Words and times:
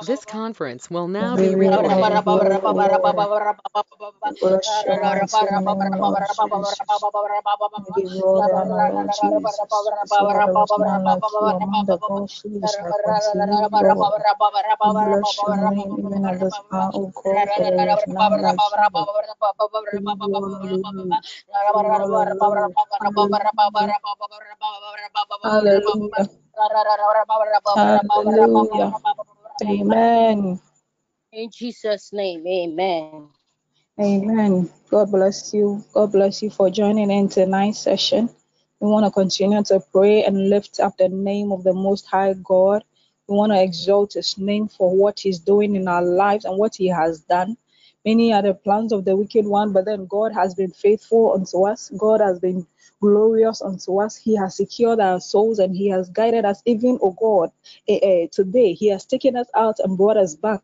This 0.00 0.24
conference 0.24 0.90
will 0.90 1.08
now 1.08 1.36
be 1.36 1.54
recorded. 1.54 2.24
Hallelujah. 27.74 28.92
Amen. 29.62 30.60
In 31.32 31.50
Jesus' 31.52 32.12
name, 32.12 32.46
amen. 32.46 33.28
Amen. 34.00 34.70
God 34.90 35.10
bless 35.10 35.52
you. 35.52 35.84
God 35.92 36.12
bless 36.12 36.42
you 36.42 36.50
for 36.50 36.70
joining 36.70 37.10
in 37.10 37.28
tonight's 37.28 37.78
session. 37.80 38.30
We 38.80 38.88
want 38.88 39.04
to 39.04 39.10
continue 39.10 39.62
to 39.64 39.80
pray 39.92 40.24
and 40.24 40.48
lift 40.48 40.80
up 40.80 40.96
the 40.96 41.10
name 41.10 41.52
of 41.52 41.64
the 41.64 41.74
Most 41.74 42.06
High 42.06 42.34
God. 42.42 42.82
We 43.28 43.36
want 43.36 43.52
to 43.52 43.62
exalt 43.62 44.14
His 44.14 44.38
name 44.38 44.68
for 44.68 44.96
what 44.96 45.20
He's 45.20 45.38
doing 45.38 45.76
in 45.76 45.86
our 45.86 46.02
lives 46.02 46.46
and 46.46 46.56
what 46.56 46.74
He 46.76 46.88
has 46.88 47.20
done. 47.20 47.58
Many 48.06 48.32
are 48.32 48.42
the 48.42 48.54
plans 48.54 48.92
of 48.92 49.04
the 49.04 49.14
wicked 49.14 49.44
one, 49.44 49.72
but 49.72 49.84
then 49.84 50.06
God 50.06 50.32
has 50.32 50.54
been 50.54 50.70
faithful 50.70 51.34
unto 51.34 51.66
us. 51.66 51.90
God 51.98 52.20
has 52.20 52.38
been 52.38 52.66
glorious 53.00 53.62
unto 53.62 54.00
us. 54.00 54.16
He 54.16 54.36
has 54.36 54.56
secured 54.56 55.00
our 55.00 55.20
souls 55.20 55.58
and 55.58 55.74
He 55.74 55.88
has 55.88 56.08
guided 56.10 56.44
us, 56.44 56.62
even, 56.66 56.98
oh 57.02 57.12
God, 57.12 57.50
eh, 57.88 57.98
eh, 58.02 58.26
today. 58.30 58.74
He 58.74 58.88
has 58.88 59.04
taken 59.04 59.36
us 59.36 59.48
out 59.54 59.76
and 59.80 59.96
brought 59.96 60.16
us 60.16 60.34
back. 60.36 60.62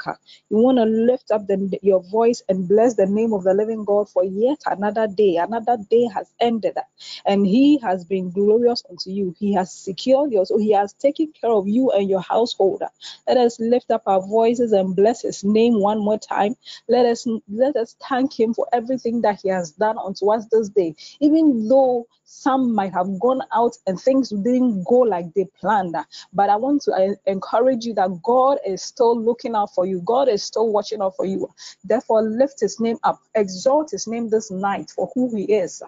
You 0.51 0.59
want 0.59 0.79
to 0.79 0.85
lift 0.85 1.31
up 1.31 1.47
the, 1.47 1.79
your 1.83 2.03
voice 2.03 2.43
and 2.49 2.69
bless 2.69 2.95
the 2.95 3.07
name 3.07 3.33
of 3.33 3.45
the 3.45 3.55
living 3.55 3.85
God 3.85 4.09
for 4.09 4.25
yet 4.25 4.63
another 4.67 5.07
day. 5.09 5.37
Another 5.37 5.77
day 5.91 6.09
has 6.15 6.31
ended, 6.41 6.77
and 7.25 7.47
He 7.47 7.79
has 7.79 8.05
been 8.05 8.31
glorious 8.31 8.83
unto 8.89 9.11
you. 9.11 9.35
He 9.39 9.55
has 9.55 9.73
secured 9.73 10.33
yours, 10.33 10.49
so 10.49 10.59
He 10.59 10.73
has 10.73 10.93
taken 10.95 11.33
care 11.33 11.51
of 11.51 11.67
you 11.69 11.91
and 11.91 12.09
your 12.09 12.21
household. 12.21 12.83
Let 13.27 13.37
us 13.39 13.59
lift 13.61 13.91
up 13.91 14.03
our 14.07 14.21
voices 14.21 14.73
and 14.73 14.95
bless 14.95 15.23
His 15.23 15.45
name 15.45 15.81
one 15.81 15.99
more 15.99 16.19
time. 16.19 16.57
Let 16.89 17.07
us 17.07 17.27
let 17.51 17.77
us 17.77 17.97
thank 18.09 18.39
Him 18.39 18.55
for 18.55 18.67
everything 18.73 19.23
that 19.23 19.41
He 19.43 19.49
has 19.49 19.73
done 19.73 19.99
unto 19.99 20.31
us 20.31 20.47
this 20.51 20.69
day, 20.69 20.95
even 21.21 21.69
though 21.69 22.06
some 22.25 22.75
might 22.75 22.93
have 22.93 23.19
gone 23.21 23.43
out 23.55 23.77
and 23.87 24.01
things 24.01 24.31
didn't 24.31 24.85
go 24.85 24.99
like 24.99 25.33
they 25.35 25.47
planned. 25.61 25.97
But 26.33 26.51
I 26.51 26.57
want 26.57 26.83
to 26.83 27.17
encourage 27.27 27.85
you 27.85 27.95
that 27.95 28.21
God 28.23 28.59
is 28.67 28.83
still 28.83 29.19
looking 29.19 29.55
out 29.55 29.75
for 29.75 29.87
you. 29.87 30.01
God 30.05 30.29
is 30.29 30.43
still 30.43 30.73
watching 30.73 31.01
out 31.01 31.17
for 31.17 31.25
you. 31.25 31.49
Therefore, 31.85 32.23
lift 32.23 32.61
his 32.61 32.81
name 32.81 32.99
up, 33.05 33.21
exalt 33.35 33.91
his 33.91 34.07
name 34.07 34.29
this 34.29 34.51
night 34.51 34.91
for 34.91 35.11
who 35.15 35.35
he 35.35 35.45
is. 35.45 35.83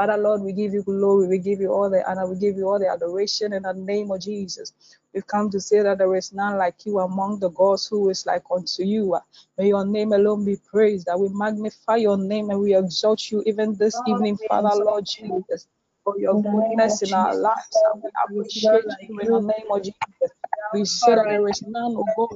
Father 0.00 0.16
Lord, 0.16 0.40
we 0.40 0.54
give 0.54 0.72
you 0.72 0.82
glory, 0.82 1.28
we 1.28 1.36
give 1.36 1.60
you 1.60 1.74
all 1.74 1.90
the 1.90 2.02
honor, 2.10 2.26
we 2.26 2.36
give 2.36 2.56
you 2.56 2.66
all 2.66 2.78
the 2.78 2.88
adoration 2.88 3.52
in 3.52 3.64
the 3.64 3.74
name 3.74 4.10
of 4.10 4.22
Jesus. 4.22 4.72
We've 5.12 5.26
come 5.26 5.50
to 5.50 5.60
say 5.60 5.82
that 5.82 5.98
there 5.98 6.16
is 6.16 6.32
none 6.32 6.56
like 6.56 6.86
you 6.86 7.00
among 7.00 7.40
the 7.40 7.50
gods 7.50 7.86
who 7.86 8.08
is 8.08 8.24
like 8.24 8.44
unto 8.50 8.82
you. 8.82 9.18
May 9.58 9.68
your 9.68 9.84
name 9.84 10.12
alone 10.12 10.46
be 10.46 10.56
praised, 10.56 11.04
that 11.04 11.20
we 11.20 11.28
magnify 11.28 11.96
your 11.96 12.16
name 12.16 12.48
and 12.48 12.60
we 12.60 12.74
exalt 12.74 13.30
you 13.30 13.42
even 13.44 13.74
this 13.74 14.00
evening, 14.06 14.38
Father 14.48 14.82
Lord 14.82 15.04
Jesus 15.04 15.66
for 16.02 16.18
your 16.18 16.40
goodness 16.42 17.02
in 17.02 17.12
our 17.12 17.34
lives. 17.34 17.76
And 17.92 18.02
we 18.02 18.10
appreciate 18.24 18.84
you 19.06 19.18
in 19.20 19.32
the 19.32 19.40
name 19.40 19.66
of 19.70 19.82
Jesus. 19.82 20.32
We 20.74 20.84
say 20.84 21.14
that 21.14 21.26
there 21.28 21.48
is 21.48 21.62
none, 21.66 21.96
of 21.96 22.06
God, 22.16 22.30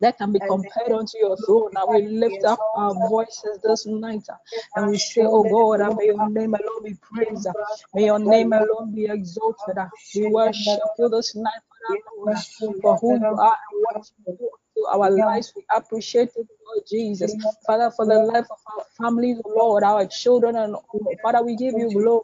that 0.00 0.18
can 0.18 0.32
be 0.32 0.40
compared 0.40 0.92
unto 0.92 1.18
your 1.18 1.36
throne. 1.38 1.70
Now 1.74 1.86
we 1.88 2.02
lift 2.06 2.44
up 2.44 2.58
our 2.76 2.94
voices 3.08 3.58
this 3.64 3.86
night 3.86 4.24
uh, 4.30 4.36
and 4.76 4.90
we 4.90 4.98
say, 4.98 5.22
Oh 5.24 5.42
God, 5.44 5.80
uh, 5.80 5.94
may 5.94 6.06
your 6.06 6.28
name 6.30 6.54
alone 6.54 6.84
be 6.84 6.94
praised. 7.00 7.46
Uh, 7.46 7.52
may 7.94 8.06
your 8.06 8.18
name 8.18 8.52
alone 8.52 8.94
be 8.94 9.06
exalted. 9.06 9.76
We 10.14 10.28
worship 10.28 10.80
you 10.98 11.08
this 11.08 11.34
night, 11.36 11.62
for 12.82 12.96
who 12.98 13.18
you 13.20 13.36
are 13.38 13.56
and 13.72 13.82
what 13.82 14.10
you 14.26 14.36
do 14.38 14.50
to 14.76 14.86
our 14.92 15.10
lives. 15.10 15.52
We 15.56 15.64
appreciate 15.74 16.30
it, 16.36 16.46
Lord 16.66 16.84
Jesus. 16.88 17.34
Father, 17.66 17.90
for 17.90 18.06
the 18.06 18.20
life 18.20 18.46
of 18.50 18.58
our 18.76 18.84
families, 19.00 19.38
Lord, 19.46 19.82
our 19.84 20.06
children, 20.06 20.56
and 20.56 20.76
Father, 21.22 21.42
we 21.44 21.56
give 21.56 21.74
you 21.76 21.90
glory 21.90 22.22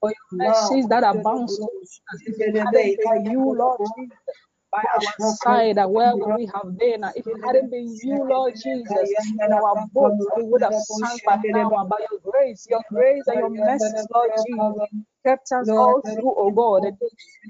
for 0.00 0.10
your 0.10 0.46
mercies 0.48 0.88
that 0.88 1.04
abound 1.04 1.48
you, 3.24 3.54
Lord 3.58 3.80
Jesus, 3.96 4.18
by 4.72 4.84
our 4.96 5.14
side, 5.18 5.78
where 5.88 6.16
would 6.16 6.34
we 6.34 6.46
have 6.54 6.78
been? 6.78 7.04
If 7.16 7.28
it 7.28 7.38
hadn't 7.44 7.70
been 7.70 8.00
you, 8.02 8.24
Lord 8.28 8.54
Jesus, 8.62 9.14
in 9.44 9.52
our 9.52 9.76
boat, 9.94 10.16
we 10.36 10.44
would 10.44 10.62
have 10.64 10.76
sunk 10.76 11.22
by 11.24 11.38
now. 11.46 11.70
By 11.90 11.98
your 12.10 12.20
grace, 12.32 12.66
your 12.70 12.82
grace 12.90 13.28
and 13.28 13.38
your 13.38 13.50
mercies, 13.50 14.08
Lord 14.14 14.32
Jesus, 14.36 14.88
kept 15.26 15.52
us 15.52 15.72
all 15.76 16.02
through, 16.14 16.34
oh 16.36 16.50
God. 16.52 16.84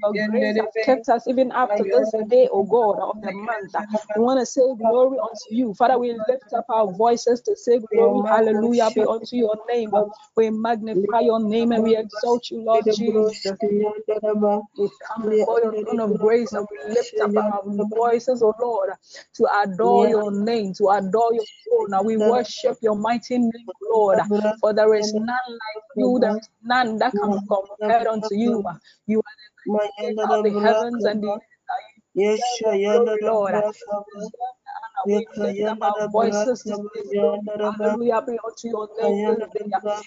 Your 0.03 0.15
grace 0.15 0.55
has 0.59 0.77
kept 0.83 1.09
us 1.09 1.27
even 1.27 1.51
after 1.53 1.85
this 1.91 2.13
day, 2.29 2.49
oh 2.51 2.63
God, 2.63 2.99
of 2.99 3.21
the 3.21 3.31
month. 3.31 3.73
We 4.15 4.21
want 4.23 4.39
to 4.41 4.45
say 4.45 4.61
glory 4.87 5.17
unto 5.19 5.47
you. 5.51 5.73
Father, 5.75 5.99
we 5.99 6.13
lift 6.13 6.53
up 6.57 6.65
our 6.69 6.91
voices 6.93 7.41
to 7.41 7.55
say 7.55 7.79
glory, 7.93 8.21
hallelujah, 8.29 8.91
be 8.91 9.05
unto 9.05 9.35
your 9.37 9.57
name. 9.69 9.91
We 10.37 10.49
magnify 10.51 11.21
your 11.21 11.41
name 11.41 11.71
and 11.73 11.83
we 11.83 11.97
exalt 11.97 12.51
you, 12.51 12.61
Lord 12.61 12.85
Jesus. 12.91 13.53
We 14.77 14.89
come 15.07 15.29
before 15.29 15.61
your 15.61 15.75
throne 15.83 15.99
of 16.01 16.17
grace 16.19 16.53
and 16.55 16.67
we 16.71 16.93
lift 16.95 17.21
up 17.21 17.31
our 17.37 17.63
voices, 17.95 18.41
oh 18.43 18.53
Lord, 18.61 18.91
to 19.35 19.47
adore 19.63 20.07
your 20.09 20.31
name, 20.31 20.73
to 20.75 20.89
adore 20.89 21.33
your 21.33 21.45
throne. 21.63 22.05
We 22.05 22.17
worship 22.17 22.77
your 22.81 22.95
mighty 22.97 23.37
name, 23.39 23.51
Lord, 23.93 24.19
for 24.61 24.73
there 24.73 24.93
is 24.95 25.13
none 25.13 25.27
like 25.27 25.83
you, 25.95 26.19
there 26.21 26.37
is 26.37 26.49
none 26.63 26.97
that 26.99 27.15
can 27.21 27.31
be 27.31 27.39
compared 27.67 28.07
unto 28.07 28.35
you. 28.35 28.63
You 29.07 29.19
are 29.19 29.23
the 29.65 30.33
of 30.33 30.43
the 30.43 30.51
heavens 30.59 31.05
and 31.05 31.23
the 31.23 31.29
earth. 31.31 31.41
Yes, 32.15 32.61
Lord. 33.21 33.55
We 35.05 35.27
lift 35.37 35.59
up 35.67 35.77
our 35.81 36.09
voices 36.09 36.63
say, 36.63 37.19
Hallelujah, 37.79 38.21
be 38.27 38.37
unto 38.45 38.67
your 38.69 38.89
name. 39.01 39.37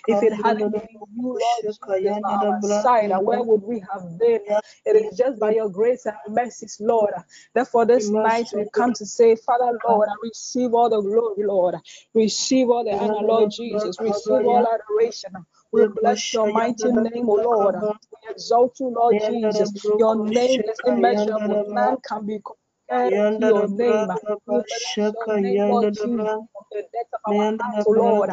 If 0.06 0.22
it 0.22 0.32
hadn't 0.32 0.70
been 0.72 0.88
you, 0.92 1.38
Lord 1.40 1.40
Jesus, 1.62 1.78
by 2.22 2.32
our 2.32 2.62
side, 2.62 3.10
where 3.22 3.42
would 3.42 3.62
we 3.62 3.80
have 3.92 4.18
been? 4.18 4.40
It 4.84 4.96
is 4.96 5.16
just 5.18 5.38
by 5.40 5.52
your 5.52 5.68
grace 5.68 6.06
and 6.06 6.16
mercies, 6.28 6.78
Lord. 6.80 7.12
Therefore, 7.54 7.86
this 7.86 8.12
night 8.18 8.48
we 8.54 8.66
come 8.72 8.92
to 8.94 9.06
say, 9.06 9.36
Father, 9.36 9.78
Lord, 9.88 10.08
I 10.08 10.14
receive 10.22 10.74
all 10.74 10.90
the 10.90 11.00
glory, 11.00 11.46
Lord. 11.46 11.76
Receive 12.14 12.70
all 12.70 12.84
the 12.84 12.92
honor, 12.96 13.22
Lord 13.26 13.50
Jesus. 13.50 14.00
Receive 14.00 14.44
all 14.46 14.66
adoration. 14.66 15.46
We 15.76 15.86
bless 16.00 16.32
your 16.32 16.48
mighty 16.48 16.90
name, 16.92 17.28
O 17.28 17.34
Lord. 17.34 17.76
We 18.12 18.30
exalt 18.30 18.80
you, 18.80 18.88
Lord 18.88 19.18
Jesus. 19.20 19.72
Your 19.98 20.16
name 20.16 20.62
is 20.62 20.80
immeasurable. 20.86 21.64
None 21.68 21.98
can 22.08 22.26
be 22.26 22.40
compared 22.40 23.14
to 23.36 23.44
your 23.44 23.68
name. 23.68 24.08
We 24.48 24.58
bless 24.68 24.96
your 25.12 25.28
name, 25.42 25.66
Lord 25.68 25.88
Jesus. 25.92 26.28
The 26.72 26.82
death 26.92 27.10
of 27.14 27.20
our 27.36 27.44
O 27.86 27.90
Lord. 27.92 28.30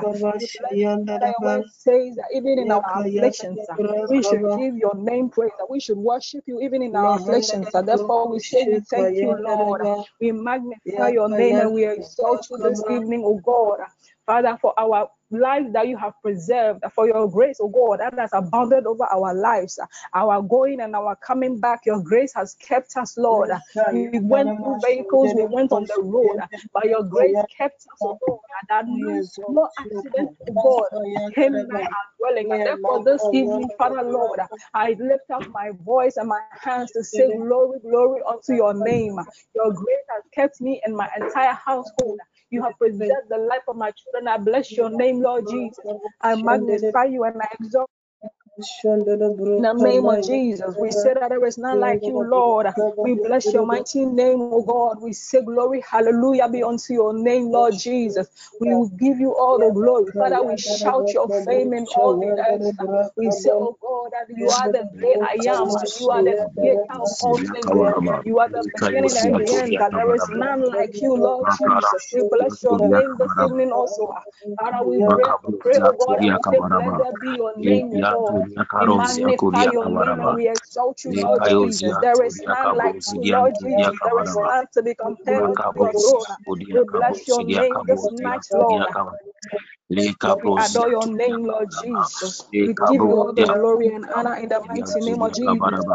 Your 1.41 1.63
says 1.69 2.15
that 2.15 2.27
even 2.33 2.59
in 2.59 2.71
our 2.71 2.83
afflictions, 2.97 3.59
uh, 3.69 3.75
we 4.09 4.23
should 4.23 4.41
give 4.55 4.77
your 4.77 4.95
name 4.95 5.29
praise. 5.29 5.51
That 5.59 5.69
we 5.69 5.79
should 5.81 5.97
worship 5.97 6.43
you 6.47 6.61
even 6.61 6.81
in 6.81 6.95
our 6.95 7.15
afflictions. 7.17 7.67
Uh, 7.75 7.81
therefore, 7.81 8.29
we 8.31 8.39
say 8.39 8.67
we 8.69 8.79
thank 8.89 9.21
you, 9.21 9.35
Lord. 9.43 9.81
We 10.21 10.31
magnify 10.31 11.09
your 11.09 11.29
name 11.29 11.59
and 11.59 11.73
we 11.73 11.85
exalt 11.87 12.47
you 12.49 12.57
this 12.59 12.83
evening, 12.89 13.23
O 13.25 13.35
God. 13.45 13.79
Father, 14.25 14.57
for 14.61 14.73
our 14.79 15.09
lives 15.33 15.73
that 15.73 15.87
you 15.87 15.97
have 15.97 16.13
preserved, 16.21 16.83
for 16.93 17.07
your 17.07 17.29
grace, 17.29 17.57
oh 17.61 17.67
God, 17.69 17.99
that 17.99 18.17
has 18.19 18.31
abounded 18.33 18.85
over 18.85 19.05
our 19.05 19.33
lives, 19.33 19.79
our 20.13 20.41
going 20.41 20.81
and 20.81 20.95
our 20.95 21.15
coming 21.17 21.59
back. 21.59 21.85
Your 21.85 22.01
grace 22.01 22.33
has 22.35 22.55
kept 22.55 22.95
us, 22.97 23.17
Lord. 23.17 23.51
We 23.91 24.19
went 24.19 24.55
through 24.57 24.79
vehicles, 24.85 25.33
we 25.35 25.45
went 25.45 25.71
on 25.71 25.85
the 25.85 26.01
road, 26.01 26.39
but 26.73 26.85
your 26.85 27.03
grace 27.03 27.35
kept 27.57 27.81
us, 27.93 27.99
oh 28.01 28.17
God. 28.21 28.39
That 28.69 28.85
no, 28.87 29.69
accident, 29.79 30.29
oh 30.49 30.53
God, 30.61 30.89
came 31.35 31.53
in 31.55 31.71
our 31.71 31.87
dwelling. 32.19 32.51
And 32.51 32.65
therefore, 32.65 33.03
this 33.03 33.27
evening, 33.31 33.69
Father, 33.77 34.03
Lord, 34.03 34.39
I 34.73 34.95
lift 34.99 35.29
up 35.31 35.47
my 35.49 35.71
voice 35.83 36.17
and 36.17 36.29
my 36.29 36.41
hands 36.51 36.91
to 36.91 37.03
say 37.03 37.29
glory, 37.31 37.79
glory 37.79 38.21
unto 38.27 38.53
your 38.53 38.73
name. 38.73 39.17
Your 39.55 39.71
grace 39.73 40.05
has 40.13 40.23
kept 40.33 40.61
me 40.61 40.81
and 40.85 40.95
my 40.95 41.09
entire 41.19 41.53
household. 41.53 42.19
You 42.53 42.63
have 42.63 42.79
preserved 42.79 43.29
the 43.29 43.39
life 43.39 43.63
of 43.69 43.77
my 43.77 43.91
children. 43.91 44.29
I 44.29 44.37
bless 44.39 44.77
your 44.77 44.91
name, 44.91 45.21
Lord 45.23 45.47
Jesus. 45.49 45.85
I 46.21 46.35
magnify 46.37 47.05
you 47.05 47.25
and 47.25 47.37
I 47.41 47.49
exalt 47.61 47.91
In 49.57 49.63
the 49.63 49.73
name 49.73 50.07
of 50.07 50.21
Jesus, 50.21 50.75
we 50.79 50.91
say 50.91 51.13
that 51.13 51.29
there 51.29 51.45
is 51.45 51.57
none 51.59 51.79
like 51.79 52.07
you, 52.07 52.19
Lord. 52.23 52.67
We 53.01 53.15
bless 53.15 53.53
your 53.53 53.65
mighty 53.65 54.05
name, 54.05 54.41
O 54.41 54.63
God. 54.63 55.01
We 55.01 55.13
say 55.13 55.41
glory, 55.43 55.81
hallelujah 55.81 56.49
be 56.49 56.63
unto 56.63 56.93
your 56.93 57.13
name, 57.13 57.51
Lord 57.51 57.75
Jesus. 57.77 58.29
We 58.59 58.73
will 58.73 58.89
give 58.89 59.19
you 59.19 59.35
all 59.35 59.59
the 59.59 59.71
glory. 59.71 60.11
Father, 60.17 60.43
we 60.43 60.57
shout 60.57 61.13
your 61.13 61.29
fame 61.29 61.73
in 61.73 61.87
all 61.87 62.17
the 62.17 62.35
earth. 62.49 62.71
We 63.15 63.31
say, 63.31 63.51
oh 63.53 63.77
God, 63.81 64.11
that 64.13 64.35
you 64.35 64.49
are 64.51 64.71
the 64.71 64.89
great 64.99 65.17
I 65.23 65.37
am. 65.49 65.69
You 65.99 66.09
are 66.11 66.23
the 66.23 66.37
creator 66.57 66.79
of 67.01 67.11
all 67.21 67.39
things. 67.51 67.81
You 68.23 68.39
are 68.39 68.49
the 68.49 68.65
beginning 68.73 69.17
and 69.17 69.35
the 69.37 69.47
end. 69.51 69.77
That 69.79 69.93
there 69.95 70.13
is 70.15 70.29
none 70.29 70.65
like 70.67 71.01
you, 71.01 71.15
Lord 71.15 71.49
Jesus. 71.51 72.09
We 72.11 72.23
bless 72.23 72.63
your 72.63 72.79
name 72.79 73.17
this 73.17 73.33
evening 73.39 73.71
also. 73.71 74.07
Father, 74.59 74.87
we 74.87 75.01
pray, 75.11 75.25
pray, 75.59 75.79
oh 75.83 75.93
God, 75.99 76.19
and 76.29 76.41
say, 76.43 76.59
blessed 76.71 77.19
be 77.21 77.31
your 77.31 77.57
name, 77.57 77.91
O. 78.09 78.33
We 78.33 78.42
magnify 78.87 79.65
your 79.71 79.89
name 79.89 80.19
and 80.19 80.35
we 80.35 80.49
exalt 80.49 81.03
you, 81.05 81.13
Lord 81.13 81.43
Jesus. 81.45 81.97
There 82.01 82.23
is 82.23 82.41
none 82.45 82.75
like 82.77 82.97
you, 83.09 83.25
Lord 83.31 83.55
Jesus. 83.61 83.99
There 84.03 84.21
is 84.21 84.37
none 84.41 84.65
to 84.73 84.83
be 84.83 84.95
compared 84.95 85.45
unto 85.45 85.61
your 85.75 85.89
throne. 85.93 86.25
We 86.71 86.83
bless 86.91 87.27
your 87.27 87.43
name 87.43 87.83
this 87.87 88.09
night, 88.11 88.45
Lord. 88.53 88.85
We 90.29 90.49
adore 90.57 90.89
your 90.89 91.07
name, 91.07 91.43
Lord 91.45 91.69
Jesus. 91.71 92.47
We 92.61 92.73
give 92.87 93.03
you 93.03 93.15
all 93.15 93.33
the 93.33 93.47
glory 93.47 93.93
and 93.93 94.05
honor 94.15 94.35
in 94.35 94.49
the 94.49 94.61
mighty 94.67 95.01
name 95.01 95.21
of 95.21 95.33
Jesus. 95.33 95.85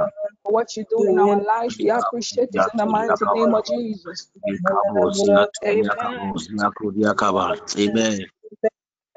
For 0.45 0.53
what 0.53 0.77
you 0.77 0.85
do 0.91 1.05
in 1.05 1.19
our 1.19 1.43
lives, 1.43 1.79
we 1.83 1.91
appreciate 1.91 2.51
it 2.55 2.67
in 2.73 2.79
the 2.79 2.87
mighty 2.87 3.27
name 3.35 3.55
of 3.55 3.65
Jesus. 3.65 4.31
Amen. 5.67 5.93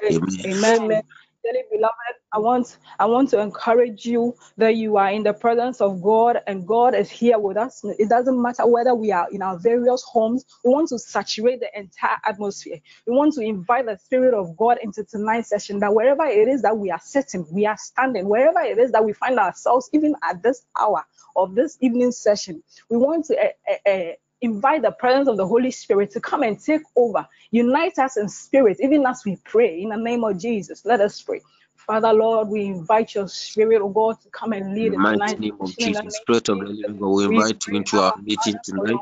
Amen. 0.02 0.32
Amen. 0.46 1.02
Dearly 1.44 1.62
beloved, 1.72 1.94
I 2.32 2.38
want 2.38 2.78
I 3.00 3.06
want 3.06 3.30
to 3.30 3.40
encourage 3.40 4.06
you 4.06 4.34
that 4.58 4.76
you 4.76 4.98
are 4.98 5.10
in 5.10 5.22
the 5.24 5.32
presence 5.32 5.80
of 5.80 6.02
God 6.02 6.38
and 6.46 6.68
God 6.68 6.94
is 6.94 7.10
here 7.10 7.38
with 7.38 7.56
us. 7.56 7.82
It 7.98 8.10
doesn't 8.10 8.40
matter 8.40 8.66
whether 8.66 8.94
we 8.94 9.10
are 9.12 9.26
in 9.32 9.42
our 9.42 9.58
various 9.58 10.02
homes. 10.04 10.44
We 10.64 10.70
want 10.72 10.90
to 10.90 10.98
saturate 10.98 11.60
the 11.60 11.70
entire 11.78 12.18
atmosphere. 12.26 12.78
We 13.06 13.16
want 13.16 13.34
to 13.34 13.42
invite 13.42 13.86
the 13.86 13.98
Spirit 13.98 14.34
of 14.34 14.56
God 14.56 14.78
into 14.82 15.04
tonight's 15.04 15.48
session. 15.48 15.80
That 15.80 15.94
wherever 15.94 16.26
it 16.26 16.48
is 16.48 16.62
that 16.62 16.76
we 16.76 16.90
are 16.90 17.00
sitting, 17.02 17.46
we 17.50 17.66
are 17.66 17.78
standing, 17.78 18.28
wherever 18.28 18.60
it 18.60 18.78
is 18.78 18.92
that 18.92 19.04
we 19.04 19.14
find 19.14 19.38
ourselves, 19.38 19.90
even 19.94 20.14
at 20.22 20.42
this 20.42 20.66
hour 20.78 21.04
of 21.36 21.54
this 21.54 21.78
evening 21.80 22.12
session, 22.12 22.62
we 22.90 22.98
want 22.98 23.26
to 23.26 23.38
uh, 23.38 23.90
uh, 23.90 24.12
invite 24.42 24.82
the 24.82 24.90
presence 24.90 25.28
of 25.28 25.36
the 25.36 25.46
Holy 25.46 25.70
Spirit 25.70 26.10
to 26.10 26.20
come 26.20 26.42
and 26.42 26.60
take 26.60 26.82
over, 26.96 27.26
unite 27.50 27.98
us 27.98 28.16
in 28.16 28.28
spirit, 28.28 28.78
even 28.80 29.06
as 29.06 29.22
we 29.24 29.36
pray 29.44 29.80
in 29.80 29.90
the 29.90 29.96
name 29.96 30.24
of 30.24 30.38
Jesus. 30.38 30.84
Let 30.84 31.00
us 31.00 31.20
pray. 31.22 31.40
Father, 31.76 32.12
Lord, 32.12 32.48
we 32.48 32.66
invite 32.66 33.14
your 33.14 33.28
spirit, 33.28 33.80
oh 33.82 33.88
God, 33.88 34.20
to 34.22 34.30
come 34.30 34.52
and 34.52 34.74
lead 34.74 34.92
in 34.92 35.02
the 35.02 35.10
mighty 35.16 35.40
name 35.40 35.56
of 35.60 35.76
Jesus. 35.76 36.16
Spirit 36.16 36.48
of 36.48 36.58
the 36.58 36.64
living 36.64 36.98
God, 36.98 37.08
we 37.08 37.24
invite 37.24 37.66
you 37.66 37.76
into 37.76 38.00
our 38.00 38.16
meeting 38.18 38.58
tonight. 38.62 38.96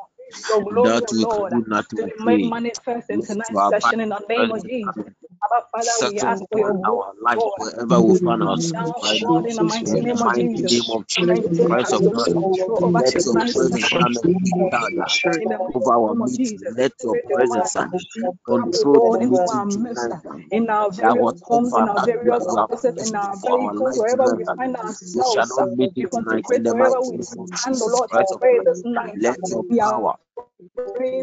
That 0.49 0.65
we 0.65 0.73
Lord, 0.73 1.07
can 1.07 1.19
do 1.19 1.67
nothing 1.67 1.99
to 1.99 2.25
be 2.25 2.49
manifest 2.49 3.11
in 3.11 3.21
tonight's 3.21 3.69
session 3.69 4.01
in 4.01 4.09
the 4.11 4.21
name 4.29 4.53
of 4.53 4.65
Jesus. 4.67 4.95
Father, 5.43 5.65
we 6.11 6.21
ask 6.21 6.43
for 6.51 6.59
your 6.61 6.75
our 6.85 7.15
Lord. 7.35 7.55
wherever 7.59 8.01
we 8.03 8.15
find 8.17 8.43
ourselves 8.43 9.49
in 9.49 9.57
the 9.57 9.65
mighty 9.65 10.01
name 10.01 10.23
of 10.23 10.35
Jesus. 10.35 10.89
of 10.91 11.07
Jesus 11.09 11.61
Christ 11.65 11.93
of 11.93 12.03
Nazareth, 12.13 12.37
over 12.83 12.99
let 12.99 13.25
your 13.25 13.37
presence 13.37 13.93
and 13.95 14.21
take 14.23 14.45
charge 14.51 15.43
In 15.43 15.49
the 15.49 15.59
mighty 15.59 15.75
over 15.75 15.93
our 15.95 16.15
name 16.15 16.23
of 16.23 16.29
meeting. 16.33 16.39
Jesus. 16.43 16.75
Let 16.77 16.93
your 17.03 17.17
presence 17.33 17.75
God, 17.77 17.89
you 18.15 18.33
come, 18.55 18.73
control 18.73 19.13
the 19.13 19.21
our 19.49 19.65
meeting 19.65 19.83
midst, 19.83 20.09
tonight. 20.25 20.51
in 20.51 20.69
our 20.71 20.91
various 20.93 21.43
homes, 21.43 21.77
in 21.77 21.89
our 21.89 22.01
various 22.01 22.47
offices, 22.49 22.95
in 22.99 23.15
our 23.15 23.37
vehicles, 23.37 23.97
wherever 23.99 24.29
we 24.37 24.45
find 24.57 24.77
we 25.15 25.23
shall 25.25 25.47
ourselves. 25.47 25.59
not 25.59 25.71
meet 25.77 25.93
it 25.97 26.11
tonight 26.13 26.47
in 26.51 26.63
the 26.63 26.75
wherever 26.75 27.01
mighty 27.01 27.13
we 27.13 27.17
name 27.17 27.39
of 27.39 27.51
Jesus 27.53 27.87
Lord, 27.93 28.11
Christ 28.11 28.33
of 28.33 28.41
Nazareth. 28.43 28.65
this 28.65 28.83
night. 28.85 29.15
Let 29.17 29.39
your 29.51 29.65
power 29.79 30.15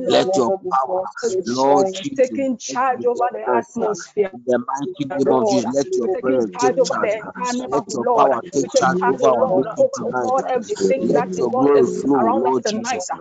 let 0.08 0.36
your 0.36 0.52
power, 0.72 1.04
Lord 1.46 1.88
Jesus, 1.94 2.18
taking 2.18 2.58
charge 2.58 3.06
over 3.06 3.28
the 3.34 3.46
uh, 3.48 3.62
atmosphere. 3.62 4.34
in 4.34 4.44
the 4.46 4.60
mighty 4.60 5.06
name 5.18 5.32
of 5.32 5.48
Jesus. 5.48 5.68
Let 5.74 5.88
your 5.98 6.10
taking 6.14 6.48
take 6.60 6.60
charge 6.60 6.76
the 6.76 6.86
uh, 6.96 7.06
Let 7.70 7.84
your 7.94 8.06
power 8.16 8.42
We 8.44 8.52
take 8.54 8.74
charge 8.76 9.04
over 9.08 9.28
oh 9.30 9.36
our 9.38 9.48
meeting 9.54 9.90
oh 9.92 9.92
tonight. 9.94 10.34
Uh, 10.44 10.54
everything 10.56 11.12
Let 11.12 11.14
that 11.14 11.30
oh 11.38 11.38
your 11.38 11.52
glory 11.52 11.84
flow, 11.88 12.20
around 12.20 12.44
Lord. 12.44 12.66
Jesus. 12.66 13.10
uh. 13.12 13.18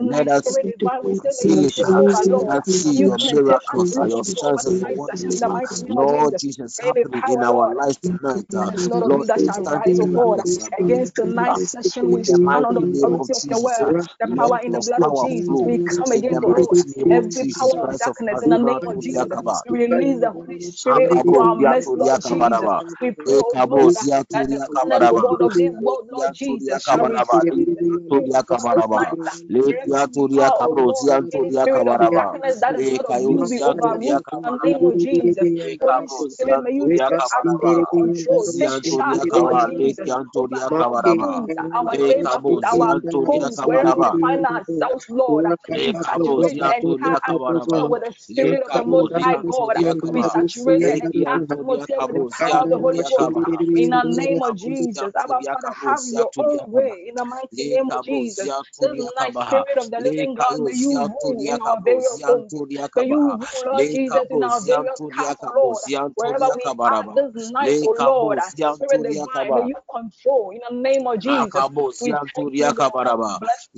Let 0.00 0.28
us 0.28 0.58
Spirit 0.58 0.66
Divine, 0.78 1.04
we 1.04 1.14
say, 1.14 1.30
may 1.38 1.48
see 1.48 1.52
you 1.52 1.66
it. 1.66 1.74
take 1.76 1.88
uh, 1.88 1.92
over, 1.96 2.18
Let 2.24 2.48
us 2.48 2.70
see 2.70 2.94
your 2.96 3.18
and 3.20 3.20
miracles, 3.20 3.96
uh, 4.00 4.06
your 4.06 4.24
signs 4.24 4.66
and 4.66 4.86
in 5.30 5.38
wonders. 5.38 5.40
the 5.40 5.48
uh, 5.48 5.50
mighty 5.50 5.84
name 5.84 5.98
of 5.98 6.10
Lord 6.10 6.36
Jesus. 6.38 6.80
Happening 6.80 7.22
in 7.26 7.42
our 7.42 7.68
lives 7.74 7.98
tonight. 7.98 8.46
uh, 8.56 8.70
that 8.70 8.80
is 8.80 8.94
not 8.94 9.12
of 9.12 9.14
Lord, 9.14 9.28
you 9.28 9.28
that 9.28 9.42
shall 9.44 9.64
rise, 9.64 9.98
oh 10.00 10.06
instantly 10.06 10.14
God, 10.14 10.40
release. 10.44 10.58
uh, 10.62 10.68
against 10.78 11.16
tonight's 11.16 11.70
session. 11.72 12.10
We 12.10 12.24
the 12.26 12.38
stand 12.44 12.64
on 12.66 12.74
the 12.74 12.80
authority 12.82 13.32
of 13.34 13.42
Jesus, 13.42 13.80
uh, 13.80 13.90
word, 13.90 13.96
the 14.20 14.28
power 14.36 14.60
in 14.64 14.72
the 14.72 14.80
blood 14.80 15.02
of 15.04 15.14
Jesus. 15.14 15.53
We 15.62 15.78
come 15.80 16.12
in 16.12 16.30
the 16.30 16.40
against, 16.40 16.42
oh 16.44 16.54
Lord, 16.56 16.76
mighty 16.76 16.84
name 16.96 17.12
of 17.12 17.28
every 17.28 17.46
power 17.46 17.84
of 17.84 17.98
darkness 17.98 18.42
in 18.42 18.50
the 18.50 18.58
name 18.58 18.86
of 18.86 19.00
Jesus. 19.00 19.40
We 19.68 19.86
release 19.86 20.20
the 20.20 20.30
Holy 20.32 20.60
Spirit 20.60 21.12
into 21.12 21.38
our 21.38 21.56
midst, 21.56 21.96
Lord 21.96 22.20
Jesus. 22.22 22.70
We 23.00 23.12
pray, 23.12 23.34
oh 23.36 23.54
Ekabo 23.54 23.80
Lord, 23.80 23.96
that 24.32 24.50
the 24.50 24.60
Ziatoria 24.60 24.68
goodness, 24.68 25.04
oh 25.10 25.16
Kabaraba. 25.16 25.22
God, 25.22 25.42
of 25.42 25.56
this 25.56 25.72
world, 25.78 26.08
Lord 26.10 26.34
Jesus, 26.34 26.84
shall 26.88 27.06
receive 27.08 27.46
the 27.46 27.58
space 27.76 28.00
Ziatoria 28.10 28.44
tonight. 28.50 28.50
Kabaraba. 28.50 29.16
Wherever 29.56 29.88
we 30.30 30.40
Ziatoria 30.40 30.50
are, 30.50 30.56
oh 30.60 30.74
Kabro 30.74 30.86
God, 30.86 31.10
any 31.34 31.52
Ziatoria 31.52 31.66
spirit 31.66 31.86
of 31.88 32.00
Kabaraba. 32.00 32.38
darkness 32.38 32.56
that 32.60 32.76
is 32.76 32.90
not 32.90 33.06
of 33.06 33.16
Ekayo 33.16 33.38
you 33.38 33.46
be 33.48 33.60
Ziatoria 33.60 34.20
overruled 34.20 34.22
in 34.32 34.42
the 34.44 34.58
Kabaraba. 34.58 34.74
name 34.74 34.84
of 34.84 34.98
Jesus. 34.98 35.48
Holy 35.80 36.06
Ekabo 36.06 36.28
Spirit, 36.30 36.60
may 36.62 36.72
you 36.72 36.92
Ziatoria 36.92 37.10
take 37.10 37.24
Kabaraba. 37.30 37.84
absolute 37.84 37.88
control, 37.88 38.48
take 38.58 38.82
Ziantoria 38.82 39.24
charge, 39.24 39.26
Lord 39.26 39.58
Kaba. 39.58 39.72
Jesus, 39.74 40.16
over 40.36 40.56
Lekiantoria 40.56 40.70
our 40.78 40.78
Kabaraba. 40.78 41.32
homes, 41.32 41.54
our 41.74 41.98
neighborhood, 41.98 42.40
Ekabo 42.46 42.62
our 42.64 43.00
Ziantoria 43.02 43.26
homes, 43.26 43.60
wherever 43.64 43.94
we 43.96 44.06
Kabaraba. 44.06 44.18
find 44.20 44.44
ourselves, 44.46 45.06
Lord. 45.10 45.43
We 45.68 45.94
saturate 45.94 46.60
the 46.60 46.72
Ziatoria 46.82 47.20
atmosphere 47.26 47.86
with 47.88 48.04
the 48.04 48.14
Spirit 48.18 48.62
of 48.66 48.72
the 48.72 48.84
Most 48.84 49.12
High 49.18 49.38
God. 49.46 49.76
Ziantoria 49.76 49.94
We 50.10 50.22
Kaba. 50.22 50.24
saturate 50.24 50.82
the 50.82 50.92
entire 50.92 51.34
atmosphere 51.50 52.00
with 52.02 52.16
the 52.16 52.26
power 52.30 52.62
of 52.64 52.70
the 52.70 52.78
Holy 52.78 53.00
Ziantoria 53.00 53.10
Ghost. 53.16 53.36
In 53.74 53.90
the 53.90 54.02
name 54.04 54.42
of 54.42 54.56
Jesus, 54.56 54.96
zia 54.96 55.10
Abba 55.16 55.40
turia 55.44 55.52
Father, 55.52 55.74
have 55.86 56.04
your 56.08 56.32
own 56.38 56.70
way. 56.72 57.06
In 57.08 57.16
the 57.16 57.24
mighty 57.24 57.64
name 57.64 57.90
of 57.90 58.02
Jesus, 58.02 58.48
zia 58.48 58.62
this 58.80 58.96
turia 58.96 59.10
night. 59.16 59.34
Spirit 59.34 59.78
of 59.78 59.90
the 59.90 60.00
Living 60.00 60.36
God, 60.36 60.56
kayo 60.56 60.64
may 60.64 60.72
you 60.74 60.92
zia 60.92 61.08
rule 61.08 61.44
in 61.48 61.60
our 61.66 61.78
various 61.84 62.22
homes. 62.26 62.52
turia 62.52 62.88
May 62.96 63.06
you 63.06 63.20
kaba. 63.20 63.38
rule, 63.38 63.62
Lord 63.66 63.88
Jesus, 63.90 64.24
in 64.30 64.42
our 64.42 64.60
various 64.66 65.00
turia 65.00 65.32
camps, 65.32 65.42
kabo 65.42 65.74
Lord. 65.74 65.82
zia 65.82 66.08
Wherever 66.14 66.50
we 66.54 66.62
are 66.86 67.04
this 67.14 67.34
night, 67.50 67.74
Le 67.74 67.76
oh 67.82 67.96
Lord, 67.98 68.40
zia 68.42 68.72
Spirit 68.74 69.02
turia 69.02 69.26
divine, 69.34 69.54
may 69.54 69.62
you 69.62 69.76
control 69.90 70.50
in 70.52 70.60
the 70.68 70.76
name 70.82 71.06
of 71.06 71.18
Jesus. 71.20 71.70
Akabo 71.72 71.92
We 72.00 72.12
zia 72.12 72.20
thank 72.36 72.50
you, 72.58 72.68
turia 72.68 72.72
Lord, 72.76 73.00
and 73.06 73.18
we 73.20 73.28
kabaraba. 73.28 73.40
bless 73.40 73.68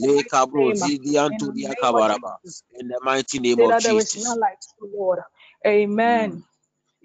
your 1.60 1.74
Le 1.74 1.76
mighty 1.82 1.82
kabo 1.82 2.00
name. 2.04 2.06
In 2.06 2.08
the 2.08 2.18
of. 2.24 2.40
Jesus, 2.44 2.64
In 2.80 2.88
the 2.88 3.00
mighty 3.02 3.38
name 3.40 3.62
of 3.62 3.76
that 3.76 3.84
there 3.84 3.98
is 3.98 4.14
Jesus. 4.14 4.38
like 4.40 4.58
you, 4.80 4.90
Lord. 4.96 5.20
Amen. 5.66 6.34
Mm. 6.34 6.44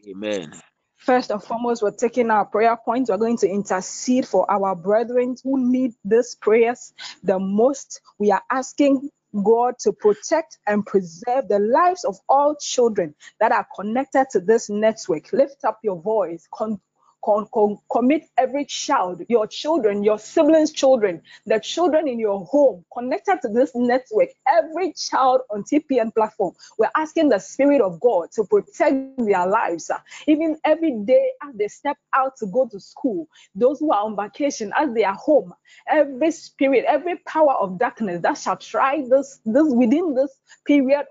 Amen. 0.09 0.62
First 0.98 1.31
and 1.31 1.44
foremost, 1.44 1.83
we're 1.83 1.92
taking 1.92 2.31
our 2.31 2.45
prayer 2.45 2.77
points. 2.77 3.09
We're 3.12 3.18
going 3.18 3.38
to 3.39 3.50
intercede 3.50 4.27
for 4.27 4.50
our 4.51 4.75
brethren 4.75 5.36
who 5.44 5.71
need 5.71 5.94
these 6.06 6.36
prayers 6.36 6.94
the 7.24 7.39
most. 7.39 8.01
We 8.19 8.31
are 8.31 8.44
asking 8.51 9.09
God 9.44 9.75
to 9.81 9.94
protect 9.94 10.59
and 10.68 10.86
preserve 10.86 11.48
the 11.50 11.59
lives 11.59 12.06
of 12.06 12.18
all 12.30 12.55
children 12.60 13.15
that 13.39 13.51
are 13.51 13.67
connected 13.75 14.27
to 14.31 14.41
this 14.41 14.70
network. 14.70 15.34
Lift 15.34 15.65
up 15.65 15.79
your 15.84 16.01
voice. 16.01 16.48
Con- 16.53 16.81
con- 17.24 17.48
con- 17.54 17.78
commit 17.92 18.30
every 18.38 18.66
child, 18.66 19.22
your 19.30 19.48
children, 19.48 20.04
your 20.04 20.20
siblings' 20.20 20.72
children, 20.72 21.22
the 21.46 21.60
children 21.60 22.08
in 22.08 22.20
your 22.20 22.46
home 22.46 22.84
connected 22.94 23.40
to 23.42 23.50
this 23.50 23.72
network, 23.75 24.30
every 24.48 24.94
child 24.94 25.42
on 25.50 25.63
TPN 25.63 26.13
platform. 26.13 26.54
We're 26.78 26.92
asking 26.96 27.30
the 27.30 27.40
Spirit 27.40 27.82
of 27.82 28.00
God 28.00 28.32
to 28.34 28.44
protect 28.44 29.18
their 29.18 29.48
lives. 29.48 29.92
Even 30.28 30.58
every 30.63 30.92
day 31.06 31.32
as 31.44 31.56
they 31.56 31.68
step 31.68 31.98
out 32.13 32.36
to 32.38 32.48
go 32.48 32.68
to 32.68 32.80
school, 32.80 33.28
those 33.56 33.80
who 33.80 33.92
are 33.92 34.04
on 34.04 34.16
vacation, 34.16 34.72
as 34.75 34.94
they 34.94 35.04
are 35.04 35.16
home, 35.16 35.54
every 35.88 36.32
spirit, 36.32 36.86
every 36.88 37.18
power 37.28 37.54
of 37.54 37.78
darkness 37.78 38.22
that 38.22 38.38
shall 38.38 38.58
try 38.58 39.04
this, 39.10 39.40
this 39.46 39.68
within 39.68 40.13
this 40.16 40.32
period 40.66 41.06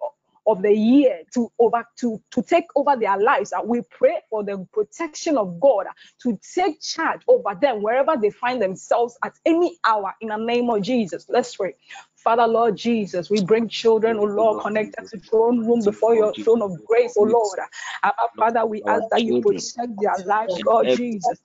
of 0.51 0.63
the 0.63 0.73
year 0.73 1.23
to 1.35 1.51
over 1.59 1.85
to 1.99 2.21
to 2.31 2.43
take 2.43 2.67
over 2.77 2.97
their 2.97 3.19
lives 3.19 3.53
we 3.65 3.83
pray 3.83 4.17
for 4.31 4.45
the 4.45 4.67
protection 4.73 5.39
of 5.39 5.61
god 5.61 5.87
to 6.23 6.39
take 6.55 6.81
charge 6.81 7.23
over 7.29 7.57
them 7.61 7.83
wherever 7.83 8.17
they 8.21 8.31
find 8.31 8.63
themselves 8.63 9.19
at 9.25 9.35
any 9.47 9.79
hour 9.85 10.15
in 10.21 10.29
the 10.29 10.37
name 10.37 10.71
of 10.71 10.83
jesus 10.83 11.27
let's 11.29 11.57
pray 11.57 11.75
Father, 12.17 12.47
Lord 12.47 12.77
Jesus, 12.77 13.31
we 13.31 13.41
bring 13.41 13.69
children, 13.69 14.19
oh 14.21 14.25
Lord, 14.25 14.59
connected 14.61 15.07
to 15.09 15.19
throne 15.21 15.67
room 15.67 15.83
before 15.85 16.15
your 16.15 16.35
throne 16.35 16.63
of 16.63 16.85
grace, 16.85 17.15
oh 17.19 17.23
Lord. 17.23 17.59
Abba, 18.03 18.29
Father, 18.39 18.67
we 18.67 18.83
ask 18.87 19.09
that 19.11 19.25
you 19.25 19.35
protect 19.37 19.99
their 19.99 20.19
lives, 20.27 20.61
Lord 20.63 20.89
Jesus. 20.91 21.39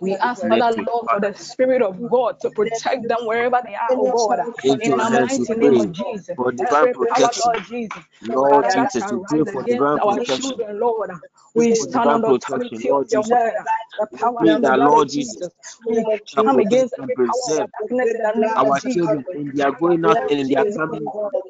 We 0.00 0.16
ask, 0.18 0.42
your 0.44 0.72
Lord, 0.72 1.08
for 1.10 1.20
the 1.20 1.34
Spirit 1.34 1.82
of 1.82 2.08
God 2.10 2.40
to 2.40 2.50
protect 2.50 3.08
them 3.08 3.18
wherever 3.26 3.60
they 3.64 3.74
are, 3.74 3.90
oh 3.96 4.08
God. 4.08 4.40
In 4.78 4.96
the 4.96 5.10
mighty 5.10 5.54
name 5.54 5.80
of 5.80 5.92
Jesus. 5.92 6.36
for 6.36 6.52
divine 6.52 6.88
protection. 6.90 7.52
Lord 7.56 7.64
Jesus, 7.68 8.04
Lord 8.22 8.68
Jesus, 8.70 9.10
we 9.10 9.18
pray 9.28 9.44
for 9.52 9.64
divine 9.64 10.00
protection. 10.00 10.62
Lord. 10.72 11.10
We 11.54 11.74
stand 11.74 12.10
on 12.10 12.22
the 12.22 12.28
authority 12.28 12.88
Lord 12.88 13.08
of 13.10 13.10
your 13.12 13.22
word, 13.24 13.54
the 13.98 14.06
We 14.10 14.18
power 14.18 14.34
pray 14.38 14.56
the 14.62 14.72
Lord 14.72 15.08
Jesus. 15.10 15.52
We 15.86 16.06
come 16.44 16.58
against 16.60 16.94
and 16.98 17.04
every 17.04 17.16
power 17.28 17.56
of 17.58 17.62
darkness 17.72 18.14
in 18.14 18.22
the 18.22 18.32
name 18.48 18.56
our 18.56 18.78
of 18.78 18.80
Jesus. 18.80 19.00
children 19.00 19.24
in 19.34 19.52
their 19.54 19.72
going 19.72 20.04
out 20.06 20.20
and 20.28 20.40
in 20.40 20.50
their 20.50 20.66
coming 20.66 21.02
in. 21.02 21.12
And 21.32 21.42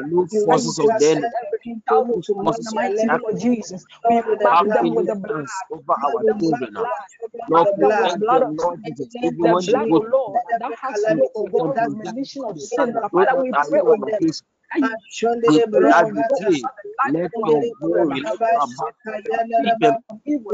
no 0.00 0.26
forces 0.44 0.78
of 0.78 0.96
the 0.98 1.06
enemy, 1.10 1.28
protect 1.28 1.34
every 1.46 1.60
child 1.88 2.08
no 2.10 2.22
the 2.62 2.70
forces 2.70 2.74
of 2.76 2.82
mighty 2.82 3.06
name 3.06 3.24
of 3.28 3.38
darkness 3.38 3.40
Jesus. 3.40 3.84
We 4.08 4.16
have 4.16 4.26
them 4.74 4.94
with 4.94 5.06
the 5.06 5.16
blood. 5.16 5.66
over 5.70 5.92
our 5.92 6.24
them 6.26 6.40
children. 6.40 6.70
Lord, 6.74 6.88
Mark 7.48 7.70
them 7.76 7.96
with 7.96 8.08
the 8.08 8.14
protect 8.14 8.20
blood 8.20 8.42
them, 8.42 8.44
of 8.44 8.56
Lord 8.56 8.80
Jesus. 8.84 9.08
Jesus, 9.12 9.34
The 9.42 9.54
when 9.54 9.66
they 9.66 9.72
blood, 9.72 9.88
go 9.88 10.00
oh 10.00 10.06
Lord, 10.10 10.42
that 10.60 10.72
has 10.82 11.06
no, 11.08 11.28
Protect 11.34 11.44
them 11.44 11.52
God, 11.52 11.72
from 11.72 11.72
that 11.74 11.90
remission 11.98 12.44
of 12.44 12.60
sin. 12.60 13.00
Father, 13.14 13.40
we 13.40 13.54
pray, 13.68 13.80
on 13.80 14.00
God, 14.02 14.20
vacation. 14.74 14.94
you 15.20 15.30
We 15.46 15.60
pray 15.76 15.92
Lord, 15.92 16.08
that 16.14 16.14
go 16.28 16.36
over 16.36 16.50
day, 16.50 16.70
the 16.76 16.84
life 16.98 17.14
let 17.14 17.32
your 17.44 17.64
glory, 17.80 18.22
let 18.24 18.38
your 18.50 18.64
abundance 18.64 19.02
Keep 19.56 19.78
keep 19.80 19.80
them 19.80 19.80
them 19.80 19.96
from 20.08 20.20
evil. 20.26 20.52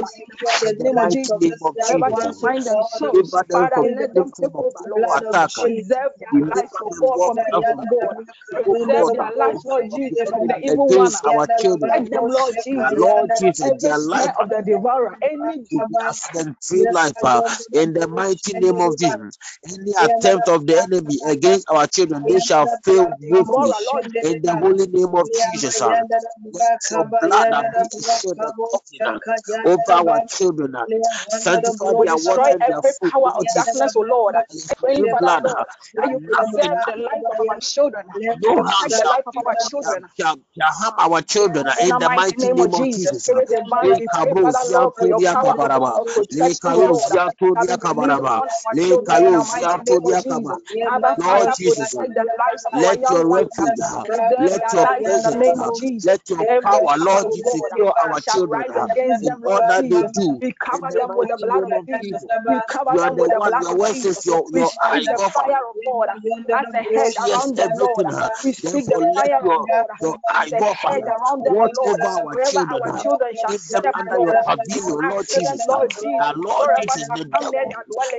in 0.62 0.66
In 0.66 0.76
the 0.78 0.78
the 0.78 0.90
name 0.90 0.98
of 0.98 1.10
Jesus. 1.10 1.38
name 1.40 1.58
of 1.64 1.76
Wherever 1.76 2.08
they 2.16 2.28
Jesus. 2.28 2.38
find 2.40 2.66
themselves, 2.66 3.20
Deliver 3.22 3.44
them 3.48 3.68
Father, 3.68 3.78
let 3.96 4.14
them 4.14 4.32
take 4.32 4.50
form 4.50 4.56
of 4.56 4.66
over, 4.66 4.80
evil 4.86 5.06
Lord. 5.06 5.22
attack. 5.32 5.50
Preserve 5.60 6.12
their 6.18 6.38
lives, 6.54 6.70
Deliver 6.70 6.84
them, 6.90 7.08
from 7.24 7.34
the 7.34 7.44
Father, 7.48 7.62
from 7.68 7.88
evil 7.88 7.88
God. 7.88 8.16
Preserve 8.62 9.12
God, 9.14 9.14
their 9.14 9.32
from 9.38 9.38
lives, 9.38 9.64
Lord 9.64 9.90
of 9.90 9.90
the 9.90 9.90
Jesus, 9.90 10.30
from 10.30 10.46
the 10.48 10.56
evil 10.62 10.90
against 10.90 11.24
our 11.26 11.48
children. 11.58 12.08
Lord 12.28 12.56
Jesus, 12.64 12.94
Lord 12.96 13.30
from 13.36 13.36
Jesus, 13.36 13.72
their 13.80 13.98
life 13.98 14.32
of 14.40 14.50
the 14.50 14.62
devourer, 14.64 15.16
any 15.22 15.60
to 15.70 15.80
be 15.88 15.96
accident-free 16.08 16.86
life 16.90 17.14
uh, 17.24 17.42
in 17.72 17.94
the 17.94 18.08
mighty 18.08 18.54
name 18.54 18.80
of 18.80 18.96
Jesus. 18.98 19.38
Any 19.68 19.92
attempt 20.00 20.48
of 20.48 20.66
the 20.66 20.80
enemy 20.82 21.18
against 21.26 21.68
our 21.70 21.86
children, 21.86 22.26
they 22.26 22.40
shall 22.40 22.68
fail 22.84 23.06
woefully 23.28 23.72
in 24.22 24.40
the 24.42 24.56
holy 24.56 24.86
name 24.88 25.14
of 25.14 25.32
Jesus. 25.32 25.80
uh. 25.82 25.98
Let 26.52 26.64
your 26.90 27.04
blood 27.20 27.56
be 27.76 27.86
a 27.86 28.00
shield 28.00 28.38
and 28.40 28.54
covering 28.62 29.06
uh, 29.06 29.18
over 29.64 29.92
our 29.92 30.20
children. 30.28 30.74
uh. 30.76 30.86
Sanctify 31.28 31.94
their 32.02 32.16
water 32.18 32.50
and 32.52 32.64
their 32.66 32.82
every 32.82 32.92
food, 33.00 33.12
power 33.12 33.32
of 33.38 33.52
darkness, 33.54 33.96
O 33.96 34.02
Lord. 34.02 34.34
By 34.34 34.42
I 34.70 34.74
pray, 34.78 34.96
your 34.96 35.10
Father 35.10 35.34
blood, 35.34 35.44
Lord, 35.44 35.58
ah, 35.58 35.64
that 35.96 36.08
you 36.10 36.20
preserve 36.26 36.78
the 36.86 36.96
life 36.96 37.24
of 37.30 37.38
our 37.40 37.58
children. 37.60 38.06
no 38.40 38.62
harm 38.64 38.90
the 38.90 39.02
life 39.08 39.24
of 39.26 39.34
our 39.46 39.56
children. 39.60 40.04
shall, 40.18 40.36
shall 40.58 40.72
harm 40.72 40.94
our 40.98 41.22
children 41.22 41.66
In 41.80 41.98
the 41.98 42.10
mighty 42.10 42.48
name 42.52 42.72
of 42.74 42.90
Jesus, 42.90 42.90
Jesus. 42.90 43.24
Spirit 43.24 43.48
divine, 43.50 43.66
Le 43.82 44.00
we 44.00 44.08
pray, 44.20 44.34
kabo 44.34 44.42
Father 44.42 44.64
Lord, 44.72 44.94
for 44.96 45.06
your 45.06 45.20
ziantoria 45.20 45.34
power, 45.34 45.54
O 45.58 45.68
God, 45.68 45.82
kabaraba. 45.82 46.00
of 46.00 46.08
Le 46.30 46.54
protection, 46.54 46.72
O 46.74 46.82
kayo 46.82 46.92
Lord, 46.92 47.12
that 47.54 47.66
ziantoria 47.66 47.76
is 47.76 47.78
released 47.90 48.18
kabaraba. 48.18 48.34
upon 48.34 48.48
our 48.48 48.74
Le 48.74 48.86
children 48.86 49.24
in 49.26 49.32
the 49.32 49.42
mighty 49.46 49.92
of 49.92 50.02
ziantoria 50.02 50.22
kaba. 50.28 50.56
Jesus. 50.56 50.58
Lord 51.16 51.50
Jesus, 51.56 51.94
protect 51.98 52.14
the 52.14 52.26
lives 52.38 52.64
of 52.66 52.74
our 52.74 52.94
let 52.94 53.00
your 53.08 53.26
refuge, 53.28 53.76
let 54.38 54.62
your 54.72 54.86
the 55.24 55.32
presence, 55.38 55.86
let 56.04 56.28
your 56.30 56.46
power, 56.62 56.96
Lord, 56.98 57.26
secure 57.44 57.92
our 58.02 58.20
children 58.20 58.64
uh, 58.74 58.86
in 59.20 59.36
all 59.44 59.60
that 59.68 59.88
they 59.88 60.02
do. 60.04 60.42
We 60.42 60.52
cover 60.60 60.88
them 60.96 61.10
with 61.14 61.28
the 61.28 61.38
blood 61.38 61.64
of 61.64 61.72
Jesus. 61.86 62.24
We 62.46 62.60
cover 62.62 62.96
you 62.96 63.00
are 63.00 63.10
them 63.10 63.16
the 63.16 63.18
with 63.18 63.32
the 63.32 63.40
one, 63.40 63.52
blood 63.52 63.62
your 63.62 63.74
of 63.74 63.78
word 63.78 63.96
says 63.96 64.24
Jesus. 64.24 64.24
your, 64.24 64.44
your 64.52 64.72
eye 64.82 65.06
the 65.08 65.20
fire 65.32 65.68
of 65.70 65.76
God 65.84 66.08
as 66.52 66.66
a 66.74 66.82
hedge 66.82 67.14
around 67.18 67.56
them, 67.56 67.72
Lord. 67.76 68.06
We 68.42 68.52
speak 68.52 68.88
the 68.88 68.98
Therefore, 68.98 69.02
let 69.14 69.32
fire 69.32 69.42
of 69.50 69.56
your 69.56 69.68
God 69.68 69.88
your 70.00 70.18
as 70.34 70.46
eye 70.52 70.52
a 70.52 70.62
hedge 70.88 71.04
around 71.06 71.44
them, 71.44 71.56
Watch 71.56 71.72
Lord. 71.72 71.98
Wherever 72.30 72.60
children. 72.60 72.80
our 72.80 72.92
uh, 72.92 73.02
children 73.02 73.32
shall 73.36 73.54
step, 73.58 73.96
under 73.98 74.18
Lord. 74.18 74.20
your 74.20 74.36
pavilion, 74.46 75.08
Lord 75.08 75.26
Jesus. 75.28 75.66
uh, 75.70 75.78
Lord 75.78 75.90
Jesus. 76.00 76.18
Now, 76.18 76.32
Lord 76.36 76.70
Wherever 76.70 76.82
Jesus, 76.82 77.06
shall 77.06 77.18
the 77.18 77.24
devil 77.38 77.54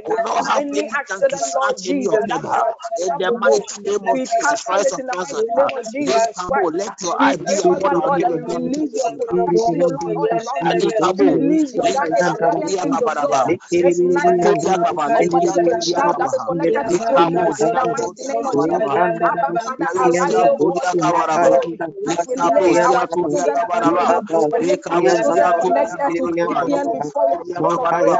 will 0.05 0.19
not 0.23 0.45
have 0.47 0.65
Any 0.73 0.79
any 0.79 0.97
chance 1.07 1.25
to 1.29 1.37
accident, 1.37 1.43
Lord 1.55 1.75
any 1.87 2.07
Jesus, 2.07 2.09
of 2.09 2.27
that 2.27 2.43
them. 2.43 2.49
In 2.97 3.17
the 3.17 3.31
mighty 3.31 3.81
name 3.81 4.07
of 4.07 4.23
Jesus 4.23 4.63
Christ 4.63 4.93
of 4.93 5.01
Nazareth. 5.05 5.45
Mighty 5.71 5.99
name 5.99 6.09
of 6.15 6.27
Jesus 6.31 6.43
Lekabo, 6.43 6.71
Christ. 6.73 6.73
Let 6.73 6.93
your 7.01 7.15
We 7.19 7.27
eye 7.27 7.37
pray, 7.45 7.47
be 7.47 7.57
Father 7.67 7.93
upon 7.93 7.95
our 7.95 8.11
Lord, 8.11 8.21
that 8.23 8.33
children 8.33 8.45
you 8.47 8.47
to 8.49 8.59
release 8.59 8.91
protect 8.91 9.05
your 9.05 9.11
them. 9.17 9.17
protection, 9.17 9.81
oh 9.83 9.91
Lord, 9.99 10.13
all 10.15 10.29
around 10.31 10.69
them. 10.89 11.03
Alikabo, 11.05 11.39
Release 11.39 11.73
your 11.75 11.87
guardian, 11.91 12.35
Likia 12.35 12.37
guardian 12.39 12.73
Toria 12.75 12.85
angels, 12.85 13.15
Lord. 13.21 13.37
Kabaraba, 13.37 13.55
Dispatch 13.77 14.37
Toria 14.43 14.77
Kaba, 14.79 15.11
according 15.15 15.51
Likia 15.51 15.53
to 15.53 15.61
the 15.63 15.81
Toria 15.81 16.01
staff 16.01 16.13
that 16.17 16.33
is 16.33 16.43
Kaba, 16.43 16.47
connected 16.47 16.87
to 16.89 16.97
those 16.99 17.23
Likabo, 17.25 17.53
in 17.59 17.59
the 17.59 17.59
Zia 17.59 17.81
mighty 17.89 18.13
Toria 18.17 18.25
name 18.25 18.37
of 18.39 18.51
Jesus. 18.51 18.51
Kabaraba, 18.51 19.11
Abba, 19.23 19.49
Father, 19.63 19.87
Likayo, 19.87 20.17
arise, 20.17 20.31
Zia 20.31 20.49
oh 20.49 20.59
God, 20.65 20.87
Toria 20.87 20.93
in 20.93 21.05
your 21.07 21.23
Kabaraba, 21.33 21.59
glory 21.59 21.79
as 22.07 22.25
we 22.27 22.35
lift 22.37 22.63
Likabo, 22.63 22.75
our 22.75 22.79
Zia 22.79 23.07
Toria 23.07 23.45
children 23.45 23.55
and 23.73 23.85
you, 23.85 23.99
Kabaraba, 23.99 24.21
we 24.29 24.59
lift 24.65 24.83
our 24.91 25.11
Likabo, 25.11 25.21
children 25.23 25.23
Zia 25.23 25.53
Toria 25.61 25.97
connected 25.97 26.15
to 26.17 26.29
Kabaraba, 26.37 26.43
TPN 26.43 26.91
before 26.91 27.29
your 27.29 27.45
Toria 27.45 27.57
throne 27.57 27.77
of 27.79 27.89
Kabaraba, 27.93 28.19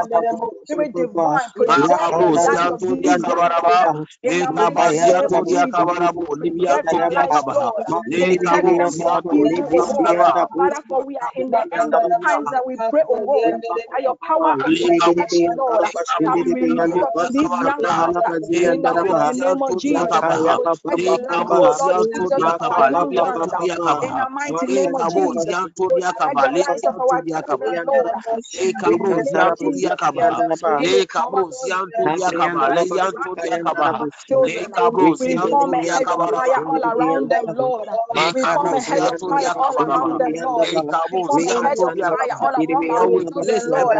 Spirit 0.66 0.94
divine, 0.96 1.40
preserve 1.56 2.14
the 2.18 2.28
Makabo, 2.28 2.36
lives 2.36 2.64
Zia 2.64 2.72
of 2.72 2.80
Toria 2.80 3.18
these 3.18 3.26
young 3.26 3.46
Kabaraba, 3.58 3.94
ones 3.94 4.08
in 4.22 4.38
the 4.38 4.52
Likaba, 4.52 4.92
mighty 4.92 4.94
Zia 4.94 5.22
name 5.22 5.34
of 5.34 5.46
Toria 5.46 5.66
Jesus. 5.66 5.74
Kabarabo, 5.74 6.36
Libia 6.42 6.78
Preserve 6.78 6.90
their 6.90 7.10
Toria 7.10 7.10
lives, 7.10 7.39
Kabaha, 7.39 7.39
Lord. 7.39 7.39
Protect 7.39 7.39
Likabo, 7.39 7.39
them 7.39 7.39
Zia 7.39 7.39
from 7.39 7.39
evil, 7.39 7.39
Toria 7.48 7.72
O 7.76 7.84
God. 7.88 8.62
Kabaraba, 9.76 10.46
Father, 10.56 10.82
for 10.88 11.04
we 11.06 11.16
are 11.16 11.32
in 11.36 11.50
the 11.50 11.62
end 11.72 11.94
of 11.94 12.12
times 12.24 12.52
and 12.52 12.62
we 12.66 12.76
pray, 12.90 13.02
oh 13.08 13.20
God, 13.20 13.54
that 13.92 14.02
your 14.02 14.16
power 14.26 14.54
of 14.64 14.72
Likabo, 14.80 15.24
protection, 15.24 15.56
Lord, 15.56 15.86
shall 16.22 16.38
be 16.42 16.42
released 16.52 16.96
upon 16.96 17.32
these 17.32 17.56
young 17.60 17.84
ones 17.88 18.18
in 19.02 19.22
the 19.22 19.32
name 19.34 19.62
of 19.62 19.76
Jesus. 19.78 20.08
Protect 20.84 21.04
the 21.08 21.18
lives, 21.28 21.52
oh 21.58 21.74
Lord 21.78 21.96
Jesus, 21.98 22.44
of 22.44 22.60
our 22.70 22.84
young 22.90 23.14
ones 23.16 23.42
in 24.02 24.14
the 24.14 24.28
mighty 24.30 24.68
name 24.68 24.94
of 24.94 25.06
Jesus. 25.08 25.56
Protect 25.88 26.38
the 26.40 26.50
lives 26.52 26.82
of 26.86 26.94
our 27.00 27.22
children, 27.32 27.76
Lord, 27.86 28.16
in 28.56 28.72
the 28.72 28.82
mighty 28.86 29.12
name 29.22 29.40
of 29.40 29.54
Jesus. 29.58 29.96
Any 30.78 31.02
power, 31.14 31.44
Lord 31.50 31.72
Jesus, 31.96 32.34
that 32.66 32.78
is 32.80 32.92
surrounding 32.94 33.76
our 33.76 34.08
children. 34.28 34.72
We 35.20 35.38
form 35.50 35.74
a 35.74 35.86
fire 36.32 36.60
all 36.66 36.82
around 36.84 37.19
them, 37.28 37.46
Lord. 37.54 37.88
We 38.34 38.46
form 38.46 38.72
a 38.72 38.80
hedge 38.80 39.04
of 39.06 39.20
fire 39.28 39.52
all 39.58 39.76
around 39.76 40.18
them, 40.20 40.34
Lord. 40.36 40.70
We 41.10 41.20
form 41.20 41.48
a 41.48 41.56
hedge 41.56 41.82
of 41.82 41.94
fire 42.08 42.36
all 42.40 42.54
around 42.54 42.90
our 42.90 43.10
we 43.12 43.26
children, 43.32 43.42
place 43.42 43.66
a 43.68 43.70
Lord. 43.70 43.98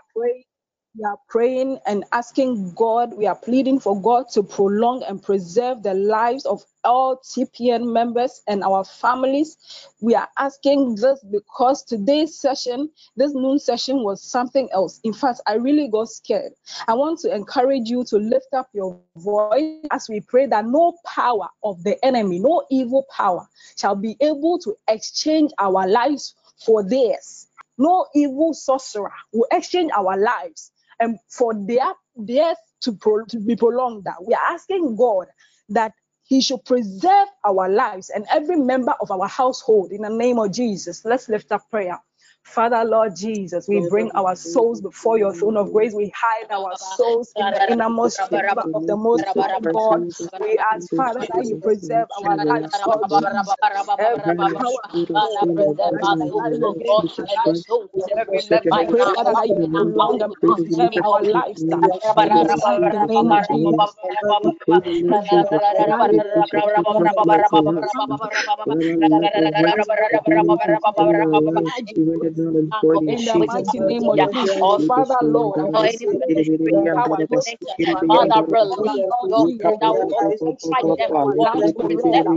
We 0.94 1.04
are 1.04 1.18
praying 1.26 1.78
and 1.86 2.04
asking 2.12 2.74
God, 2.74 3.14
we 3.14 3.26
are 3.26 3.34
pleading 3.34 3.80
for 3.80 3.98
God 3.98 4.28
to 4.32 4.42
prolong 4.42 5.02
and 5.04 5.22
preserve 5.22 5.82
the 5.82 5.94
lives 5.94 6.44
of 6.44 6.62
all 6.84 7.16
TPN 7.16 7.90
members 7.90 8.42
and 8.46 8.62
our 8.62 8.84
families. 8.84 9.88
We 10.02 10.14
are 10.14 10.28
asking 10.38 10.96
this 10.96 11.24
because 11.30 11.82
today's 11.82 12.38
session, 12.38 12.90
this 13.16 13.32
noon 13.32 13.58
session, 13.58 14.02
was 14.04 14.22
something 14.22 14.68
else. 14.70 15.00
In 15.02 15.14
fact, 15.14 15.40
I 15.46 15.54
really 15.54 15.88
got 15.88 16.10
scared. 16.10 16.52
I 16.86 16.92
want 16.92 17.20
to 17.20 17.34
encourage 17.34 17.88
you 17.88 18.04
to 18.04 18.18
lift 18.18 18.52
up 18.52 18.68
your 18.74 19.00
voice 19.16 19.86
as 19.92 20.10
we 20.10 20.20
pray 20.20 20.44
that 20.44 20.66
no 20.66 20.94
power 21.06 21.48
of 21.64 21.82
the 21.84 22.04
enemy, 22.04 22.38
no 22.38 22.66
evil 22.70 23.06
power, 23.16 23.48
shall 23.78 23.94
be 23.94 24.18
able 24.20 24.58
to 24.58 24.76
exchange 24.88 25.52
our 25.58 25.88
lives 25.88 26.34
for 26.66 26.82
theirs. 26.82 27.46
No 27.78 28.06
evil 28.14 28.52
sorcerer 28.52 29.12
will 29.32 29.46
exchange 29.50 29.90
our 29.96 30.18
lives 30.18 30.71
and 31.02 31.18
for 31.30 31.54
their 31.54 31.92
death 32.26 32.58
to, 32.82 32.92
pro- 32.94 33.26
to 33.26 33.40
be 33.40 33.56
prolonged. 33.56 34.04
That 34.04 34.24
we 34.26 34.34
are 34.34 34.54
asking 34.54 34.96
God 34.96 35.28
that 35.70 35.92
He 36.24 36.42
should 36.42 36.64
preserve 36.66 37.28
our 37.44 37.68
lives 37.70 38.10
and 38.10 38.26
every 38.32 38.56
member 38.56 38.94
of 39.02 39.10
our 39.12 39.28
household 39.28 39.92
in 39.92 40.02
the 40.02 40.10
name 40.10 40.38
of 40.40 40.52
Jesus. 40.52 41.04
Let's 41.04 41.28
lift 41.30 41.52
up 41.52 41.70
prayer. 41.70 42.00
Father, 42.44 42.84
Lord 42.84 43.16
Jesus, 43.16 43.68
we 43.68 43.80
bring 43.80 44.10
our 44.16 44.36
souls 44.36 44.80
before 44.82 45.18
your 45.18 45.34
throne 45.34 45.56
of 45.58 45.72
grace. 45.72 45.94
We 45.94 46.12
hide 46.16 46.50
our 46.52 46.74
souls 46.76 47.34
in 47.38 47.50
the 47.50 47.62
innermost 47.70 48.28
chamber 48.30 48.64
of 48.74 48.86
the 48.86 48.96
Most 48.96 49.26
High 49.36 49.62
God. 49.72 50.02
We 50.40 50.58
ask, 50.74 50.92
Father, 50.94 51.26
that 51.28 51.44
you 51.46 51.56
preserve 51.58 52.08
our 52.24 52.38
lives, 52.44 52.80
Lord 52.86 53.08
Jesus. 53.08 53.56
Every 53.98 54.36
power 54.58 54.80
Father, 59.00 59.32
that 59.34 59.48
you 59.48 59.64
prolong 59.72 60.20
and 60.22 60.34
preserve 60.40 60.94
our 61.04 61.22
lives. 61.22 61.60
The 72.36 72.52
mighty 72.70 73.00
name 73.06 73.18
of 73.18 73.18
Jesus. 73.18 73.18
In 73.18 73.24
the 73.24 73.38
mighty 73.46 73.80
name 73.84 74.08
of 74.08 74.20
Jesus, 74.22 74.84
Father 74.86 75.18
Lord, 75.22 75.60
I 75.60 75.68
or 75.74 75.84
any 75.86 76.06
ministry 76.08 76.74
power 76.94 77.20
connected. 77.28 77.76
Father, 78.08 78.42
release 78.48 78.98
oh 79.22 79.28
your 79.28 79.46
spirit 79.48 79.78
that 79.80 80.32
will 80.40 80.56
fight 80.70 80.86
them, 80.98 81.10
that 81.42 81.58
will 81.62 81.74
present 81.74 82.28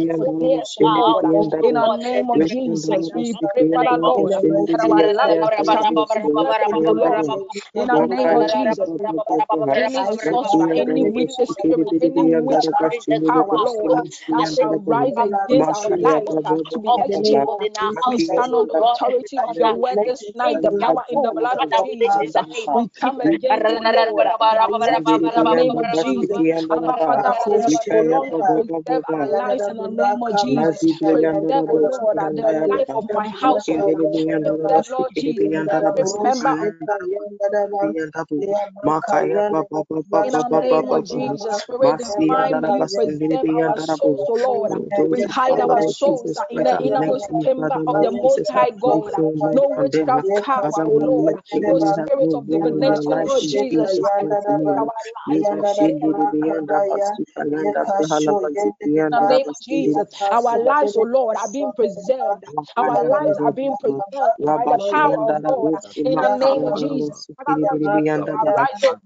in 0.80 1.74
the 1.74 1.90
name? 2.00 2.30
of 2.32 2.46
Jesus, 2.46 3.12
we 3.14 3.38
pray, 3.52 3.66
Father 3.74 3.98
Lord, 4.00 4.34
that 4.72 4.82
our 4.92 5.06
lives 5.14 5.70
shall 5.70 5.86
be 5.86 5.98
preserved 6.10 6.60
for 6.62 6.74
you, 6.76 6.92
Lord. 6.94 7.34
In 7.76 7.92
the 7.92 8.02
name 8.02 8.36
of 8.36 8.48
Jesus, 8.48 8.90
any 9.76 10.06
sorcerer, 10.06 10.68
any 10.78 11.04
witches 11.04 11.52
spirit, 11.54 11.90
any 12.02 12.24
witchcraft 12.24 13.08
power, 13.28 13.58
Lord, 13.58 14.00
that 14.38 14.48
shall 14.48 14.76
rise 14.88 15.18
against 15.20 15.72
our 15.72 15.92
lives 15.92 16.42
to 16.72 16.80
be 16.80 16.94
exposed. 16.98 17.80
We 18.06 18.20
stand 18.20 18.56
on 18.56 18.68
the 18.68 18.76
authority 18.76 19.40
of 19.44 19.52
your 19.58 19.76
word 19.86 20.00
this 20.06 20.24
night, 20.36 20.62
the 20.62 20.72
power 20.82 21.04
in 21.12 21.22
the 21.22 21.32
blood 21.32 21.60
of 21.62 21.74
Jesus. 21.76 22.36
We 22.74 22.90
come 23.00 23.22
against 23.22 23.70
it, 23.70 23.84
Lord. 23.86 24.28
In 25.08 25.32
the 25.36 25.46
name 25.46 25.78
of 25.78 25.92
Jesus, 25.92 26.46
our 26.72 26.94
Father, 27.06 27.34
prolong 27.90 28.32
and 28.40 28.62
preserve 28.66 29.04
our 29.20 29.28
lives 29.28 29.68
in 29.68 29.78
the 29.78 29.90
name 29.90 30.24
of 30.24 30.36
Jesus. 30.38 30.88
Preserve, 31.12 31.66
Lord, 31.74 32.18
the 32.20 32.54
life 32.70 32.90
of 32.96 33.06
my 33.10 33.30
household. 33.30 34.00
Preserve, 34.44 34.86
Lord 34.90 35.14
Jesus, 35.16 35.54
every 35.72 35.80
member 35.80 36.14
of 36.18 36.34
in 40.24 40.38
the 40.38 40.50
name 40.50 40.90
of 40.90 41.06
Jesus, 41.06 41.60
Spirit 41.60 41.98
divine, 41.98 42.62
may 42.62 42.72
you 42.72 43.02
preserve 43.04 43.48
our 43.50 43.78
souls, 43.80 44.24
so 44.26 44.34
Lord. 44.36 44.74
We 45.10 45.24
hide 45.24 45.60
our 45.60 45.82
souls 45.84 46.44
in 46.50 46.64
the 46.64 46.76
innermost 46.82 47.32
chamber 47.40 47.70
of 47.88 48.02
the 48.02 48.12
Most 48.12 48.50
High 48.50 48.72
God. 48.72 49.14
No 49.52 49.75
witchcraft 49.78 50.30
power, 50.44 50.84
oh 50.88 51.00
Lord. 51.04 51.38
No 51.66 51.80
spirit 51.80 52.34
of 52.34 52.50
divination, 52.50 53.24
Lord 53.24 53.44
Jesus. 53.50 54.12
Our 54.78 54.92
in 55.42 55.52
the 59.12 59.22
name 59.22 59.50
of 59.50 59.58
Jesus, 59.62 60.08
our 60.32 60.64
lives, 60.64 60.98
oh 60.98 61.04
Lord, 61.04 61.38
are 61.38 61.50
being 61.50 61.74
preserved. 61.74 62.46
Our 62.78 63.06
lives 63.06 63.40
are 63.46 63.54
being 63.54 63.78
preserved 63.78 64.40
by 64.56 64.68
the 64.68 64.80
power 64.92 65.18
of 65.28 65.46
God. 65.46 65.72
In 66.04 66.22
the 66.22 66.30
name 66.30 66.66
of 66.66 66.76
Jesus, 66.76 67.30
our 68.28 68.54
lives, 68.54 68.84
oh 68.86 68.98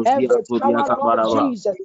every 0.05 0.43
power, 0.59 0.89
Lord 0.89 1.21
Jesus, 1.25 1.77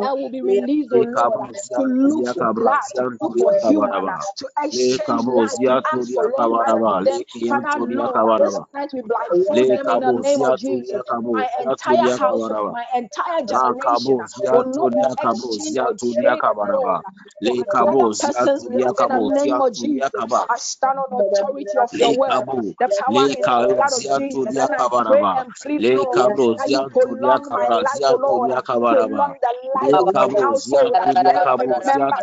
that 0.00 0.16
will 0.18 0.30
be 0.30 0.42
released, 0.42 0.90
Lord, 0.92 1.40
to 1.76 1.82
look 1.82 2.26
for 2.28 2.44
blood, 2.54 2.80
to 2.96 3.04
look 3.22 3.54
for 3.68 3.84
human, 3.92 4.20
to 4.38 4.48
exchange 4.64 5.22
to 5.66 5.74
ask 5.94 6.12
for 6.14 6.24
long 6.30 6.52
life. 6.58 6.76
Then, 7.04 7.22
Father, 7.48 7.84
Lord, 7.88 8.22
this 8.38 8.60
night 8.74 8.90
we 8.94 9.02
blindfold 9.02 9.68
them 9.68 9.88
in 9.90 10.00
the 10.00 10.12
name 10.12 10.42
of 10.42 10.56
Jesus. 10.56 11.02
My 11.32 11.48
entire 11.60 12.08
household, 12.18 12.68
my 12.72 12.84
entire 12.94 13.42
generation 13.46 14.16
will 14.50 14.64
not 14.66 14.94
be 14.96 15.08
exchanged 15.18 15.80
or 15.82 15.94
traded, 15.98 16.56
Lord, 16.64 17.04
for 17.44 17.56
another 17.60 18.08
person's 18.20 18.64
life 18.68 18.94
in 18.98 19.08
the 19.08 19.20
name 19.34 19.60
of 19.60 19.74
Jesus. 19.74 20.44
I 20.50 20.56
stand 20.58 20.98
on 20.98 21.16
the 21.16 21.24
authority 21.24 21.78
of 21.78 21.90
your 21.98 22.14
word, 22.16 22.44
the 22.80 22.90
power 22.98 23.26
in 23.38 23.52
the 23.56 23.66
blood 23.68 23.92
of 23.94 24.08
Jesus, 24.10 24.56
and 24.56 24.72
I 24.72 24.80
pray 25.06 25.24
and 25.38 25.54
plead, 25.62 25.82
Lord, 25.94 26.32
that 26.58 26.70
you 26.70 26.80
prolong 26.92 27.50
my 27.52 27.68
life, 27.68 28.06
Lord, 28.16 28.52
prolong 28.88 29.36
the 29.42 29.51
life 29.74 29.98
of 29.98 30.08
my 30.14 30.28
household, 30.38 30.96
every 31.04 31.68
member 31.84 32.16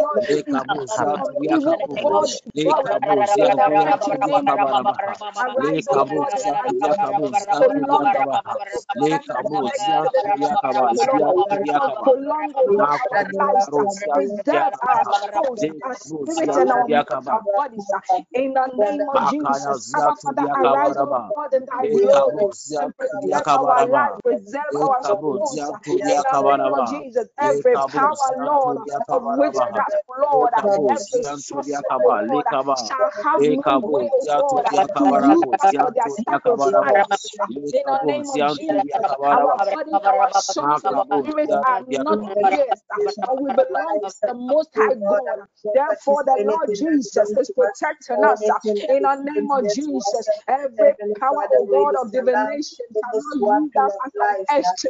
Prolong 10.99 11.59
the 11.79 11.91
prolong, 12.03 12.53
oh 12.55 12.69
God, 12.77 12.99
our 13.13 13.25
lives, 13.33 13.69
preserve 14.03 14.73
our 14.81 15.03
souls, 15.33 15.65
our 15.83 15.95
spirit, 15.95 16.51
and 16.55 16.71
our 16.71 17.43
bodies. 17.55 17.93
In 18.33 18.53
the 18.53 18.67
name 18.75 19.07
of 19.09 19.27
Jesus, 19.27 19.71
Abba 19.95 20.15
Father, 20.23 20.47
arise, 20.57 20.97
oh 21.07 21.19
God, 21.35 21.53
in 21.53 21.65
thy 21.65 21.87
glory 21.87 22.49
and 22.79 22.95
preserve 22.97 23.49
our 23.55 23.85
lives, 23.87 24.15
preserve 24.23 24.75
our 24.89 25.03
souls. 25.29 25.67
In 25.97 26.21
the 26.23 26.35
name 26.43 26.73
of 26.73 26.85
Jesus, 26.85 27.27
every 27.39 27.77
power, 27.79 28.31
Lord, 28.37 28.77
of 29.13 29.23
witchcraft, 29.25 29.95
Lord, 30.17 30.53
every 30.89 31.23
sorcerer, 31.23 31.83
Lord, 32.27 32.45
shall 32.75 33.11
have 33.23 33.41
no 33.45 33.63
way, 33.83 34.09
oh 34.13 34.29
God, 34.35 34.65
to 34.97 35.13
use 35.21 35.47
us 35.63 35.75
for 35.79 35.91
their 35.91 36.09
sacrifice. 36.09 37.29
In 37.71 37.83
the 37.85 37.99
name 38.05 38.29
of 38.31 38.45
Jesus, 38.47 39.15
our 39.31 39.59
body, 39.71 39.99
our 40.05 40.29
souls, 40.33 40.83
our 40.85 40.97
spirits 41.09 41.55
are 41.67 41.81
not 41.87 42.19
pierced, 42.39 42.83
but 43.25 43.39
we 43.41 43.51
belong 43.51 44.01
to 44.09 44.15
the 44.27 44.35
Most 44.35 44.69
High 44.75 44.95
God. 45.07 45.39
Therefore, 45.73 46.23
the 46.25 46.37
Lord 46.39 46.73
Jesus 46.73 47.35
is 47.37 47.51
protecting 47.51 48.23
us. 48.23 48.49
In 48.89 49.03
the 49.03 49.15
name 49.15 49.49
of 49.51 49.69
Jesus, 49.69 50.29
every 50.47 50.93
power, 51.19 51.43
oh 51.51 51.67
God, 51.71 51.95
of 52.01 52.11
divination 52.11 52.85
cannot 53.03 53.35
use 53.35 53.71
us 53.77 53.97
as 54.05 54.13
an 54.19 54.35
exchange. 54.41 54.89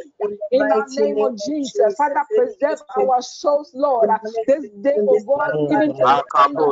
In 0.50 0.68
the 0.68 0.84
name 0.88 1.20
of 1.22 1.36
Jesus, 1.38 1.94
Father, 1.96 2.22
preserve 2.34 2.80
our 2.98 3.22
souls, 3.22 3.72
Lord. 3.74 4.10
This 4.46 4.66
day, 4.82 4.98
oh 5.08 5.20
God, 5.20 5.54
even 5.70 5.94
to 5.94 6.04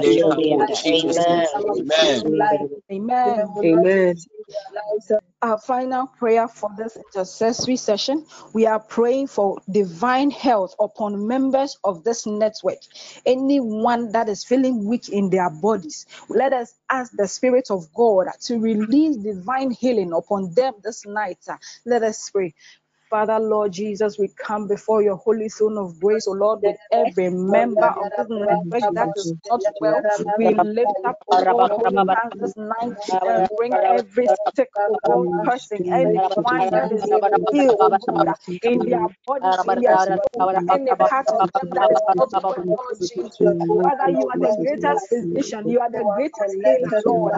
ekabo 0.02 0.66
Jesus. 0.68 1.56
Amen. 1.76 2.68
Amen. 3.64 4.16
Amen. 4.50 4.82
Uh, 5.10 5.16
our 5.42 5.58
final 5.58 6.06
prayer 6.08 6.48
for 6.48 6.70
this 6.76 6.96
intercessory 6.96 7.76
session, 7.76 8.26
we 8.54 8.66
are 8.66 8.80
praying 8.80 9.28
for 9.28 9.58
divine 9.70 10.30
health 10.30 10.74
upon 10.80 11.26
members 11.28 11.78
of 11.84 12.04
this 12.04 12.26
network. 12.26 12.78
Anyone 13.26 14.12
that 14.12 14.28
is 14.28 14.44
feeling 14.44 14.86
weak 14.86 15.08
in 15.10 15.30
their 15.30 15.50
bodies, 15.50 16.06
let 16.28 16.52
us 16.52 16.74
ask 16.90 17.12
the 17.16 17.28
Spirit 17.28 17.70
of 17.70 17.92
God 17.94 18.26
to 18.42 18.58
release 18.58 19.16
divine 19.18 19.70
healing 19.72 20.12
upon 20.12 20.54
them 20.54 20.74
this 20.84 21.06
night. 21.06 21.38
Let 21.84 22.02
us 22.02 22.30
pray. 22.30 22.54
Father, 23.10 23.38
Lord 23.40 23.72
Jesus, 23.72 24.18
we 24.18 24.28
come 24.44 24.68
before 24.68 25.02
your 25.02 25.16
holy 25.16 25.48
throne 25.48 25.78
of 25.78 26.00
grace, 26.00 26.28
O 26.28 26.32
Lord, 26.32 26.62
with 26.62 26.76
every 26.92 27.30
member 27.30 27.86
of 27.88 28.08
this 28.16 28.28
network 28.30 28.94
that 28.94 29.10
is 29.16 29.32
not 29.50 29.62
well. 29.80 30.02
We 30.36 30.54
lift 30.54 30.92
up, 31.04 31.18
O 31.28 31.44
God, 31.48 31.70
holy 31.76 32.06
hands 32.14 32.34
this 32.40 32.54
night 32.56 32.94
and 33.26 33.48
bring 33.56 33.78
every 33.88 34.28
sick, 34.56 34.68
person, 35.44 35.84
anyone 35.92 36.70
that 36.72 36.92
is 36.92 37.08
ill, 37.52 37.78
in 38.62 38.88
their 38.88 39.06
bodies, 39.26 39.62
in 39.64 39.80
their 39.80 39.98
soul, 39.98 40.48
any 40.70 40.92
part 41.08 41.26
of 41.32 41.44
them 41.54 41.72
that 41.74 41.90
is 41.92 42.02
not 42.14 42.30
well, 42.46 42.64
Lord 42.66 43.00
Jesus. 43.00 43.56
Father, 43.82 44.10
you 44.10 44.26
are 44.28 44.40
the 44.40 44.52
greatest 44.60 45.08
physician, 45.08 45.68
you 45.70 45.80
are 45.80 45.90
the 45.90 46.04
greatest 46.14 46.56
healer, 46.62 47.02
Lord. 47.06 47.34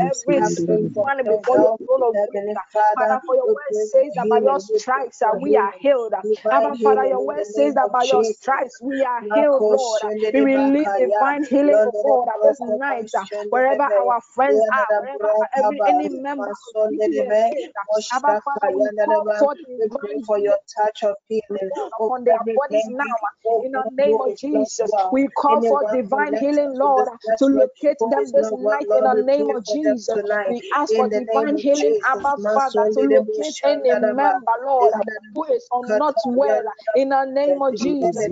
Every 0.00 0.78
one 0.94 1.18
before 1.26 1.58
your 1.58 1.72
throne 1.86 2.02
of 2.04 2.26
grace. 2.28 2.58
Father, 2.94 3.20
for 3.26 3.36
your 3.36 3.48
word 3.56 3.74
says 3.74 4.14
that 4.16 4.28
by 4.30 4.40
your 4.44 4.60
stripes 4.60 5.22
we 5.40 5.56
are 5.56 5.74
healed. 5.80 6.14
Abba, 6.52 6.76
Father, 6.82 7.06
your 7.06 7.26
word 7.26 7.46
says 7.46 7.74
that 7.74 7.90
by 7.92 8.04
your 8.04 8.24
stripes 8.24 8.78
we 8.82 9.04
are 9.04 9.24
healed, 9.32 9.64
Lord. 9.66 10.02
We 10.32 10.40
release 10.42 10.92
divine 10.94 11.44
healing, 11.44 11.80
of 11.86 11.94
God, 12.04 12.28
at 12.34 12.42
this 12.42 12.60
night, 12.64 13.10
wherever 13.50 13.82
our 13.84 14.20
friends 14.34 14.66
are, 14.72 14.88
wherever 15.20 15.48
every 15.56 15.82
any 15.88 16.10
member 16.10 16.50
of. 16.50 16.74
Abba, 18.12 18.36
Father, 18.44 18.72
we 18.74 18.90
call 19.04 19.24
forth 19.38 19.58
divine 19.78 20.20
for 20.26 20.38
your 20.38 20.56
touch 20.78 21.02
of 21.04 21.16
healing 21.28 21.70
upon 21.98 22.24
their 22.24 22.40
bodies 22.54 22.86
now. 22.88 23.16
In 23.62 23.72
the 23.72 23.84
name 23.98 24.20
of 24.20 24.36
Jesus, 24.36 24.94
we 25.10 25.28
call 25.36 25.62
for 25.62 25.84
divine 25.90 26.36
healing, 26.36 26.74
Lord, 26.78 27.08
to 27.38 27.46
locate 27.46 27.98
them 28.10 28.32
this 28.34 28.52
night. 28.56 28.88
In 28.94 29.02
the 29.02 29.14
name 29.14 29.50
of 29.50 29.64
Jesus, 29.64 30.20
we 30.46 30.62
ask 30.74 30.94
for 30.94 31.08
divine 31.08 31.56
healing, 31.56 31.94
Abba, 32.06 32.38
Father, 32.54 32.88
to 32.94 33.00
locate 33.00 33.45
any 33.64 33.94
member, 33.96 34.52
Lord, 34.64 34.94
who 35.34 35.44
is 35.54 35.70
not 35.72 36.16
well. 36.24 36.64
In 36.94 37.10
the 37.10 37.24
name 37.26 37.62
of 37.62 37.76
Jesus, 37.76 38.28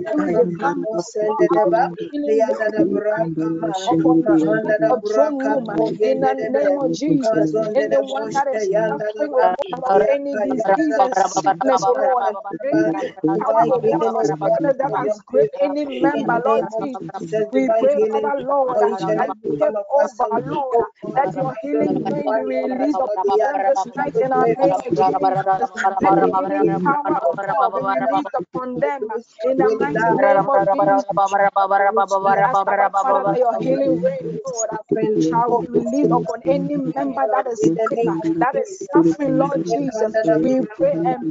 upon 3.87 4.63
the 4.63 5.01
throne 5.07 5.45
room. 5.47 5.71
In 6.01 6.21
the 6.21 6.33
name 6.35 6.77
of 6.77 6.93
Jesus, 6.93 7.53
anyone 7.75 8.31
that 8.33 8.47
is 8.53 8.69
suffering 8.75 9.35
of 9.83 10.01
any 10.09 10.37
disease 10.37 10.97
and 10.99 11.15
sickness, 11.15 11.87
Lord, 11.87 12.25
any 12.63 12.95
power 13.41 13.75
of 13.77 13.83
God 13.91 14.15
sickness 14.25 14.77
that 14.77 14.91
has 14.95 15.21
gripped 15.25 15.57
any 15.61 15.85
member, 15.85 16.39
Lord 16.45 16.67
Jesus. 16.77 17.21
We 17.51 17.69
pray, 17.77 17.97
Father, 18.11 18.41
Lord, 18.41 18.79
that 19.17 19.31
you 19.43 19.51
take 19.61 19.75
over, 19.93 20.41
Lord, 20.49 20.87
that 21.15 21.29
your 21.35 21.53
healing 21.61 22.03
rain 22.09 22.35
be 22.35 22.45
released 22.47 22.99
upon 22.99 23.41
them 23.43 23.63
this 23.65 23.85
night 23.95 24.15
in 24.21 24.33
our 24.33 24.47
name 24.47 24.81
upon 28.35 28.79
them 28.79 29.11
in 29.43 29.57
the. 29.57 29.75
We 32.23 32.33
healing 33.61 34.01
rain, 34.01 34.39
Lord, 34.45 34.69
upon 36.11 36.41
any 36.47 36.77
member 36.77 37.27
that 37.31 37.47
is 37.47 37.61
sick, 37.89 38.13
that 38.39 38.55
is 38.57 38.87
suffering, 38.91 39.37
Lord 39.37 39.65
Jesus. 39.65 40.19
We 40.41 40.61
pray 40.77 40.95
and 41.05 41.25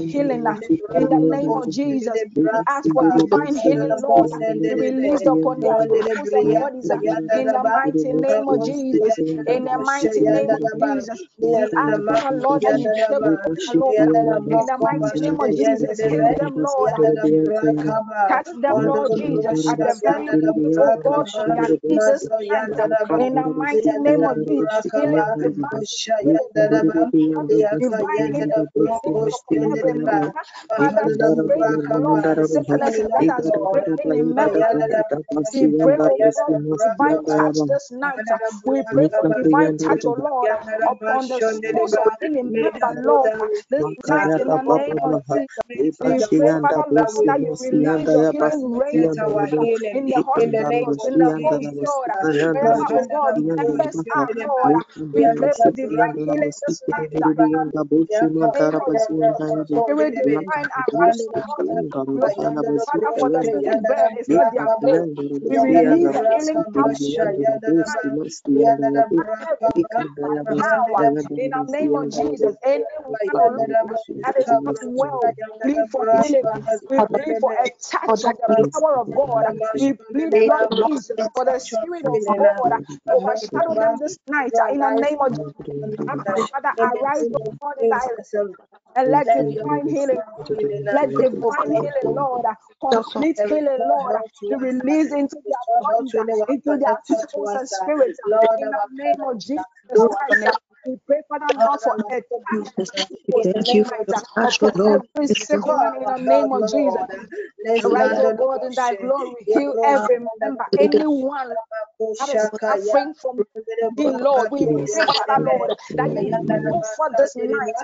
healing 0.00 0.58
in 0.94 1.08
the 1.08 1.18
name 1.30 1.52
of 1.52 1.70
Jesus. 1.70 2.24
We. 2.24 2.24
We 2.44 2.50
ask 2.68 2.92
for 2.92 3.04
divine 3.12 3.56
healing, 3.56 4.00
Lord, 4.02 4.30
be 4.62 4.74
released 4.74 5.26
upon 5.26 5.62
and 6.90 7.02
in 7.34 7.52
the 7.52 7.64
mighty 7.64 8.14
name 8.14 8.48
of 8.48 8.64
Jesus. 8.64 9.18
In 9.46 9.64
the 9.64 9.78
mighty 9.78 10.24
name 10.24 10.54
of 10.54 10.62
Jesus, 10.78 11.24
we 11.40 11.64
ask, 11.78 11.98
Father 12.06 12.36
Lord, 12.36 12.62
that 12.64 12.78
you 12.78 12.92
take 13.08 13.20
Lord, 13.74 14.08
in 14.50 14.66
the 14.66 14.78
mighty 14.78 15.20
name 15.20 15.40
of 15.40 15.54
Jesus, 15.54 16.02
heal 16.02 16.34
them, 16.38 16.62
Lord. 16.62 16.94
Touch 18.28 18.48
them, 18.60 18.86
Lord 18.86 19.12
Jesus, 19.16 19.60
at 19.68 19.82
the 19.82 19.98
very 20.02 20.38
oh 20.78 21.00
God, 21.04 21.26
their 21.54 21.68
Jesus. 21.88 22.28
In 23.18 23.34
the 23.34 23.52
mighty 23.56 23.98
name 23.98 24.24
of 24.24 24.36
Jesus, 24.46 24.86
divine 27.78 27.78
healing, 27.78 27.78
divine 27.78 28.42
healing, 29.50 30.08
Father, 30.76 31.10
break 31.46 31.82
Lord, 31.90 32.24
sickness 32.40 32.96
that 32.96 33.24
has 33.28 33.50
broken 33.52 33.98
in 34.14 34.34
member. 34.34 34.66
We 35.52 35.66
pray, 35.96 36.18
oh 36.20 36.32
God, 36.36 36.60
divine 36.82 37.24
touch 37.36 37.58
this 37.68 37.90
night. 37.92 38.26
We 38.64 38.82
pray 38.90 39.08
for 39.16 39.28
divine 39.30 39.74
touch, 39.82 40.02
oh 40.06 40.16
Lord, 40.18 40.56
upon 40.86 41.28
the 41.28 41.40
souls 41.40 41.96
of 41.96 42.12
any 42.22 42.42
member, 42.42 42.92
Lord, 42.96 43.32
this 43.70 43.86
night 44.06 44.32
in 44.38 44.50
the 44.52 44.62
name 44.64 44.98
of 45.02 45.16
Jesus. 45.32 45.48
We 46.00 46.16
pray, 46.34 46.50
Father, 46.62 46.88
Lord, 46.90 47.26
that 47.28 47.40
you 47.44 47.56
release 47.60 48.08
your 48.12 48.24
healing 48.30 48.72
rain 48.74 49.10
in 49.92 50.06
the 50.06 50.20
hospitals, 50.26 50.98
in 51.04 51.18
the 51.18 51.30
homes, 51.42 51.68
Lord. 51.80 52.10
Wherever, 52.50 52.84
oh 52.92 53.06
God, 53.10 53.34
members 53.56 53.96
are, 54.10 54.32
Lord, 54.36 54.76
we 55.14 55.28
pray 55.36 55.52
for 55.56 55.70
divine 55.76 56.18
healing 56.26 56.52
this 56.62 56.80
night. 56.88 57.10
Spirit 59.80 60.14
divine 60.14 60.68
arise, 60.72 61.26
Lord. 61.28 61.66
Father, 62.86 63.12
for 63.18 63.30
the 63.32 63.44
sick 63.44 63.66
bed 63.88 64.10
is 64.20 64.28
not 64.30 64.46
their 64.52 64.68
place. 64.80 65.02
We 65.44 65.58
release 65.86 66.10
the 66.12 66.26
healing 66.38 66.66
power 70.48 71.04
in 71.38 71.54
the 71.54 71.64
name 71.68 71.94
of 71.96 72.10
Jesus. 72.12 72.56
Anyone 72.64 73.66
that 74.22 74.36
is 74.38 74.52
not 74.60 74.76
well, 74.94 75.34
plead 75.62 75.86
for 75.90 76.06
healing. 76.10 76.44
We 76.88 77.02
plead 77.02 77.36
for 77.40 77.52
a 77.52 77.70
touch 77.90 78.24
of 78.24 78.36
the 78.38 78.50
power 78.74 79.00
of 79.00 79.14
God. 79.14 79.46
We 79.78 79.94
plead, 80.12 80.34
Lord 80.34 80.68
Jesus, 80.84 81.28
for 81.34 81.44
the 81.46 81.58
Spirit 81.60 82.06
of 82.08 82.20
God 82.36 82.72
overshadow 83.08 83.74
them 83.78 83.98
this 83.98 84.18
night 84.28 84.54
uh, 84.60 84.72
in 84.74 84.80
the 84.80 84.92
name 84.92 85.18
of 85.20 85.32
Jesus. 85.34 85.56
Father, 86.52 86.72
arise, 86.80 87.26
Lord, 87.30 87.76
in 87.80 87.88
thy 87.90 88.08
and 88.98 89.12
let 89.12 89.28
divine 89.34 89.88
healing, 89.88 90.20
let 90.90 91.10
divine 91.16 91.72
healing, 91.72 92.14
Lord, 92.16 92.46
complete 92.92 93.40
healing, 93.48 93.86
Lord, 93.88 94.16
be 94.50 94.56
released 94.56 95.14
into 95.16 95.38
their 95.46 95.66
bodies, 95.82 96.14
into 96.48 96.78
their 96.78 96.98
souls 97.06 97.54
and 97.54 97.68
spirits. 97.68 98.20
In 98.58 98.70
the 98.70 99.04
name 99.04 99.22
of 99.30 99.40
Jesus 99.40 99.64
Christ, 100.08 100.48
we 100.88 100.96
pray, 101.06 101.18
Father, 101.28 101.46
Lord, 101.60 101.80
for 101.84 101.96
a 101.96 101.98
Thank 102.96 103.74
you 103.74 103.84
for 103.84 103.98
the 104.06 104.22
O 104.56 104.70
Lord. 104.76 105.02
every 105.16 105.28
sick 105.28 105.66
one 105.66 105.94
in 105.96 106.06
the 106.06 106.18
name 106.18 106.52
of 106.52 106.66
Jesus. 106.66 107.02
Arise, 107.84 108.18
O 108.24 108.32
God, 108.32 108.64
in 108.64 108.74
thy 108.74 108.94
glory. 108.94 109.46
Heal 109.52 109.74
every 109.84 110.18
member, 110.40 110.64
anyone 110.78 111.50
that 111.50 111.58
is 112.10 112.48
suffering 112.66 113.14
from 113.20 113.44
the 113.96 114.04
Lord. 114.04 114.48
We 114.50 114.66
pray, 114.92 115.06
Father, 115.14 115.44
Lord, 115.44 115.72
that 115.98 116.10
you 116.16 116.32
move 116.64 116.86
for 116.96 117.10
this 117.18 117.36
night. 117.36 117.76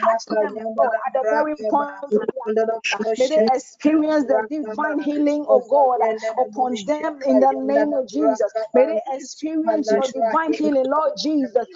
Touch 0.00 0.22
them, 0.30 0.54
Lord, 0.76 0.92
at 1.06 1.14
the 1.14 1.26
very 1.30 1.56
point 1.70 1.88
of 2.02 2.10
May 3.18 3.28
they 3.28 3.42
experience 3.52 4.26
the 4.26 4.42
divine 4.50 5.00
healing 5.00 5.46
of 5.48 5.68
God 5.68 6.00
upon 6.38 6.84
them 6.86 7.20
in 7.26 7.40
the 7.40 7.52
name 7.52 7.92
of 7.94 8.08
Jesus. 8.08 8.52
May 8.74 8.86
they 8.86 9.00
experience 9.16 9.92
your 9.92 10.08
divine 10.08 10.54
healing, 10.54 10.86
Lord 10.86 11.12
Jesus, 11.16 11.66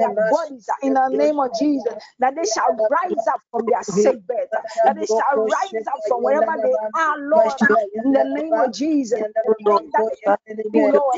their 0.00 0.14
bodies 0.16 0.76
in 0.82 0.94
the 0.94 1.08
name 1.10 1.40
of 1.40 1.54
Jesus. 1.54 1.94
That 2.20 2.34
they 2.36 2.46
shall 2.46 2.72
rise 2.90 3.26
up 3.28 3.40
from 3.52 3.66
their 3.66 3.84
sick 3.84 4.16
bed. 4.26 4.48
That 4.84 4.96
they 4.96 5.06
shall 5.06 5.36
rise 5.38 5.86
up 5.92 6.00
from 6.08 6.22
wherever 6.24 6.52
they 6.62 6.76
are, 6.98 7.18
Lord, 7.20 7.60
in 7.94 8.12
the 8.12 8.24
name 8.26 8.58
of 8.60 8.72
Jesus. 8.74 9.28
Lord, 10.64 11.16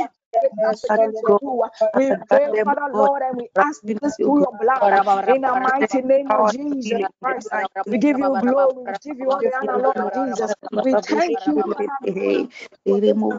we 1.94 2.14
pray, 2.28 2.50
Father 2.64 2.92
Lord, 2.94 3.22
and 3.22 3.38
we 3.38 3.48
ask 3.58 3.82
this 3.82 4.18
through 4.18 4.40
your 4.40 4.52
blood 4.60 4.94
in 5.26 5.42
the 5.42 5.56
mighty 5.56 6.02
name 6.02 6.32
of 6.32 6.48
Jesus 6.48 7.02
Christ. 7.22 7.50
Uh, 7.52 7.66
we 7.90 7.98
give 7.98 8.18
you 8.18 8.36
glory, 8.38 8.84
we 8.86 8.94
give 9.04 9.18
you 9.18 9.30
all 9.30 9.42
the 9.42 9.52
honor, 9.54 9.78
Lord 9.82 10.08
Jesus. 10.14 10.54
We 10.82 10.96
thank 11.10 11.46
you, 11.46 11.62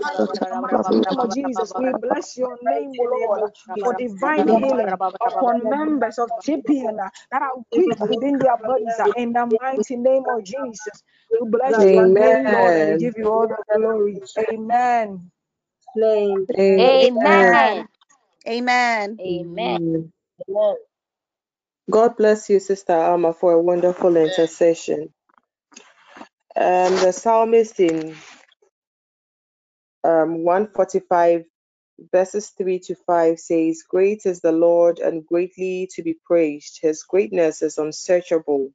Father, 0.02 1.28
Jesus. 1.30 1.74
We 1.78 1.94
bless 2.02 2.38
your 2.38 2.58
name, 2.64 2.98
Lord, 3.00 3.44
for 3.82 3.94
divine 3.96 4.50
healing 4.50 4.94
upon 5.26 5.70
members 5.70 6.20
of 6.20 6.32
TPN 6.48 6.98
that 7.32 7.42
are 7.42 7.58
weak 7.76 7.98
within 8.08 8.40
their 8.40 8.58
bodies 8.66 9.00
uh, 9.00 9.08
in 9.16 9.34
the 9.34 9.48
mighty 9.62 9.98
name 9.98 10.24
of 10.30 10.44
Jesus. 10.46 11.04
We 11.32 11.40
bless 11.50 11.92
your 11.92 12.08
name, 12.08 12.46
Lord, 12.52 12.76
and 12.78 13.00
give 13.00 13.16
you 13.18 13.30
all 13.30 13.48
the 13.48 13.58
glory. 13.76 14.22
Amen. 14.52 15.32
Amen. 15.98 16.48
Amen. 16.58 17.62
Amen. 19.20 19.22
Amen. 19.22 20.78
God 21.92 22.18
bless 22.18 22.50
you, 22.50 22.60
Sister 22.60 22.94
Alma, 22.94 23.34
for 23.34 23.54
a 23.54 23.62
wonderful 23.62 24.18
intercession. 24.18 25.14
Um, 26.56 26.96
the 26.96 27.14
psalmist 27.14 27.80
in 27.80 28.16
um, 30.04 30.44
145 30.44 31.46
verses 32.14 32.52
3 32.58 32.80
to 32.80 32.96
5 33.08 33.40
says, 33.40 33.84
Great 33.90 34.24
is 34.26 34.42
the 34.42 34.52
Lord 34.54 35.00
and 35.00 35.26
greatly 35.26 35.90
to 35.96 36.04
be 36.04 36.16
praised. 36.26 36.80
His 36.82 37.04
greatness 37.04 37.62
is 37.64 37.78
unsearchable. 37.80 38.72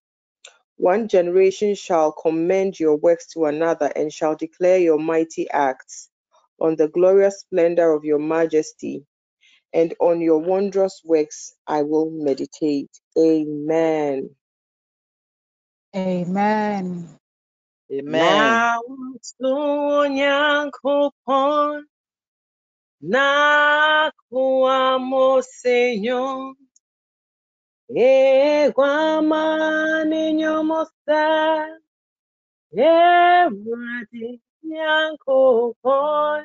One 0.79 1.09
generation 1.09 1.75
shall 1.77 2.13
commend 2.13 2.81
your 2.81 2.97
works 2.97 3.29
to 3.35 3.47
another 3.47 3.93
and 3.95 4.13
shall 4.13 4.37
declare 4.37 4.79
your 4.79 4.99
mighty 4.99 5.51
acts 5.51 6.11
on 6.61 6.77
the 6.77 6.89
glorious 6.89 7.41
splendor 7.41 7.93
of 7.93 8.05
your 8.05 8.19
majesty 8.19 9.05
and 9.73 9.95
on 10.01 10.21
your 10.21 10.39
wondrous 10.39 11.03
works 11.05 11.55
I 11.67 11.83
will 11.83 12.11
meditate. 12.11 12.91
Amen. 13.19 14.31
Amen. 15.97 17.09
Amen. 17.93 18.61
na 23.01 24.11
Señor, 25.43 26.57
eguama 27.89 29.43
niño 30.11 30.55
ewadi 32.73 34.41
nyanko 34.65 35.75
pon, 35.83 36.45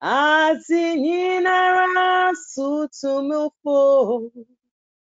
ati 0.00 1.00
nyinara 1.00 2.34
sutumufo 2.34 4.30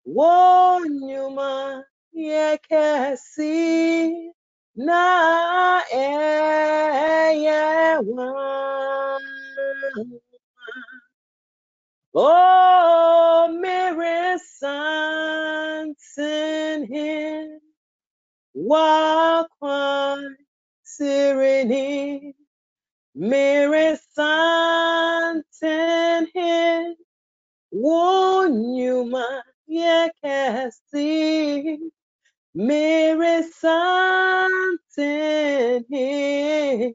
wonyuma 0.06 1.84
yekesi 2.12 3.54
na 4.76 5.02
eyewa. 5.92 7.42
Oh, 12.14 13.48
Mary 13.60 14.38
Santin 14.58 15.96
hin 16.86 17.58
wakwan 18.54 20.36
sirini 20.84 22.34
Mary 23.16 23.96
Santin 24.14 25.46
hin 26.34 26.96
wonyuma 27.72 29.42
yekesi 29.70 31.10
Mary 32.54 33.42
something 33.60 35.84
here. 35.88 36.92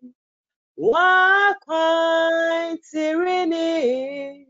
Wakwan 0.77 2.77
tirini 2.93 4.46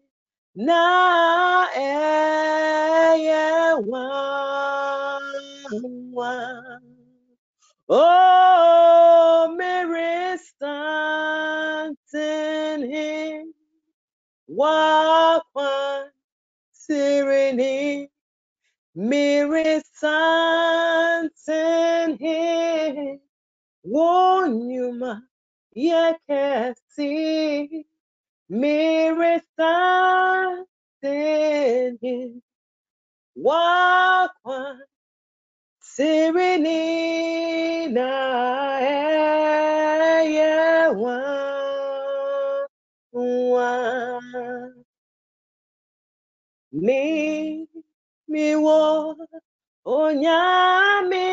na 0.58 1.68
eye 1.76 3.30
eh, 3.30 3.76
wa. 3.88 4.08
Oh, 7.90 9.56
Mary 9.58 10.38
something 10.60 12.12
here. 12.92 13.46
Wakwan 14.50 16.10
tirini 16.74 18.10
Mire 18.96 19.82
santen 19.94 21.28
he 22.20 23.20
wonyuma 23.86 25.12
yekesi 25.76 27.12
Mire 28.50 29.42
santen 29.58 30.68
he 32.02 32.32
wakwa 33.36 34.80
sirini 35.82 36.80
na 37.92 38.08
eye 38.80 40.88
wa 40.96 41.20
wa 43.52 44.22
mi 46.72 47.68
mi 48.30 48.56
wo 48.56 49.18
onyame 49.86 51.28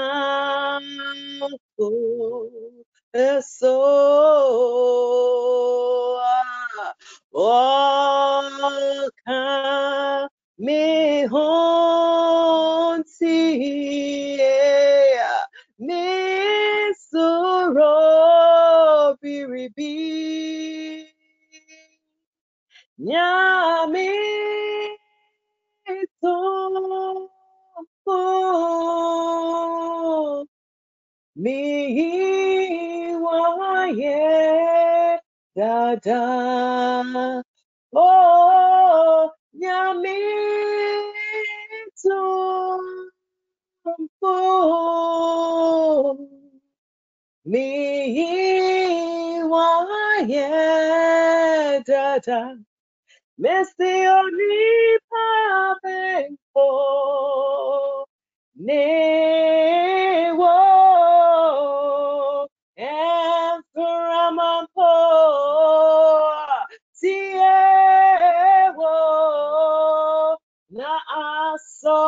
eso 3.13 3.77
oka 7.33 9.43
mi 10.65 10.83
honti 11.33 13.39
mi 15.79 16.05
suro 17.09 17.97
biribi. 19.21 19.95
Nyame 22.99 24.26
mi 31.37 33.15
waye 33.25 34.21
dada. 35.57 36.23
Oh 37.95 39.31
nyame 39.61 40.19
to 42.03 42.21
mi 47.47 47.67
waye 49.53 50.49
dada. 51.87 52.59
Messi 53.39 53.93
onipa 54.19 55.27
benko 55.83 56.69
newo 58.57 59.96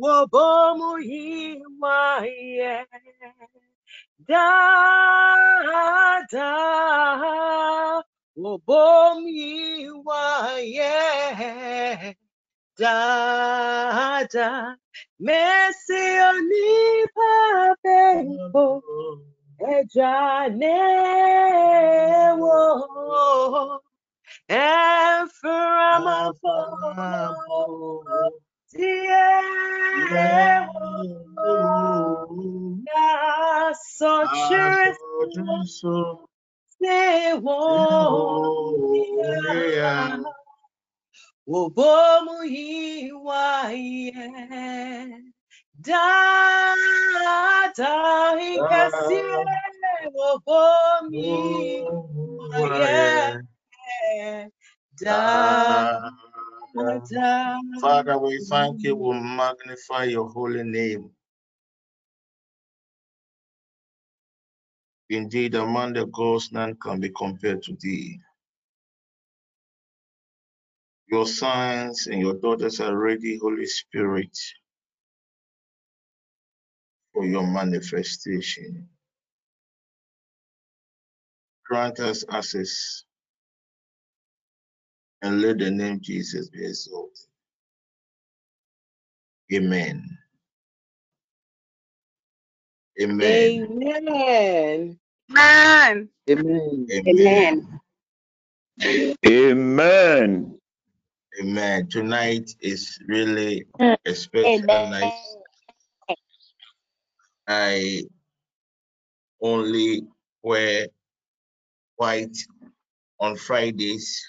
obomu 0.00 0.90
yiwaye 1.10 2.72
dada. 4.28 4.48
Wobomu 4.82 5.68
yiwaye 5.68 5.72
dada 6.28 8.04
wobomu 8.36 9.28
yiwaye 9.28 10.94
dada 12.78 14.76
mesi 15.20 16.02
onipa 19.60 19.68
bembo 20.50 20.80
ejanewo 20.80 22.56
Eframafo 24.48 26.56
Tiewo 28.70 30.28
Na 32.84 33.08
Sochiriso 33.96 35.98
Sewo 36.78 37.58
Wobomu 41.46 42.36
Hiwaye 42.42 44.12
Dada 45.82 46.92
Hikasie 48.38 49.44
Wobomu 50.16 51.86
Hiwaye 52.52 53.40
Father, 57.80 58.18
we 58.18 58.38
thank 58.50 58.82
you, 58.82 58.96
we 58.96 59.20
magnify 59.20 60.04
your 60.04 60.28
holy 60.28 60.64
name. 60.64 61.10
Indeed, 65.08 65.54
among 65.54 65.94
the 65.94 66.06
gods, 66.06 66.52
none 66.52 66.76
can 66.82 67.00
be 67.00 67.10
compared 67.10 67.62
to 67.64 67.76
thee. 67.80 68.20
Your 71.10 71.26
sons 71.26 72.06
and 72.06 72.20
your 72.20 72.34
daughters 72.34 72.80
are 72.80 72.96
ready, 72.96 73.38
Holy 73.38 73.66
Spirit, 73.66 74.36
for 77.14 77.26
your 77.26 77.46
manifestation. 77.46 78.88
Grant 81.66 82.00
us 82.00 82.24
access 82.30 83.04
and 85.22 85.42
let 85.42 85.58
the 85.58 85.70
name 85.70 86.00
Jesus 86.02 86.48
be 86.50 86.64
exalted. 86.66 87.26
Amen. 89.54 90.18
Amen. 93.00 93.68
Amen. 93.84 94.98
Amen. 95.32 96.10
Amen. 96.30 96.88
Amen. 96.92 97.80
Amen. 99.26 100.58
Amen. 101.40 101.88
Tonight 101.88 102.50
is 102.60 102.98
really 103.08 103.66
a 104.06 104.14
special 104.14 104.78
night. 104.80 105.14
I 107.50 108.04
only 109.42 110.04
wear 110.40 110.86
white 111.96 112.36
on 113.18 113.36
Fridays. 113.36 114.24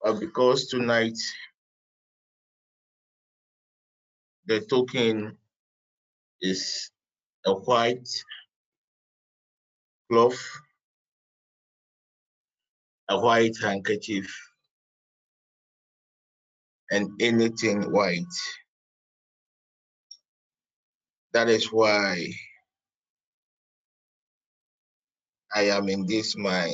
But 0.00 0.20
because 0.20 0.68
tonight 0.68 1.18
the 4.46 4.60
token 4.60 5.36
is 6.40 6.90
a 7.44 7.54
white 7.54 8.08
cloth, 10.10 10.40
a 13.08 13.20
white 13.20 13.56
handkerchief, 13.60 14.32
and 16.92 17.10
anything 17.20 17.90
white. 17.92 18.24
That 21.34 21.48
is 21.50 21.72
why 21.72 22.32
I 25.54 25.64
am 25.70 25.88
in 25.88 26.06
this 26.06 26.36
my 26.36 26.72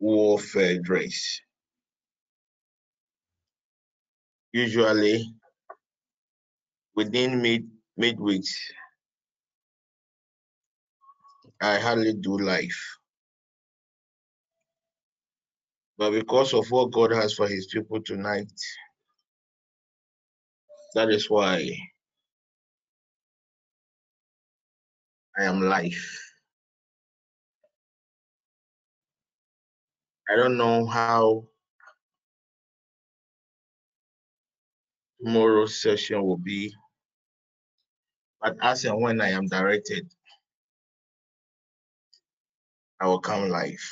warfare 0.00 0.80
dress. 0.80 1.40
Usually 4.52 5.26
within 6.96 7.42
mid 7.42 7.68
midweeks, 8.00 8.54
I 11.62 11.78
hardly 11.78 12.14
do 12.14 12.38
life. 12.38 12.80
But 15.98 16.12
because 16.12 16.54
of 16.54 16.70
what 16.70 16.92
God 16.92 17.12
has 17.12 17.34
for 17.34 17.48
his 17.48 17.66
people 17.68 18.02
tonight, 18.02 18.52
that 20.94 21.10
is 21.10 21.30
why 21.30 21.70
I 25.38 25.44
am 25.44 25.62
life. 25.62 26.20
I 30.30 30.36
don't 30.36 30.56
know 30.56 30.86
how 30.86 31.44
tomorrow's 35.22 35.80
session 35.82 36.22
will 36.22 36.38
be, 36.38 36.74
but 38.40 38.56
as 38.62 38.84
and 38.84 39.00
when 39.02 39.20
I 39.20 39.30
am 39.30 39.46
directed, 39.48 40.12
I 43.00 43.06
will 43.06 43.20
come 43.20 43.48
live. 43.50 43.82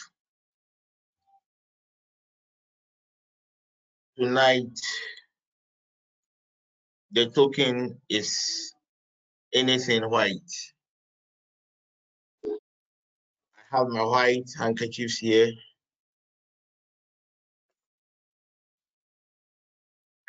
Tonight, 4.19 4.79
the 7.13 7.31
token 7.31 8.01
is 8.09 8.73
anything 9.55 10.03
white. 10.11 10.53
Have 13.71 13.89
my 13.89 14.03
white 14.03 14.49
handkerchiefs 14.59 15.19
here. 15.19 15.51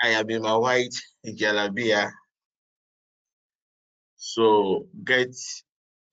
I 0.02 0.10
have 0.10 0.30
in 0.30 0.42
my 0.42 0.56
white 0.58 0.94
jalabia. 1.26 2.12
So 4.18 4.88
get 5.06 5.36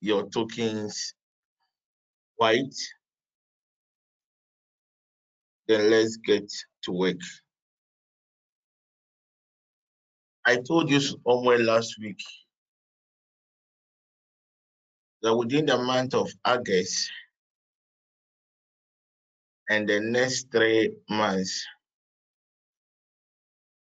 your 0.01 0.29
tokens 0.29 1.15
white. 2.37 2.75
Then 5.67 5.91
let's 5.91 6.17
get 6.19 6.49
to 6.85 6.93
work. 6.93 7.21
I 10.45 10.59
told 10.59 10.91
you 10.91 11.01
somewhere 11.01 11.59
last 11.59 11.97
week 12.01 12.23
that 15.23 15.37
within 15.37 15.67
the 15.67 15.79
month 15.79 16.15
of 16.15 16.31
August 16.45 17.11
and 19.71 19.89
the 19.89 20.01
next 20.01 20.51
three 20.53 20.95
months, 21.11 21.67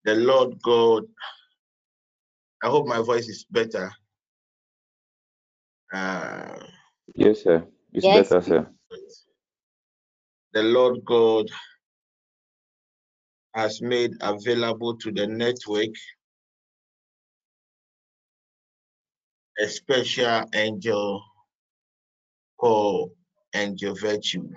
the 0.06 0.16
Lord 0.16 0.62
God, 0.64 1.04
I 2.64 2.70
hope 2.70 2.88
my 2.88 3.02
voice 3.02 3.28
is 3.30 3.46
better. 3.52 3.92
Uh, 5.94 6.58
Yes, 7.16 7.44
sir. 7.44 7.66
It's 7.94 8.08
Yes. 8.08 8.10
better, 8.10 8.42
sir. 8.42 8.68
the 10.54 10.64
Lord 10.64 11.00
God 11.06 11.48
has 13.56 13.82
made 13.82 14.12
available 14.22 14.98
to 14.98 15.12
the 15.12 15.28
network 15.28 15.90
a 19.60 19.68
special 19.68 20.44
angel 20.54 21.24
called 22.58 23.12
Angel 23.56 23.96
Virtue. 23.96 24.50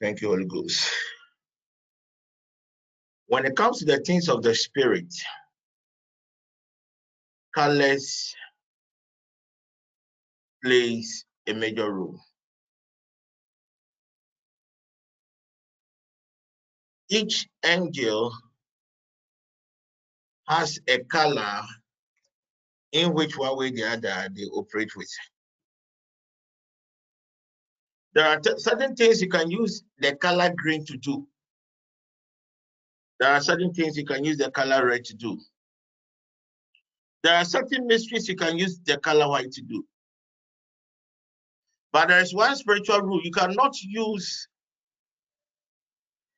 Thank 0.00 0.20
you, 0.20 0.28
Holy 0.28 0.44
Ghost. 0.46 0.90
When 3.26 3.46
it 3.46 3.56
comes 3.56 3.78
to 3.78 3.84
the 3.84 3.98
things 4.00 4.28
of 4.28 4.42
the 4.42 4.54
spirit, 4.54 5.12
colors 7.54 8.34
plays 10.62 11.24
a 11.46 11.54
major 11.54 11.92
role. 11.92 12.20
Each 17.10 17.46
angel 17.64 18.32
has 20.46 20.78
a 20.88 20.98
color 21.04 21.62
in 22.92 23.12
which 23.12 23.36
one 23.36 23.56
way 23.58 23.68
or 23.68 23.70
the 23.70 23.84
other 23.84 24.28
they 24.34 24.44
operate 24.44 24.94
with. 24.96 25.10
There 28.14 28.26
are 28.26 28.40
certain 28.58 28.94
things 28.94 29.20
you 29.20 29.28
can 29.28 29.50
use 29.50 29.82
the 29.98 30.14
color 30.14 30.52
green 30.56 30.84
to 30.86 30.96
do. 30.96 31.26
There 33.18 33.30
are 33.32 33.40
certain 33.40 33.72
things 33.72 33.96
you 33.96 34.04
can 34.04 34.24
use 34.24 34.38
the 34.38 34.50
color 34.50 34.86
red 34.86 35.04
to 35.04 35.14
do. 35.14 35.38
There 37.22 37.34
are 37.34 37.44
certain 37.44 37.86
mysteries 37.86 38.28
you 38.28 38.36
can 38.36 38.58
use 38.58 38.78
the 38.84 38.98
color 38.98 39.28
white 39.28 39.50
to 39.52 39.62
do. 39.62 39.84
But 41.92 42.08
there 42.08 42.20
is 42.20 42.34
one 42.34 42.54
spiritual 42.56 43.00
rule 43.02 43.20
you 43.24 43.30
cannot 43.30 43.80
use 43.82 44.48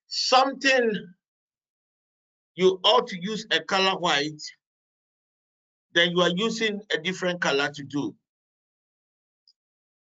something 0.07 1.15
you 2.57 2.81
ought 2.85 3.09
to 3.09 3.19
use 3.23 3.47
a 3.53 3.61
color 3.61 3.99
white, 3.99 4.43
then 5.95 6.11
you 6.13 6.23
are 6.23 6.33
using 6.35 6.81
a 6.93 6.99
different 6.99 7.41
color 7.41 7.71
to 7.75 7.85
do. 7.85 8.15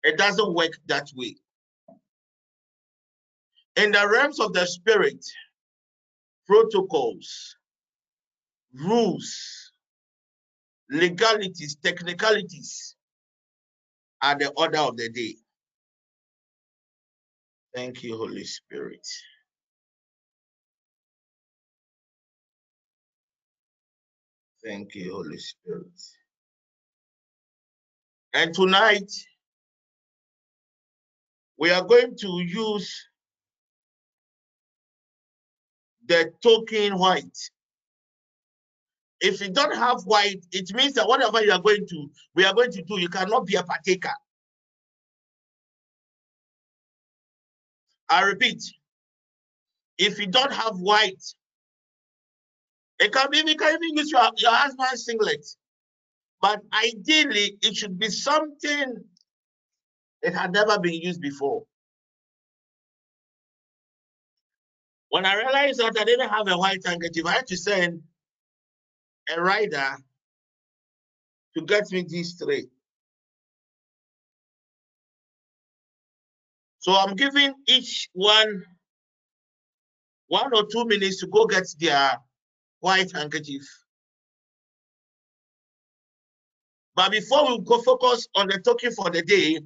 It 0.04 0.18
doesn't 0.18 0.54
work 0.54 0.72
that 0.88 1.10
way. 1.16 1.36
In 3.78 3.92
the 3.92 4.08
realms 4.10 4.40
of 4.40 4.54
the 4.54 4.66
spirit, 4.66 5.26
protocols, 6.48 7.56
rules, 8.74 9.72
legalities, 10.92 11.78
technicalities 11.84 12.96
are 14.22 14.38
the 14.38 14.52
order 14.58 14.80
of 14.80 14.98
the 14.98 15.10
day. 15.10 15.36
Thank 17.76 18.04
you, 18.04 18.18
Holy 18.18 18.44
Spirit. 18.46 19.08
Thank 24.66 24.96
you, 24.96 25.14
Holy 25.14 25.38
Spirit. 25.38 25.88
And 28.34 28.54
tonight, 28.54 29.12
we 31.58 31.72
are 31.72 31.84
going 31.84 32.16
to 32.18 32.42
use 32.42 33.06
the 36.08 36.32
token 36.42 36.98
white. 36.98 37.38
If 39.22 39.42
you 39.42 39.50
don't 39.50 39.76
have 39.76 40.02
white, 40.04 40.46
it 40.52 40.74
means 40.74 40.94
that 40.94 41.08
whatever 41.08 41.44
you 41.44 41.52
are 41.52 41.62
going 41.62 41.88
to, 41.88 42.10
we 42.36 42.46
are 42.46 42.54
going 42.54 42.72
to 42.72 42.82
do, 42.84 43.00
you 43.00 43.10
cannot 43.10 43.46
be 43.46 43.56
a 43.56 43.64
partaker. 43.64 44.14
I 48.10 48.24
repeat, 48.24 48.64
if 49.98 50.20
you 50.20 50.28
don't 50.28 50.52
have 50.52 50.78
white, 50.78 51.24
it 53.04 53.12
can 53.12 53.28
be, 53.32 53.38
you 53.38 53.56
can 53.56 53.76
even 53.76 53.98
use 53.98 54.12
your, 54.12 54.30
your 54.38 54.52
husband's 54.52 55.06
singlet. 55.06 55.46
But 56.42 56.62
ideally, 56.74 57.58
it 57.62 57.76
should 57.76 58.00
be 58.00 58.10
something 58.10 58.96
that 60.22 60.34
had 60.34 60.54
never 60.54 60.80
been 60.80 60.94
used 60.94 61.22
before. 61.22 61.64
When 65.10 65.26
I 65.26 65.36
realized 65.36 65.80
that 65.80 65.96
I 66.00 66.04
didn't 66.04 66.30
have 66.30 66.48
a 66.48 66.58
white 66.58 66.82
handkerchief, 66.86 67.26
I 67.26 67.34
had 67.34 67.48
to 67.48 67.58
send 67.58 68.02
a 69.36 69.42
rider 69.42 69.96
to 71.56 71.62
get 71.62 71.92
me 71.92 72.06
these 72.08 72.34
three. 72.34 72.68
So 76.80 76.94
I'm 76.94 77.16
giving 77.16 77.54
each 77.68 78.10
one 78.14 78.64
one 80.28 80.52
or 80.56 80.66
two 80.72 80.86
minutes 80.86 81.20
to 81.20 81.28
go 81.28 81.46
get 81.46 81.64
their 81.80 82.18
white 82.84 83.10
handkerchief. 83.14 83.64
But 86.96 87.12
before 87.12 87.48
we 87.48 87.60
go 87.64 87.82
focus 87.82 88.28
on 88.36 88.48
the 88.48 88.60
token 88.60 88.92
for 88.92 89.10
the 89.10 89.22
day, 89.22 89.60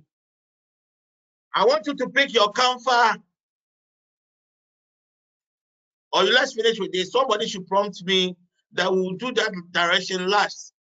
I 1.55 1.65
want 1.65 1.87
you 1.87 1.95
to 1.95 2.09
pick 2.09 2.31
your 2.31 2.51
camphor 2.51 3.17
or 6.13 6.23
let's 6.25 6.53
finish 6.53 6.79
with 6.79 6.91
this. 6.91 7.11
Somebody 7.11 7.47
should 7.47 7.65
prompt 7.67 8.03
me 8.05 8.35
that 8.73 8.93
we 8.93 9.01
will 9.01 9.15
do 9.15 9.31
that 9.33 9.51
direction 9.71 10.29
last. 10.29 10.73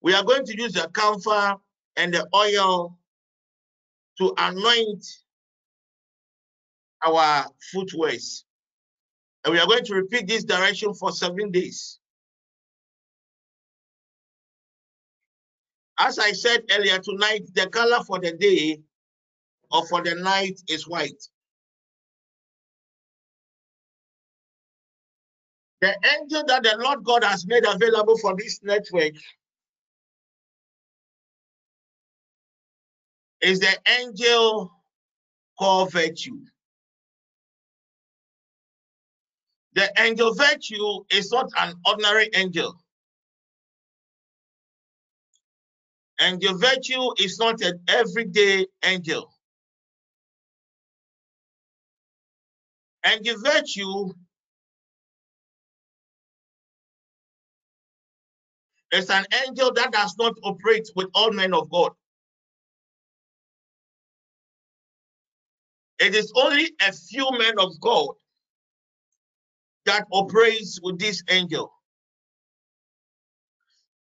We 0.00 0.14
are 0.14 0.24
going 0.24 0.46
to 0.46 0.56
use 0.56 0.72
the 0.72 0.88
camphor 0.94 1.56
and 1.96 2.14
the 2.14 2.26
oil 2.34 2.98
to 4.16 4.34
anoint 4.38 5.04
our 7.04 7.44
footwears. 7.74 8.44
And 9.44 9.54
we 9.54 9.60
are 9.60 9.66
going 9.66 9.84
to 9.84 9.94
repeat 9.94 10.26
this 10.26 10.44
direction 10.44 10.92
for 10.94 11.12
seven 11.12 11.50
days. 11.50 11.98
As 15.98 16.18
I 16.18 16.32
said 16.32 16.62
earlier 16.70 16.98
tonight, 16.98 17.42
the 17.54 17.68
color 17.68 18.02
for 18.04 18.18
the 18.18 18.32
day 18.32 18.80
or 19.70 19.86
for 19.86 20.02
the 20.02 20.14
night 20.14 20.60
is 20.68 20.88
white. 20.88 21.22
The 25.80 25.94
angel 26.18 26.44
that 26.46 26.62
the 26.62 26.76
Lord 26.78 27.04
God 27.04 27.24
has 27.24 27.46
made 27.46 27.64
available 27.64 28.18
for 28.18 28.36
this 28.36 28.60
network 28.62 29.14
is 33.40 33.60
the 33.60 33.78
angel 34.00 34.70
called 35.58 35.92
virtue. 35.92 36.38
The 39.74 39.92
angel 39.98 40.34
virtue 40.34 41.04
is 41.10 41.32
not 41.32 41.48
an 41.58 41.74
ordinary 41.86 42.30
angel. 42.34 42.74
Angel 46.20 46.58
virtue 46.58 47.10
is 47.18 47.38
not 47.38 47.60
an 47.62 47.80
everyday 47.88 48.66
angel. 48.84 49.32
Angel 53.06 53.36
virtue 53.44 54.10
is 58.92 59.10
an 59.10 59.26
angel 59.46 59.72
that 59.74 59.92
does 59.92 60.16
not 60.18 60.34
operate 60.44 60.88
with 60.96 61.08
all 61.14 61.32
men 61.32 61.54
of 61.54 61.70
God. 61.70 61.92
It 66.00 66.14
is 66.14 66.32
only 66.36 66.70
a 66.86 66.92
few 66.92 67.30
men 67.32 67.54
of 67.58 67.80
God 67.80 68.10
that 69.86 70.06
operates 70.12 70.78
with 70.82 70.98
this 70.98 71.22
angel. 71.28 71.72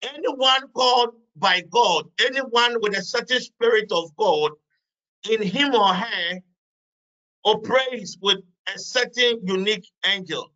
Anyone 0.02 0.68
called 0.74 1.16
by 1.36 1.62
God, 1.70 2.06
anyone 2.20 2.78
with 2.82 2.98
a 2.98 3.02
certain 3.02 3.40
spirit 3.40 3.92
of 3.92 4.16
God 4.16 4.52
in 5.30 5.42
him 5.42 5.74
or 5.76 5.94
her 5.94 6.40
operates 7.44 8.18
with 8.22 8.40
a 8.74 8.80
certain 8.80 9.40
unique 9.44 9.90
angel. 10.06 10.52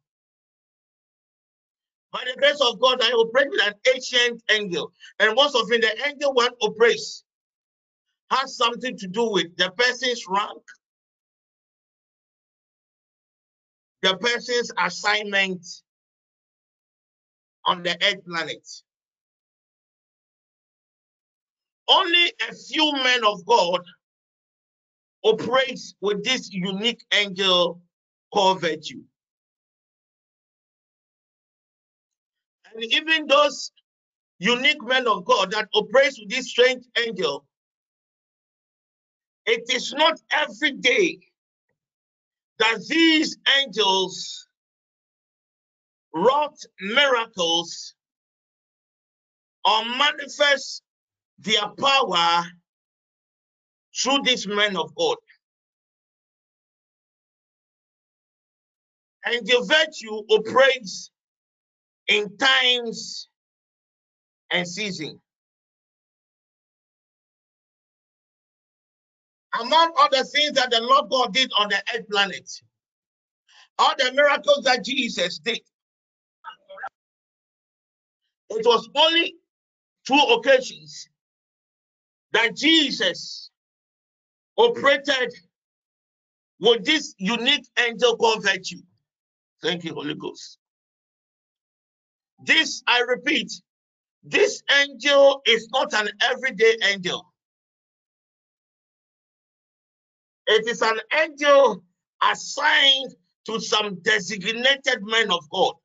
By 2.11 2.23
the 2.25 2.39
grace 2.39 2.61
of 2.61 2.79
God, 2.79 3.01
I 3.01 3.09
operate 3.11 3.49
with 3.49 3.61
an 3.65 3.73
ancient 3.93 4.43
angel. 4.51 4.91
And 5.19 5.35
most 5.35 5.55
often, 5.55 5.81
the 5.81 6.07
angel 6.07 6.33
one 6.33 6.51
operates 6.61 7.23
has 8.29 8.55
something 8.55 8.97
to 8.97 9.07
do 9.07 9.31
with 9.31 9.55
the 9.57 9.71
person's 9.71 10.23
rank, 10.27 10.61
the 14.03 14.17
person's 14.17 14.69
assignment 14.77 15.65
on 17.65 17.81
the 17.83 17.97
earth 18.03 18.25
planet. 18.27 18.67
Only 21.87 22.33
a 22.49 22.53
few 22.53 22.91
men 22.93 23.23
of 23.25 23.45
God 23.45 23.81
operate 25.23 25.79
with 26.01 26.23
this 26.23 26.51
unique 26.51 27.03
angel 27.13 27.81
called 28.33 28.61
virtue. 28.61 29.03
And 32.73 32.83
even 32.83 33.27
those 33.27 33.71
unique 34.39 34.83
men 34.83 35.07
of 35.07 35.23
God 35.23 35.51
that 35.51 35.69
operate 35.73 36.13
with 36.19 36.29
this 36.29 36.49
strange 36.49 36.83
angel, 37.05 37.45
it 39.45 39.63
is 39.73 39.93
not 39.93 40.19
every 40.31 40.73
day 40.73 41.19
that 42.63 42.79
these 42.87 43.37
angels 43.59 44.47
wrought 46.13 46.57
miracles 46.81 47.93
or 49.65 49.85
manifest 49.85 50.81
their 51.39 51.67
power 51.79 52.45
through 53.95 54.19
these 54.25 54.47
men 54.47 54.77
of 54.77 54.95
God. 54.95 55.17
And 59.25 59.45
the 59.45 59.65
virtue 59.67 60.15
operates 60.29 61.11
in 62.07 62.37
times 62.37 63.29
and 64.51 64.67
season. 64.67 65.21
Among 69.59 69.93
other 69.99 70.23
things 70.23 70.53
that 70.53 70.71
the 70.71 70.81
Lord 70.81 71.09
God 71.09 71.33
did 71.33 71.51
on 71.59 71.69
the 71.69 71.81
earth 71.95 72.09
planet, 72.09 72.49
all 73.77 73.93
the 73.97 74.11
miracles 74.13 74.63
that 74.65 74.83
Jesus 74.83 75.39
did, 75.39 75.59
it 78.49 78.65
was 78.65 78.89
only 78.95 79.35
two 80.07 80.15
occasions 80.15 81.09
that 82.31 82.55
Jesus 82.55 83.51
operated 84.57 85.33
with 86.59 86.85
this 86.85 87.13
unique 87.17 87.67
angel 87.79 88.17
called 88.17 88.43
virtue. 88.43 88.81
Thank 89.61 89.83
you, 89.83 89.93
Holy 89.93 90.15
Ghost. 90.15 90.57
This, 92.45 92.83
I 92.87 93.01
repeat, 93.01 93.51
this 94.23 94.61
angel 94.81 95.41
is 95.45 95.67
not 95.71 95.93
an 95.93 96.09
everyday 96.21 96.77
angel. 96.85 97.32
It 100.47 100.67
is 100.67 100.81
an 100.81 100.99
angel 101.21 101.83
assigned 102.21 103.15
to 103.45 103.59
some 103.59 103.95
designated 104.01 105.01
men 105.01 105.31
of 105.31 105.49
God. 105.49 105.75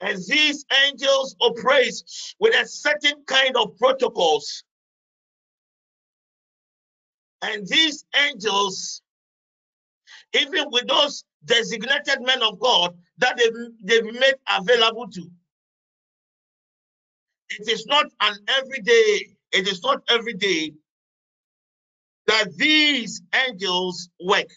And 0.00 0.18
these 0.28 0.64
angels 0.86 1.36
operate 1.40 1.94
with 2.38 2.54
a 2.54 2.66
certain 2.66 3.24
kind 3.26 3.56
of 3.56 3.76
protocols. 3.78 4.62
And 7.42 7.66
these 7.66 8.04
angels, 8.28 9.02
even 10.34 10.66
with 10.70 10.86
those 10.88 11.24
designated 11.44 12.20
men 12.20 12.42
of 12.42 12.58
God 12.58 12.96
that 13.18 13.38
they've, 13.38 13.52
they've 13.82 14.12
made 14.12 14.34
available 14.50 15.08
to, 15.08 15.22
it 17.50 17.68
is 17.68 17.86
not 17.86 18.06
an 18.20 18.36
everyday, 18.48 19.36
it 19.52 19.68
is 19.68 19.82
not 19.82 20.02
every 20.08 20.34
day 20.34 20.72
that 22.26 22.54
these 22.56 23.22
angels 23.48 24.08
work. 24.20 24.48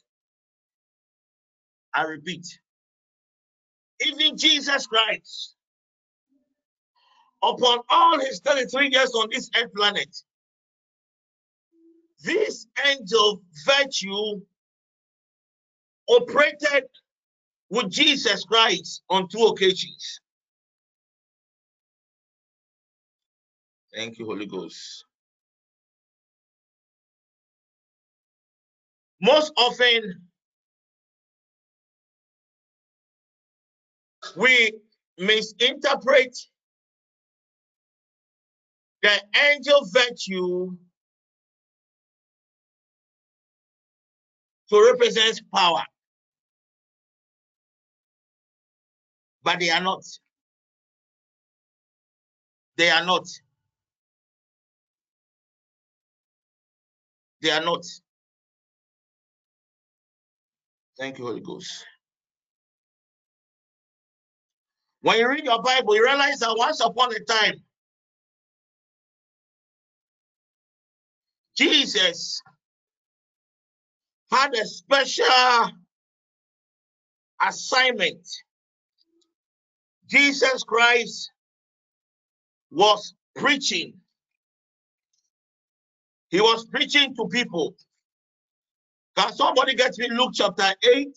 I 1.93 2.03
repeat, 2.03 2.45
even 4.05 4.37
Jesus 4.37 4.87
Christ, 4.87 5.55
upon 7.43 7.79
all 7.89 8.19
his 8.19 8.41
33 8.41 8.89
years 8.91 9.11
on 9.11 9.29
this 9.31 9.49
earth 9.57 9.73
planet, 9.75 10.15
this 12.23 12.67
angel 12.85 13.41
virtue 13.65 14.41
operated 16.07 16.85
with 17.69 17.89
Jesus 17.89 18.43
Christ 18.45 19.03
on 19.09 19.27
two 19.29 19.43
occasions. 19.45 20.21
Thank 23.93 24.19
you, 24.19 24.25
Holy 24.25 24.45
Ghost. 24.45 25.05
Most 29.21 29.53
often, 29.57 30.21
we 34.37 34.73
misinterpret 35.17 36.37
the 39.03 39.21
angel 39.51 39.87
virtue 39.91 40.77
to 44.69 44.91
represent 44.93 45.41
power. 45.53 45.83
But 49.43 49.59
they 49.59 49.69
are 49.71 49.81
not. 49.81 50.03
They 52.77 52.89
are 52.89 53.05
not. 53.05 53.27
They 57.41 57.51
are 57.51 57.63
not. 57.63 57.85
Thank 60.99 61.17
you, 61.19 61.25
Holy 61.27 61.41
Ghost. 61.41 61.85
When 65.01 65.17
you 65.17 65.29
read 65.29 65.45
your 65.45 65.61
Bible, 65.61 65.95
you 65.95 66.03
realize 66.03 66.39
that 66.39 66.55
once 66.57 66.81
upon 66.81 67.15
a 67.15 67.19
time, 67.21 67.55
Jesus 71.57 72.41
had 74.31 74.53
a 74.55 74.65
special 74.65 75.25
assignment. 77.41 78.27
Jesus 80.07 80.63
Christ 80.63 81.31
was 82.71 83.13
preaching. 83.35 83.93
He 86.29 86.41
was 86.41 86.65
preaching 86.65 87.15
to 87.15 87.27
people. 87.27 87.75
Can 89.19 89.33
somebody 89.33 89.75
get 89.75 89.97
me 89.97 90.07
Luke 90.11 90.31
chapter 90.33 90.73
8, 90.93 91.07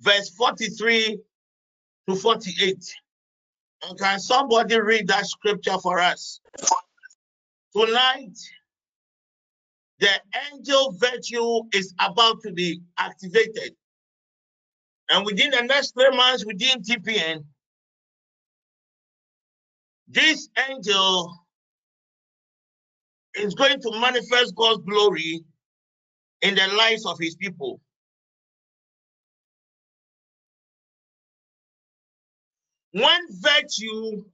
verse 0.00 0.30
43 0.30 1.18
to 2.08 2.16
48? 2.16 2.94
And 3.82 3.98
can 3.98 4.18
somebody 4.18 4.80
read 4.80 5.06
that 5.08 5.26
scripture 5.26 5.76
for 5.76 5.98
us? 5.98 6.40
Tonight, 7.76 8.38
the 10.00 10.08
angel 10.50 10.96
virtue 10.98 11.64
is 11.74 11.92
about 12.00 12.40
to 12.44 12.52
be 12.52 12.80
activated. 12.96 13.74
And 15.10 15.26
within 15.26 15.50
the 15.50 15.64
next 15.64 15.92
three 15.92 16.16
months, 16.16 16.46
within 16.46 16.80
TPN, 16.80 17.44
this 20.08 20.48
angel 20.70 21.30
is 23.34 23.54
going 23.54 23.82
to 23.82 24.00
manifest 24.00 24.54
God's 24.54 24.80
glory 24.88 25.44
in 26.46 26.54
the 26.54 26.68
lives 26.76 27.06
of 27.06 27.18
his 27.20 27.34
people. 27.36 27.80
When 32.92 33.20
virtue 33.30 34.24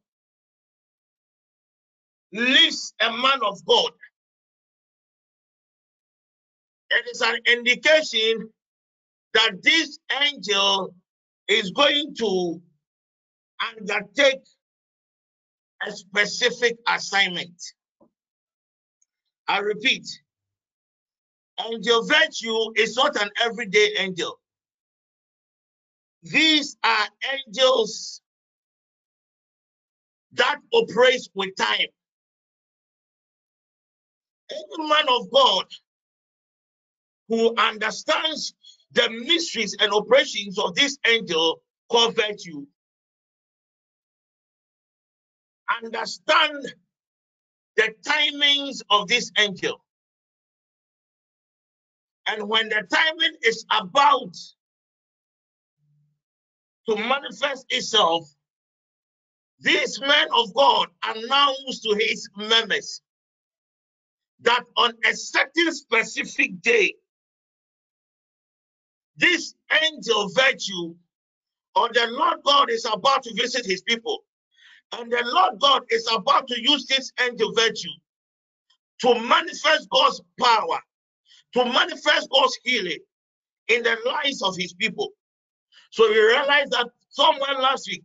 leaves 2.33 2.95
a 3.01 3.11
man 3.11 3.41
of 3.45 3.65
God, 3.67 3.93
it 6.91 7.07
is 7.11 7.23
an 7.23 7.37
indication 7.47 8.51
that 9.35 9.63
this 9.63 9.99
angel 10.23 10.95
is 11.49 11.71
going 11.73 12.15
to 12.19 12.63
undertake 13.79 14.43
a 15.87 15.93
specific 15.93 16.79
assignment. 16.89 17.61
I 19.49 19.61
repeat, 19.61 20.07
angel 21.71 22.05
virtue 22.07 22.73
is 22.77 22.97
not 22.97 23.21
an 23.21 23.31
everyday 23.43 23.95
angel. 23.99 24.39
These 26.23 26.77
are 26.85 27.09
angels 27.33 28.21
that 30.33 30.59
operate 30.73 31.29
with 31.35 31.55
time. 31.57 31.89
Any 34.51 34.89
man 34.89 35.07
of 35.09 35.31
God 35.31 35.67
who 37.29 37.55
understands 37.57 38.55
the 38.93 39.09
mysteries 39.11 39.77
and 39.81 39.93
operations 39.93 40.59
of 40.59 40.75
this 40.75 40.99
angel 41.07 41.63
called 41.91 42.17
virtue 42.17 42.67
understand 45.83 46.75
the 47.77 47.95
timings 48.07 48.83
of 48.91 49.09
this 49.09 49.31
angel. 49.39 49.83
And 52.29 52.49
when 52.49 52.69
the 52.69 52.87
timing 52.91 53.37
is 53.43 53.65
about 53.71 54.35
to 56.89 56.97
manifest 56.97 57.67
itself, 57.71 58.29
this 59.61 60.01
man 60.01 60.29
of 60.35 60.55
God 60.55 60.89
announced 61.05 61.83
to 61.85 61.97
his 61.99 62.29
members 62.37 63.01
that 64.41 64.65
on 64.77 64.93
a 65.09 65.15
certain 65.15 65.73
specific 65.73 66.61
day, 66.63 66.95
this 69.17 69.55
angel 69.83 70.31
virtue 70.35 70.95
or 71.75 71.89
the 71.93 72.07
Lord 72.11 72.39
God 72.45 72.71
is 72.71 72.85
about 72.85 73.23
to 73.25 73.35
visit 73.35 73.65
his 73.65 73.83
people. 73.83 74.25
And 74.93 75.11
the 75.11 75.23
Lord 75.25 75.61
God 75.61 75.83
is 75.91 76.09
about 76.13 76.49
to 76.49 76.61
use 76.61 76.87
this 76.87 77.13
angel 77.21 77.53
virtue 77.55 77.89
to 79.01 79.21
manifest 79.21 79.89
God's 79.91 80.21
power, 80.41 80.81
to 81.55 81.65
manifest 81.65 82.29
God's 82.31 82.59
healing 82.65 82.99
in 83.69 83.83
the 83.83 83.97
lives 84.07 84.43
of 84.43 84.57
his 84.57 84.73
people. 84.75 85.11
So 85.91 86.09
we 86.09 86.19
realize 86.19 86.69
that 86.71 86.89
somewhere 87.11 87.55
last 87.61 87.89
week, 87.89 88.05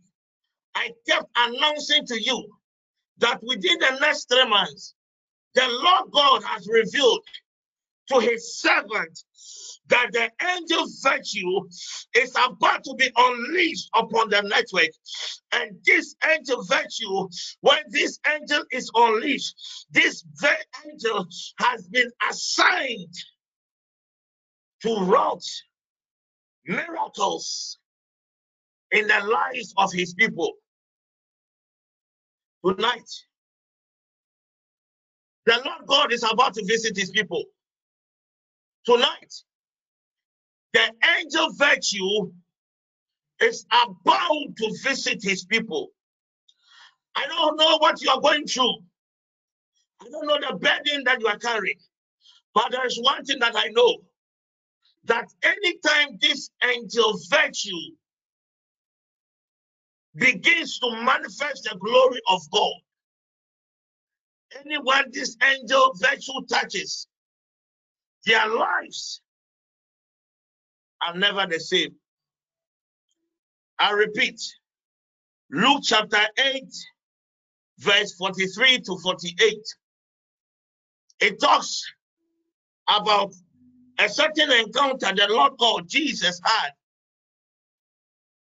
I 0.74 0.90
kept 1.08 1.26
announcing 1.36 2.06
to 2.06 2.22
you 2.22 2.48
that 3.18 3.42
within 3.42 3.78
the 3.78 3.98
next 4.00 4.28
three 4.28 4.48
months, 4.48 4.94
the 5.54 5.66
Lord 5.66 6.12
God 6.12 6.42
has 6.44 6.68
revealed 6.68 7.24
to 8.10 8.20
his 8.20 8.58
servant 8.58 9.22
that 9.88 10.12
the 10.12 10.30
angel 10.46 10.86
virtue 11.02 11.66
is 12.14 12.30
about 12.32 12.84
to 12.84 12.94
be 12.94 13.10
unleashed 13.16 13.88
upon 13.94 14.30
the 14.30 14.42
network. 14.42 14.90
And 15.52 15.76
this 15.84 16.14
angel 16.30 16.62
virtue, 16.64 17.28
when 17.60 17.78
this 17.88 18.18
angel 18.30 18.64
is 18.70 18.90
unleashed, 18.94 19.54
this 19.90 20.24
very 20.36 20.56
angel 20.86 21.26
has 21.58 21.86
been 21.88 22.10
assigned 22.30 23.14
to 24.82 24.96
wrought 25.04 25.44
miracles 26.66 27.78
in 28.92 29.06
the 29.06 29.20
lives 29.20 29.74
of 29.76 29.92
his 29.92 30.14
people. 30.14 30.54
Tonight, 32.64 33.10
the 35.46 35.60
Lord 35.64 35.86
God 35.86 36.12
is 36.12 36.22
about 36.22 36.54
to 36.54 36.64
visit 36.66 36.96
his 36.96 37.10
people. 37.10 37.44
Tonight, 38.84 39.34
the 40.74 40.92
angel 41.18 41.50
virtue 41.54 42.32
is 43.40 43.66
about 43.72 44.56
to 44.56 44.78
visit 44.82 45.22
his 45.22 45.44
people. 45.44 45.88
I 47.14 47.26
don't 47.26 47.56
know 47.56 47.78
what 47.78 48.00
you 48.02 48.10
are 48.10 48.20
going 48.20 48.46
through. 48.46 48.74
I 50.02 50.08
don't 50.10 50.26
know 50.26 50.38
the 50.40 50.56
burden 50.56 51.04
that 51.04 51.20
you 51.20 51.26
are 51.28 51.38
carrying. 51.38 51.78
But 52.54 52.72
there 52.72 52.86
is 52.86 52.98
one 53.02 53.24
thing 53.24 53.38
that 53.40 53.54
I 53.56 53.68
know 53.68 53.98
that 55.08 55.26
anytime 55.42 56.18
this 56.20 56.50
angel 56.64 57.18
virtue 57.30 57.96
begins 60.16 60.78
to 60.80 60.90
manifest 61.02 61.68
the 61.70 61.78
glory 61.78 62.20
of 62.30 62.40
God, 62.52 62.72
anyone 64.64 65.06
this 65.12 65.36
angel 65.42 65.94
virtue 66.00 66.46
touches, 66.50 67.08
their 68.26 68.48
lives 68.48 69.20
are 71.06 71.16
never 71.16 71.46
the 71.48 71.60
same. 71.60 71.94
I 73.78 73.92
repeat, 73.92 74.40
Luke 75.50 75.82
chapter 75.84 76.20
8, 76.38 76.64
verse 77.78 78.14
43 78.14 78.80
to 78.80 78.98
48. 79.02 79.58
It 81.20 81.40
talks 81.40 81.84
about 82.88 83.34
a 83.98 84.08
certain 84.08 84.50
encounter 84.52 85.12
the 85.14 85.26
Lord 85.28 85.52
God 85.58 85.88
Jesus 85.88 86.40
had 86.44 86.70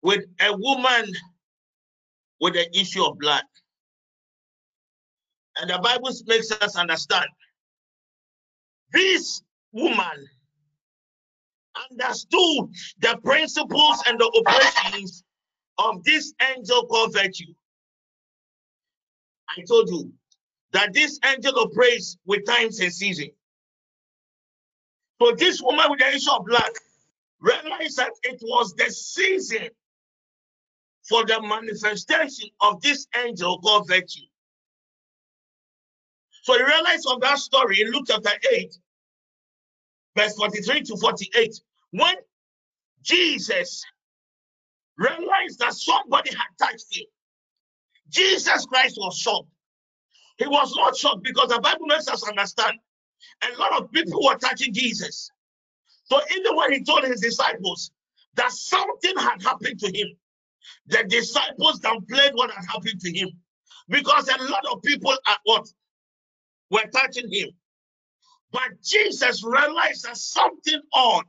with 0.01 0.25
a 0.41 0.55
woman 0.55 1.11
with 2.39 2.53
the 2.53 2.79
issue 2.79 3.03
of 3.03 3.17
blood. 3.19 3.43
And 5.57 5.69
the 5.69 5.79
Bible 5.79 6.11
makes 6.27 6.51
us 6.51 6.75
understand 6.75 7.27
this 8.93 9.41
woman 9.71 10.27
understood 11.91 12.69
the 12.99 13.19
principles 13.23 14.03
and 14.07 14.19
the 14.19 14.43
operations 14.45 15.23
of 15.77 16.03
this 16.03 16.33
angel 16.55 16.85
called 16.85 17.13
virtue. 17.13 17.53
I 19.49 19.61
told 19.67 19.89
you 19.89 20.11
that 20.73 20.93
this 20.93 21.19
angel 21.25 21.59
operates 21.59 22.17
with 22.25 22.45
times 22.45 22.79
and 22.79 22.93
season. 22.93 23.29
So 25.21 25.33
this 25.35 25.61
woman 25.61 25.85
with 25.89 25.99
the 25.99 26.07
issue 26.07 26.31
of 26.31 26.45
blood 26.45 26.71
realized 27.39 27.97
that 27.97 28.11
it 28.23 28.39
was 28.41 28.73
the 28.75 28.89
season 28.89 29.69
for 31.07 31.25
the 31.25 31.41
manifestation 31.41 32.49
of 32.61 32.81
this 32.81 33.07
angel 33.25 33.59
called 33.59 33.87
virtue. 33.87 34.25
So 36.43 36.57
you 36.57 36.65
realize 36.65 37.03
from 37.03 37.19
that 37.21 37.37
story 37.39 37.81
in 37.81 37.91
Luke 37.91 38.05
chapter 38.07 38.31
8, 38.51 38.75
verse 40.15 40.35
43 40.35 40.83
to 40.83 40.97
48. 40.97 41.61
When 41.91 42.15
Jesus 43.03 43.83
realized 44.97 45.59
that 45.59 45.73
somebody 45.73 46.31
had 46.31 46.65
touched 46.65 46.95
him, 46.95 47.05
Jesus 48.09 48.65
Christ 48.65 48.97
was 48.97 49.17
shocked. 49.17 49.49
He 50.37 50.47
was 50.47 50.73
not 50.75 50.95
shocked 50.95 51.23
because 51.23 51.49
the 51.49 51.59
Bible 51.59 51.85
makes 51.87 52.07
us 52.07 52.27
understand 52.27 52.79
a 53.43 53.57
lot 53.57 53.81
of 53.81 53.91
people 53.91 54.23
were 54.23 54.37
touching 54.37 54.73
Jesus. 54.73 55.31
So 56.05 56.19
even 56.35 56.55
when 56.55 56.73
he 56.73 56.83
told 56.83 57.03
his 57.03 57.21
disciples 57.21 57.91
that 58.35 58.51
something 58.51 59.15
had 59.17 59.41
happened 59.43 59.79
to 59.79 59.97
him, 59.97 60.07
the 60.87 61.03
disciples 61.07 61.79
downplayed 61.79 62.33
what 62.33 62.51
had 62.51 62.65
happened 62.65 62.99
to 63.01 63.11
him 63.11 63.29
because 63.87 64.27
a 64.29 64.43
lot 64.43 64.65
of 64.71 64.81
people 64.83 65.11
at 65.27 65.39
what 65.43 65.67
were 66.71 66.85
touching 66.93 67.31
him. 67.31 67.49
But 68.51 68.81
Jesus 68.83 69.43
realized 69.43 70.05
that 70.05 70.17
something 70.17 70.81
odd 70.93 71.25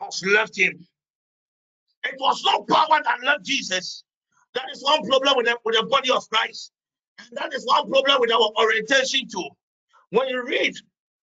has 0.00 0.22
left 0.26 0.58
him. 0.58 0.86
It 2.04 2.14
was 2.18 2.42
not 2.44 2.66
power 2.68 3.00
that 3.04 3.18
left 3.24 3.44
Jesus. 3.44 4.04
That 4.54 4.64
is 4.72 4.82
one 4.82 5.06
problem 5.06 5.36
with 5.36 5.46
the, 5.46 5.56
with 5.64 5.76
the 5.76 5.86
body 5.86 6.10
of 6.10 6.28
Christ. 6.28 6.72
And 7.18 7.28
that 7.32 7.52
is 7.54 7.64
one 7.66 7.88
problem 7.90 8.20
with 8.20 8.32
our 8.32 8.50
orientation 8.58 9.28
too. 9.28 9.48
When 10.10 10.28
you 10.28 10.44
read 10.44 10.74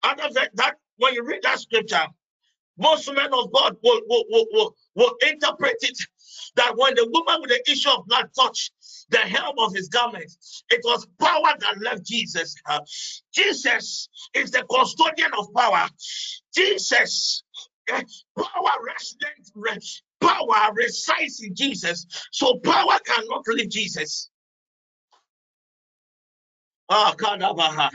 that, 0.04 0.50
that 0.54 0.76
when 0.98 1.14
you 1.14 1.24
read 1.26 1.42
that 1.44 1.60
scripture, 1.60 2.06
most 2.78 3.12
men 3.12 3.34
of 3.34 3.52
God 3.52 3.76
will, 3.84 4.02
will, 4.08 4.24
will, 4.30 4.46
will, 4.52 4.76
will 4.96 5.14
interpret 5.28 5.76
it 5.82 5.98
that 6.56 6.74
when 6.76 6.94
the 6.96 7.08
woman 7.12 7.42
with 7.42 7.50
the 7.50 7.72
issue 7.72 7.90
of 7.90 8.06
blood 8.08 8.30
touched 8.38 8.72
the 9.10 9.18
hem 9.18 9.54
of 9.60 9.74
his 9.74 9.90
garment, 9.90 10.32
it 10.70 10.82
was 10.84 11.08
power 11.20 11.54
that 11.60 11.82
left 11.82 12.06
Jesus. 12.06 12.56
Uh, 12.66 12.80
Jesus 13.34 14.10
is 14.34 14.52
the 14.52 14.64
custodian 14.70 15.32
of 15.38 15.48
power. 15.56 15.88
Jesus, 16.54 17.44
uh, 17.92 18.02
power 18.38 18.72
resident, 18.86 19.86
power 20.20 20.74
resides 20.74 21.42
in 21.42 21.56
Jesus. 21.56 22.06
So 22.32 22.60
power 22.60 23.00
cannot 23.06 23.44
leave 23.48 23.70
Jesus. 23.70 24.30
Ah, 26.90 27.14
Kadabaha. 27.18 27.90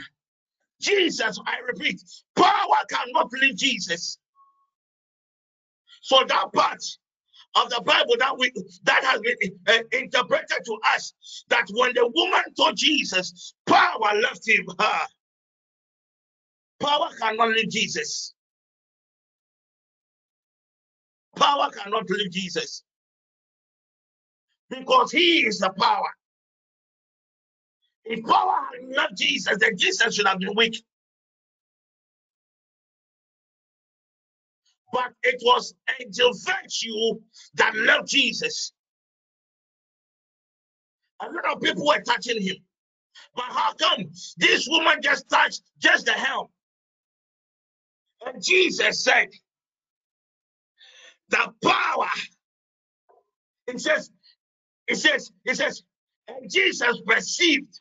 Jesus, 0.83 1.39
I 1.45 1.59
repeat, 1.67 2.01
power 2.35 2.77
cannot 2.89 3.31
leave 3.41 3.55
Jesus. 3.55 4.19
So 6.01 6.23
that 6.27 6.53
part 6.53 6.83
of 7.55 7.69
the 7.69 7.81
Bible 7.85 8.15
that 8.19 8.37
we 8.37 8.51
that 8.83 9.03
has 9.03 9.21
been 9.21 9.59
uh, 9.67 9.83
interpreted 9.91 10.65
to 10.65 10.77
us 10.95 11.13
that 11.49 11.67
when 11.71 11.93
the 11.93 12.09
woman 12.13 12.41
told 12.57 12.75
Jesus, 12.77 13.53
power 13.65 14.13
left 14.21 14.47
him. 14.47 14.65
Power 16.79 17.09
cannot 17.19 17.49
leave 17.49 17.69
Jesus. 17.69 18.33
Power 21.37 21.69
cannot 21.71 22.09
leave 22.09 22.31
Jesus 22.31 22.83
because 24.69 25.11
he 25.11 25.45
is 25.45 25.59
the 25.59 25.71
power. 25.79 26.09
If 28.05 28.25
power 28.25 28.67
had 28.73 28.89
left 28.95 29.17
Jesus, 29.17 29.57
then 29.59 29.77
Jesus 29.77 30.15
should 30.15 30.27
have 30.27 30.39
been 30.39 30.55
weak. 30.55 30.83
But 34.91 35.13
it 35.23 35.41
was 35.43 35.73
angel 35.99 36.33
virtue 36.33 37.21
that 37.55 37.75
left 37.75 38.07
Jesus. 38.07 38.73
A 41.21 41.25
lot 41.25 41.55
of 41.55 41.61
people 41.61 41.85
were 41.87 42.01
touching 42.01 42.41
him. 42.41 42.57
But 43.35 43.45
how 43.45 43.73
come 43.73 44.05
this 44.37 44.67
woman 44.69 45.01
just 45.01 45.29
touched 45.29 45.63
just 45.79 46.05
the 46.05 46.13
helm? 46.13 46.47
And 48.25 48.43
Jesus 48.43 49.03
said, 49.03 49.29
the 51.29 51.53
power. 51.63 52.09
It 53.67 53.81
says, 53.81 54.11
it 54.87 54.97
says, 54.97 55.31
it 55.45 55.55
says, 55.55 55.83
and 56.27 56.49
Jesus 56.51 57.01
perceived 57.05 57.79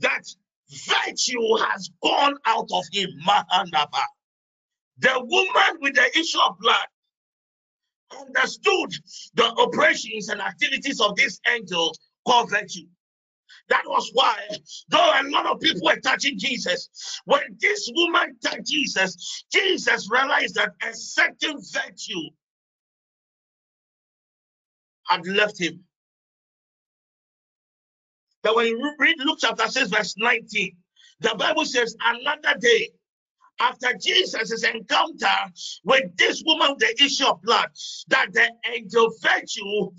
that 0.00 0.24
virtue 0.70 1.56
has 1.58 1.90
gone 2.02 2.36
out 2.46 2.68
of 2.72 2.84
him. 2.92 3.10
Mahanaba. 3.26 4.02
The 4.98 5.14
woman 5.18 5.80
with 5.80 5.94
the 5.94 6.18
issue 6.18 6.40
of 6.40 6.58
blood 6.58 6.86
understood 8.20 8.92
the 9.34 9.44
operations 9.58 10.28
and 10.28 10.40
activities 10.40 11.00
of 11.00 11.16
this 11.16 11.40
angel 11.48 11.94
called 12.26 12.50
virtue. 12.50 12.86
That 13.68 13.82
was 13.86 14.10
why, 14.12 14.36
though 14.88 14.98
a 14.98 15.22
lot 15.30 15.46
of 15.46 15.60
people 15.60 15.82
were 15.84 16.00
touching 16.00 16.38
Jesus, 16.38 16.88
when 17.24 17.42
this 17.60 17.90
woman 17.94 18.36
touched 18.44 18.66
Jesus, 18.66 19.44
Jesus 19.52 20.08
realized 20.10 20.56
that 20.56 20.72
a 20.82 20.94
certain 20.94 21.58
virtue 21.72 22.30
had 25.08 25.26
left 25.26 25.60
him. 25.60 25.84
That 28.46 28.54
when 28.54 28.68
you 28.68 28.94
read 29.00 29.16
Luke 29.18 29.38
chapter 29.40 29.66
6, 29.66 29.90
verse 29.90 30.14
19, 30.18 30.76
the 31.18 31.34
Bible 31.36 31.64
says, 31.64 31.96
Another 32.00 32.56
day, 32.60 32.90
after 33.60 33.92
Jesus' 34.00 34.62
encounter 34.62 35.52
with 35.82 36.16
this 36.16 36.44
woman 36.46 36.76
the 36.78 36.94
issue 37.02 37.26
of 37.26 37.42
blood, 37.42 37.68
that 38.06 38.28
the 38.32 38.48
angel 38.72 39.12
virtue 39.20 39.90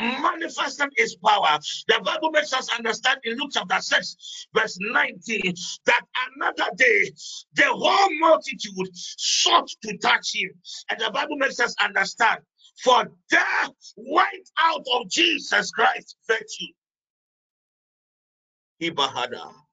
manifested 0.00 0.88
its 0.96 1.14
power. 1.24 1.60
The 1.86 2.00
Bible 2.04 2.32
makes 2.32 2.52
us 2.52 2.68
understand 2.76 3.20
in 3.22 3.38
Luke 3.38 3.50
chapter 3.52 3.80
6, 3.80 4.48
verse 4.52 4.76
19, 4.80 5.54
that 5.86 6.02
another 6.34 6.70
day 6.76 7.12
the 7.54 7.66
whole 7.68 8.18
multitude 8.18 8.90
sought 8.94 9.68
to 9.84 9.96
touch 9.98 10.34
him. 10.34 10.50
And 10.90 11.00
the 11.00 11.12
Bible 11.12 11.36
makes 11.36 11.60
us 11.60 11.76
understand, 11.80 12.40
for 12.82 13.04
death 13.30 13.70
went 13.96 14.50
out 14.58 14.84
of 14.94 15.08
Jesus 15.10 15.70
Christ 15.70 16.16
virtue. 16.26 16.72
Ibahada. 18.80 19.63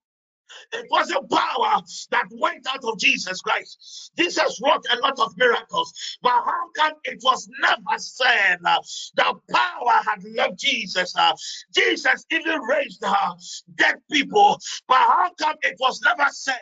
It 0.74 0.88
was 0.92 1.12
a 1.12 1.22
power 1.34 1.82
that 2.12 2.26
went 2.40 2.68
out 2.74 2.84
of 2.84 3.00
Jesus 3.00 3.42
Christ. 3.42 4.12
Jesus 4.18 4.60
wrought 4.64 4.86
a 4.92 4.98
lot 5.00 5.20
of 5.20 5.34
miracles, 5.38 5.94
but 6.22 6.32
how 6.32 6.70
come 6.78 6.94
it 7.06 7.20
was 7.24 7.50
never 7.62 7.98
said 8.00 8.60
uh, 8.66 8.80
the 9.16 9.36
power 9.54 10.02
had 10.06 10.24
left 10.36 10.60
Jesus? 10.60 11.16
Uh, 11.18 11.34
Jesus 11.76 12.26
even 12.32 12.62
raised 12.62 13.04
uh, 13.04 13.34
dead 13.76 13.96
people, 14.12 14.60
but 14.88 14.98
how 14.98 15.32
come 15.40 15.56
it 15.64 15.78
was 15.80 16.02
never 16.04 16.30
said 16.32 16.60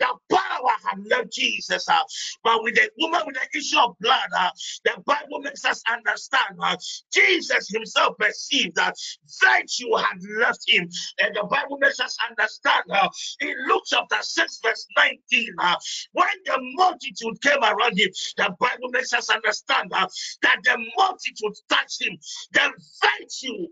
the 0.00 0.08
power 0.32 0.72
had 0.90 1.00
left 1.10 1.32
Jesus? 1.32 1.88
Uh, 1.88 1.98
but 2.44 2.62
with 2.62 2.74
the 2.76 2.90
woman 2.98 3.22
with 3.26 3.36
the 3.36 3.58
issue 3.58 3.78
of 3.78 3.96
blood, 4.00 4.28
uh, 4.38 4.50
the 4.84 4.92
Bible 5.06 5.40
makes 5.40 5.64
us 5.64 5.82
understand 5.92 6.58
uh, 6.62 6.76
Jesus 7.12 7.68
himself 7.70 8.16
perceived 8.18 8.76
that 8.76 8.94
virtue 9.42 9.94
had 9.96 10.18
left 10.40 10.64
him, 10.68 10.88
and 11.20 11.34
the 11.36 11.44
Bible 11.50 11.78
makes 11.80 12.00
us 12.00 12.16
understand 12.30 12.84
uh, 12.92 13.08
in 13.40 13.54
Luke 13.68 13.82
chapter 13.86 14.16
6, 14.20 14.60
verse 14.62 14.86
19, 14.96 15.48
uh, 15.58 15.76
when 16.12 16.28
the 16.44 16.58
multitude 16.74 17.40
came 17.42 17.62
around 17.62 17.98
him, 17.98 18.10
the 18.36 18.54
Bible 18.60 18.88
makes 18.90 19.12
us 19.12 19.30
understand 19.30 19.92
uh, 19.94 20.06
that 20.42 20.56
the 20.64 20.78
multitude 20.96 21.54
touched 21.68 22.02
him. 22.02 22.18
The 22.52 22.72
virtue, 23.02 23.68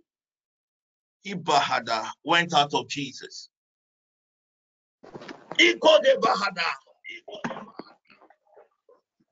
Ibahada, 1.26 2.08
went 2.24 2.54
out 2.54 2.74
of 2.74 2.88
Jesus. 2.88 3.48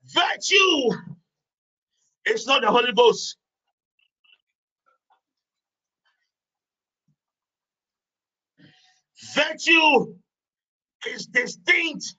Virtue 0.05 0.91
is 2.25 2.47
not 2.47 2.61
the 2.61 2.71
Holy 2.71 2.93
Ghost. 2.93 3.37
Virtue 9.35 10.15
is 11.07 11.27
distinct 11.27 12.15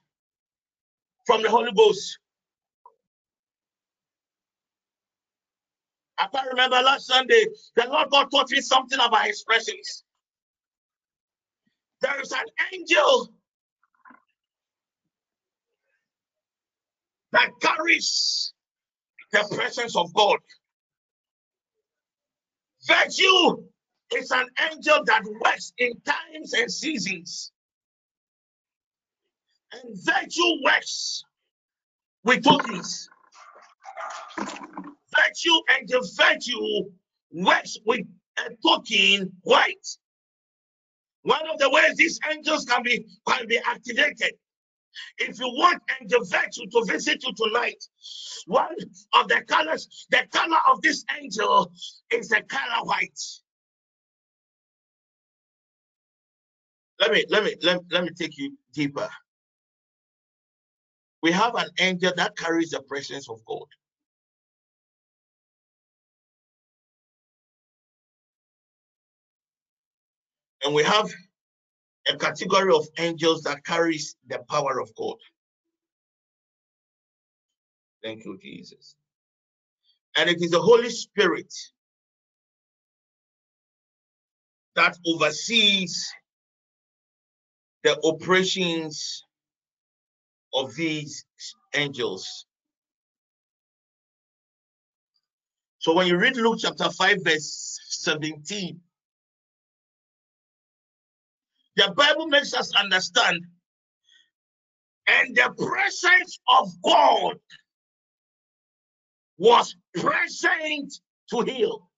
from 1.25 1.43
the 1.43 1.49
Holy 1.49 1.71
Ghost. 1.73 2.19
I 6.19 6.27
can't 6.33 6.49
remember 6.49 6.77
last 6.81 7.07
Sunday, 7.07 7.45
the 7.75 7.87
Lord 7.87 8.09
God 8.11 8.29
taught 8.31 8.51
me 8.51 8.61
something 8.61 8.99
about 8.99 9.27
expressions. 9.27 10.03
There 12.01 12.21
is 12.21 12.31
an 12.31 12.45
angel 12.73 13.33
that 17.33 17.49
carries 17.61 18.53
the 19.31 19.45
presence 19.55 19.95
of 19.95 20.13
God. 20.13 20.39
Virtue 22.87 23.63
is 24.15 24.31
an 24.31 24.47
angel 24.71 25.03
that 25.05 25.23
works 25.25 25.73
in 25.77 25.93
times 26.01 26.53
and 26.53 26.71
seasons. 26.71 27.51
And 29.73 29.95
virtue 30.03 30.63
works 30.63 31.23
with 32.25 32.43
tokens. 32.43 33.09
Virtue 35.17 35.59
and 35.71 35.89
the 35.89 36.09
virtue 36.17 36.91
works 37.33 37.77
with 37.85 38.07
a 38.39 38.51
token 38.67 39.31
white. 39.43 39.87
One 41.23 41.47
of 41.49 41.59
the 41.59 41.69
ways 41.69 41.97
these 41.97 42.19
angels 42.31 42.65
can 42.65 42.83
be 42.83 43.05
can 43.27 43.47
be 43.47 43.59
activated 43.59 44.31
If 45.19 45.39
you 45.39 45.47
want 45.47 45.81
angel 46.01 46.25
virtue 46.25 46.67
to 46.71 46.85
visit 46.85 47.23
you 47.25 47.33
tonight, 47.35 47.83
one 48.47 48.75
of 49.13 49.29
the 49.29 49.43
colors, 49.47 50.07
the 50.11 50.23
color 50.33 50.59
of 50.69 50.81
this 50.83 51.05
angel 51.21 51.71
is 52.11 52.29
the 52.29 52.43
color 52.49 52.85
white. 52.85 53.19
Let 57.01 57.11
me 57.13 57.25
let 57.29 57.43
me 57.45 57.55
let, 57.63 57.81
let 57.91 58.05
me 58.05 58.11
take 58.11 58.37
you 58.37 58.57
deeper. 58.73 59.09
We 61.23 61.31
have 61.31 61.55
an 61.55 61.69
angel 61.79 62.13
that 62.17 62.37
carries 62.37 62.71
the 62.71 62.81
presence 62.83 63.29
of 63.29 63.41
God. 63.45 63.67
And 70.63 70.75
we 70.75 70.83
have 70.83 71.09
a 72.09 72.17
category 72.17 72.73
of 72.73 72.87
angels 72.99 73.43
that 73.43 73.65
carries 73.65 74.15
the 74.27 74.39
power 74.49 74.79
of 74.79 74.91
God. 74.95 75.17
Thank 78.03 78.25
you, 78.25 78.37
Jesus. 78.41 78.95
And 80.17 80.29
it 80.29 80.41
is 80.41 80.51
the 80.51 80.61
Holy 80.61 80.89
Spirit 80.89 81.53
that 84.75 84.97
oversees 85.05 86.11
the 87.83 87.99
operations 88.03 89.25
of 90.53 90.75
these 90.75 91.25
angels. 91.75 92.45
So 95.79 95.93
when 95.95 96.07
you 96.07 96.17
read 96.17 96.37
Luke 96.37 96.59
chapter 96.61 96.89
5, 96.89 97.17
verse 97.23 97.79
17, 97.89 98.79
the 101.75 101.93
Bible 101.95 102.27
makes 102.27 102.53
us 102.53 102.71
understand, 102.75 103.45
and 105.07 105.35
the 105.35 105.53
presence 105.57 106.39
of 106.49 106.69
God 106.83 107.37
was 109.37 109.75
present 109.95 110.93
to 111.31 111.41
heal. 111.41 111.89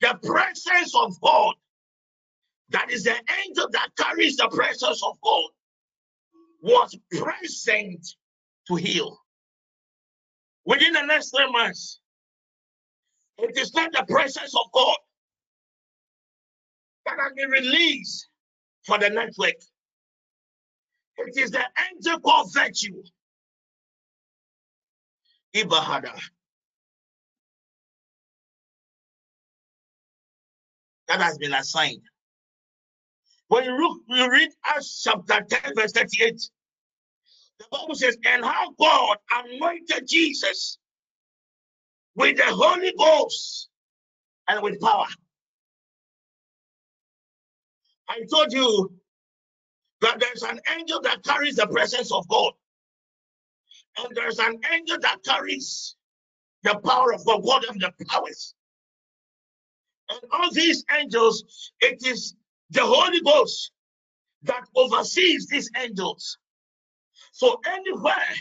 The 0.00 0.18
presence 0.22 0.94
of 0.96 1.20
God, 1.20 1.54
that 2.70 2.90
is 2.90 3.04
the 3.04 3.14
angel 3.46 3.68
that 3.72 3.88
carries 3.98 4.36
the 4.36 4.48
presence 4.48 5.02
of 5.04 5.18
God, 5.22 5.50
was 6.62 6.96
present 7.12 8.06
to 8.66 8.74
heal. 8.74 9.18
Within 10.66 10.92
the 10.92 11.02
next 11.02 11.30
three 11.30 11.50
months, 11.50 12.00
it 13.38 13.56
is 13.56 13.72
not 13.74 13.92
the 13.92 14.04
presence 14.08 14.54
of 14.54 14.72
God 14.72 14.96
that 17.06 17.16
has 17.18 17.32
been 17.34 17.50
released 17.50 18.28
for 18.84 18.98
the 18.98 19.08
network. 19.08 19.54
It 21.18 21.36
is 21.36 21.50
the 21.50 21.64
angel 21.92 22.20
called 22.20 22.52
virtue. 22.52 23.02
Ibahada. 25.54 26.18
That 31.08 31.20
has 31.20 31.38
been 31.38 31.54
assigned. 31.54 32.02
When 33.48 33.64
you 33.64 33.76
look, 33.76 34.02
you 34.08 34.30
read 34.30 34.50
Acts 34.66 35.02
chapter 35.02 35.40
10, 35.48 35.74
verse 35.74 35.92
38. 35.92 36.40
The 37.58 37.64
Bible 37.72 37.94
says, 37.94 38.16
and 38.26 38.44
how 38.44 38.72
God 38.78 39.16
anointed 39.32 40.06
Jesus 40.06 40.78
with 42.14 42.36
the 42.36 42.44
Holy 42.44 42.92
Ghost 42.98 43.68
and 44.48 44.62
with 44.62 44.80
power. 44.80 45.06
I 48.08 48.20
told 48.30 48.52
you 48.52 48.92
that 50.02 50.20
there's 50.20 50.42
an 50.42 50.60
angel 50.78 51.00
that 51.02 51.24
carries 51.24 51.56
the 51.56 51.66
presence 51.66 52.12
of 52.12 52.28
God, 52.28 52.52
and 53.98 54.14
there's 54.14 54.38
an 54.38 54.60
angel 54.72 54.98
that 55.00 55.18
carries 55.24 55.96
the 56.62 56.78
power 56.84 57.12
of 57.14 57.24
God, 57.24 57.64
of 57.64 57.78
the 57.78 58.04
powers. 58.06 58.54
And 60.10 60.20
all 60.32 60.50
these 60.52 60.84
angels, 60.98 61.72
it 61.80 62.06
is 62.06 62.34
the 62.70 62.82
Holy 62.82 63.20
Ghost 63.20 63.72
that 64.42 64.64
oversees 64.76 65.46
these 65.48 65.70
angels. 65.76 66.38
So 67.32 67.60
anywhere 67.66 68.34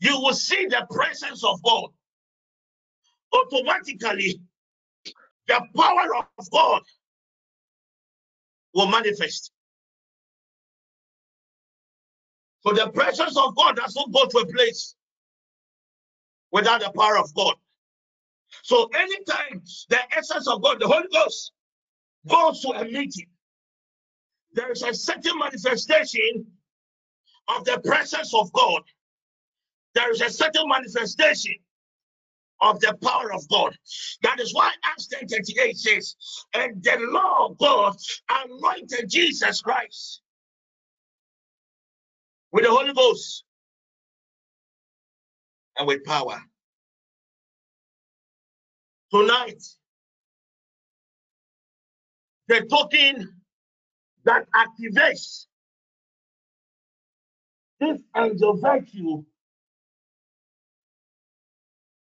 you 0.00 0.20
will 0.20 0.34
see 0.34 0.66
the 0.66 0.86
presence 0.90 1.44
of 1.44 1.62
God, 1.62 1.90
automatically 3.32 4.40
the 5.48 5.60
power 5.76 6.16
of 6.38 6.50
God 6.50 6.82
will 8.74 8.86
manifest. 8.86 9.52
So 12.62 12.72
the 12.72 12.90
presence 12.90 13.36
of 13.36 13.56
God 13.56 13.76
does 13.76 13.96
not 13.96 14.12
go 14.12 14.26
to 14.26 14.38
a 14.38 14.52
place 14.52 14.94
without 16.52 16.80
the 16.80 16.92
power 16.96 17.18
of 17.18 17.34
God. 17.34 17.54
So 18.62 18.88
anytime 18.94 19.62
the 19.88 19.98
essence 20.16 20.46
of 20.48 20.62
God, 20.62 20.80
the 20.80 20.88
Holy 20.88 21.08
Ghost, 21.12 21.52
goes 22.28 22.60
to 22.62 22.68
a 22.70 22.84
meeting, 22.84 23.26
there 24.52 24.70
is 24.72 24.82
a 24.82 24.92
certain 24.94 25.38
manifestation 25.38 26.46
of 27.48 27.64
the 27.64 27.80
presence 27.84 28.34
of 28.34 28.52
God. 28.52 28.82
There 29.94 30.10
is 30.10 30.20
a 30.20 30.30
certain 30.30 30.68
manifestation 30.68 31.54
of 32.60 32.80
the 32.80 32.96
power 33.02 33.32
of 33.32 33.48
God. 33.48 33.76
That 34.22 34.38
is 34.40 34.54
why 34.54 34.72
Acts 34.84 35.06
10 35.08 35.28
38 35.28 35.76
says, 35.78 36.16
And 36.54 36.82
the 36.82 36.98
Lord 37.00 37.58
God 37.58 37.96
anointed 38.28 39.08
Jesus 39.08 39.62
Christ 39.62 40.20
with 42.52 42.64
the 42.64 42.70
Holy 42.70 42.92
Ghost 42.92 43.44
and 45.78 45.88
with 45.88 46.04
power. 46.04 46.40
Tonight, 49.12 49.62
the 52.50 52.66
token 52.68 53.32
that 54.24 54.44
activates 54.52 55.46
this 57.78 58.00
angel 58.16 58.56
virtue 58.56 59.22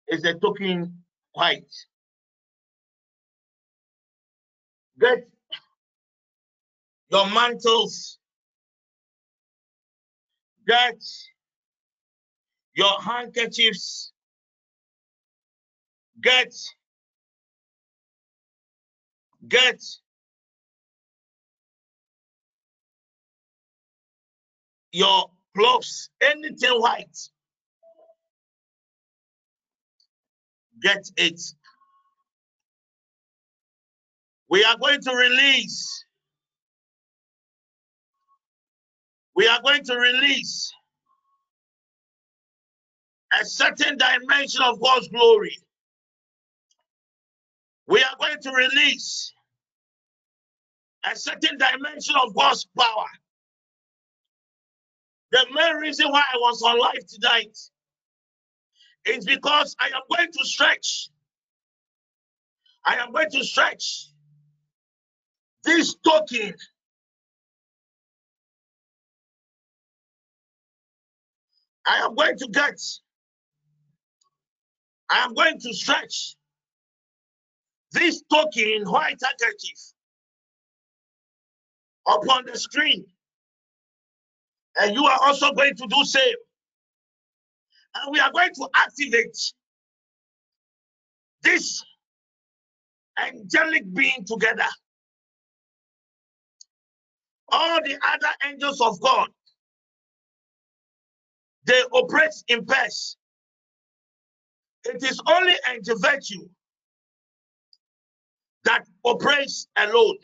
is 0.09 0.24
a 0.24 0.32
token 0.32 0.97
white. 1.34 1.70
Get 4.99 5.28
your 7.11 7.26
mantles, 7.26 8.18
get 10.66 11.03
your 12.74 12.99
handkerchiefs, 13.03 14.12
get 16.22 16.55
get 19.47 19.82
your 24.93 25.30
clothes, 25.57 26.11
anything 26.20 26.70
white. 26.80 27.18
Get 30.82 31.05
it. 31.16 31.41
We 34.51 34.64
are 34.64 34.76
going 34.78 35.01
to 35.03 35.14
release. 35.14 36.05
We 39.36 39.47
are 39.49 39.61
going 39.62 39.84
to 39.84 39.97
release 39.97 40.72
a 43.41 43.45
certain 43.45 43.97
dimension 43.99 44.62
of 44.62 44.80
God's 44.80 45.09
glory. 45.09 45.57
We 47.86 48.03
are 48.03 48.16
going 48.20 48.41
to 48.43 48.53
release 48.53 49.32
a 51.11 51.16
certain 51.16 51.59
dimension 51.59 52.16
of 52.22 52.34
God's 52.34 52.66
power. 52.78 53.07
The 55.33 55.47
main 55.55 55.76
reason 55.76 56.11
why 56.11 56.20
I 56.20 56.37
was 56.39 56.62
on 56.62 56.78
live 56.78 57.07
tonight 57.09 57.57
is 59.07 59.24
because 59.24 59.76
I 59.81 59.87
am 59.89 60.03
going 60.14 60.33
to 60.33 60.45
stretch. 60.47 61.09
I 62.87 62.97
am 62.97 63.12
going 63.12 63.31
to 63.31 63.45
stretch 63.45 64.09
this 65.64 65.97
token. 66.05 66.55
I 71.89 71.99
am 71.99 72.14
going 72.14 72.37
to 72.39 72.49
get. 72.49 72.81
I 75.11 75.24
am 75.24 75.35
going 75.35 75.59
to 75.61 75.74
stretch 75.74 76.37
this 77.93 78.22
token 78.33 78.85
white 78.87 79.18
handkerchief 79.22 79.78
upon 82.09 82.47
the 82.47 82.59
screen. 82.59 83.07
And 84.78 84.94
you 84.94 85.04
are 85.04 85.18
also 85.22 85.52
going 85.52 85.74
to 85.76 85.86
do 85.88 86.04
same. 86.04 86.34
And 87.96 88.12
we 88.12 88.20
are 88.20 88.32
going 88.32 88.54
to 88.54 88.68
activate 88.76 89.36
this 91.42 91.84
angelic 93.18 93.92
being 93.94 94.24
together. 94.26 94.66
All 97.50 97.80
the 97.82 97.98
other 98.06 98.32
angels 98.50 98.80
of 98.80 99.00
God 99.00 99.28
they 101.66 101.80
operate 101.92 102.34
in 102.48 102.66
pairs. 102.66 103.16
It 104.84 105.02
is 105.02 105.20
only 105.28 105.54
angel 105.72 105.98
virtue 105.98 106.48
that 108.64 108.84
operates 109.04 109.68
alone. 109.78 110.18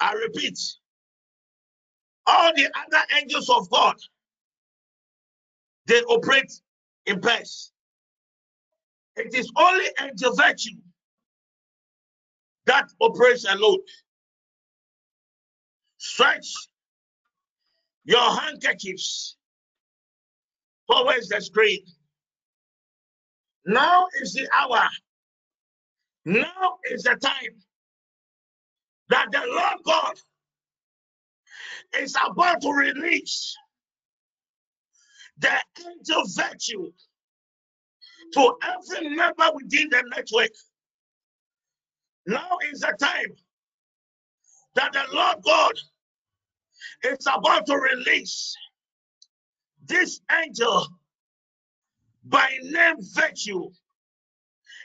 I 0.00 0.12
repeat, 0.14 0.58
all 2.28 2.52
the 2.54 2.66
other 2.66 3.04
angels 3.20 3.50
of 3.50 3.70
God, 3.70 3.96
they 5.86 6.00
operate 6.02 6.52
in 7.06 7.20
pairs. 7.20 7.72
It 9.16 9.34
is 9.34 9.50
only 9.56 9.86
angel 10.00 10.34
virtue 10.36 10.76
that 12.66 12.88
operates 13.00 13.46
alone. 13.50 13.80
Stretch 15.98 16.48
your 18.04 18.40
handkerchiefs 18.40 19.36
towards 20.90 21.28
the 21.28 21.40
screen. 21.40 21.80
Now 23.66 24.06
is 24.20 24.34
the 24.34 24.48
hour. 24.54 24.88
Now 26.24 26.78
is 26.90 27.02
the 27.04 27.16
time 27.16 27.56
that 29.10 29.28
the 29.32 29.42
Lord 29.46 29.78
God 29.84 30.14
is 31.96 32.14
about 32.26 32.60
to 32.62 32.70
release 32.70 33.56
the 35.38 35.50
angel 35.86 36.24
virtue 36.34 36.92
to 38.34 38.54
every 38.62 39.08
member 39.14 39.50
within 39.54 39.88
the 39.90 40.02
network. 40.14 40.50
Now 42.26 42.58
is 42.70 42.80
the 42.80 42.94
time 42.98 43.34
that 44.74 44.92
the 44.92 45.04
Lord 45.12 45.36
God 45.44 45.72
is 47.04 47.26
about 47.26 47.66
to 47.66 47.76
release 47.76 48.54
this 49.86 50.20
angel 50.44 50.86
by 52.24 52.48
name 52.62 52.96
virtue 53.14 53.70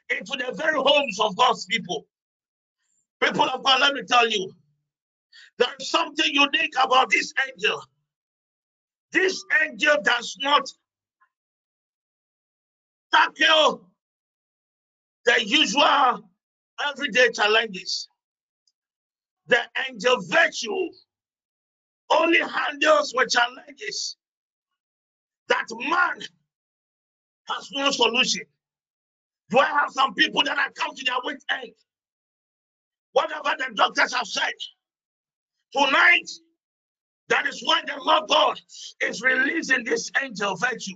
into 0.10 0.38
the 0.38 0.54
very 0.56 0.78
homes 0.78 1.20
of 1.20 1.36
God's 1.36 1.66
people. 1.66 2.06
People 3.22 3.50
of 3.50 3.64
God, 3.64 3.82
let 3.82 3.94
me 3.94 4.04
tell 4.04 4.30
you, 4.30 4.52
there's 5.58 5.90
something 5.90 6.26
unique 6.32 6.74
about 6.82 7.10
this 7.10 7.34
angel. 7.48 7.84
This 9.12 9.44
angel 9.64 9.98
does 10.04 10.38
not 10.42 10.68
tackle 13.14 13.90
the 15.26 15.46
usual 15.46 16.30
everyday 16.90 17.32
challenges. 17.32 18.08
The 19.48 19.60
angel 19.90 20.18
virtue 20.30 20.90
only 22.10 22.40
handles 22.40 23.14
with 23.16 23.30
challenges 23.30 24.18
that 25.50 25.66
man 25.72 26.20
has 27.50 27.70
no 27.72 27.92
solution. 27.92 28.44
Do 29.50 29.60
I 29.60 29.66
have 29.66 29.92
some 29.92 30.14
people 30.16 30.44
that 30.44 30.58
have 30.58 30.74
come 30.74 30.96
to 30.96 31.06
their 31.06 31.16
wit 31.24 31.44
end? 31.50 31.74
Whatever 33.12 33.56
the 33.58 33.76
doctors 33.76 34.14
have 34.14 34.28
said, 34.28 34.54
tonight, 35.74 36.30
that 37.30 37.48
is 37.48 37.62
why 37.64 37.82
the 37.86 37.96
Lord 38.02 38.30
God 38.30 38.60
is 39.02 39.22
releasing 39.22 39.84
this 39.84 40.12
angel 40.22 40.56
virtue. 40.56 40.96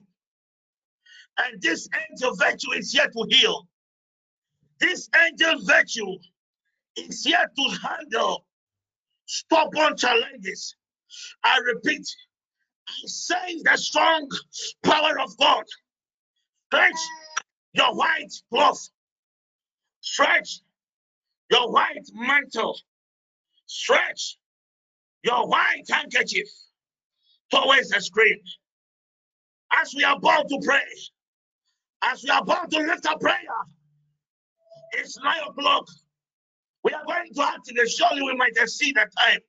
And 1.40 1.62
this 1.62 1.88
angel 2.10 2.36
virtue 2.36 2.72
is 2.74 2.92
here 2.92 3.08
to 3.08 3.26
heal. 3.30 3.68
This 4.80 5.10
angel 5.28 5.62
virtue 5.66 6.18
is 6.98 7.24
here 7.24 7.52
to 7.56 7.78
handle 7.88 8.46
stubborn 9.26 9.98
challenges. 9.98 10.76
I 11.44 11.60
repeat, 11.60 12.08
I 12.88 12.94
say 13.06 13.62
the 13.64 13.78
strong 13.78 14.30
power 14.84 15.20
of 15.20 15.38
God. 15.38 15.64
Stretch 16.68 17.00
your 17.74 17.96
white 17.96 18.34
cloth. 18.52 18.90
Stretch 20.02 20.62
your 21.52 21.72
white 21.72 22.08
mantle. 22.14 22.78
Stretch 23.68 24.38
your 25.28 25.48
white 25.48 25.84
handkerchief 25.92 26.48
towards 27.52 27.90
the 27.90 28.00
screen. 28.00 28.40
As 29.74 29.94
we 29.96 30.04
are 30.06 30.16
about 30.16 30.48
to 30.48 30.60
pray, 30.64 30.88
as 32.04 32.24
we 32.24 32.30
are 32.30 32.42
about 32.42 32.72
to 32.72 32.80
lift 32.80 33.06
up 33.06 33.20
prayer, 33.20 33.36
it's 34.94 35.18
nine 35.20 35.42
o'clock. 35.50 35.86
We 36.84 36.94
are 36.94 37.04
going 37.06 37.34
to 37.34 37.44
activate. 37.44 37.90
Surely 37.90 38.22
we 38.22 38.36
might 38.38 38.54
exceed 38.56 38.96
the 38.96 39.06
time 39.20 39.40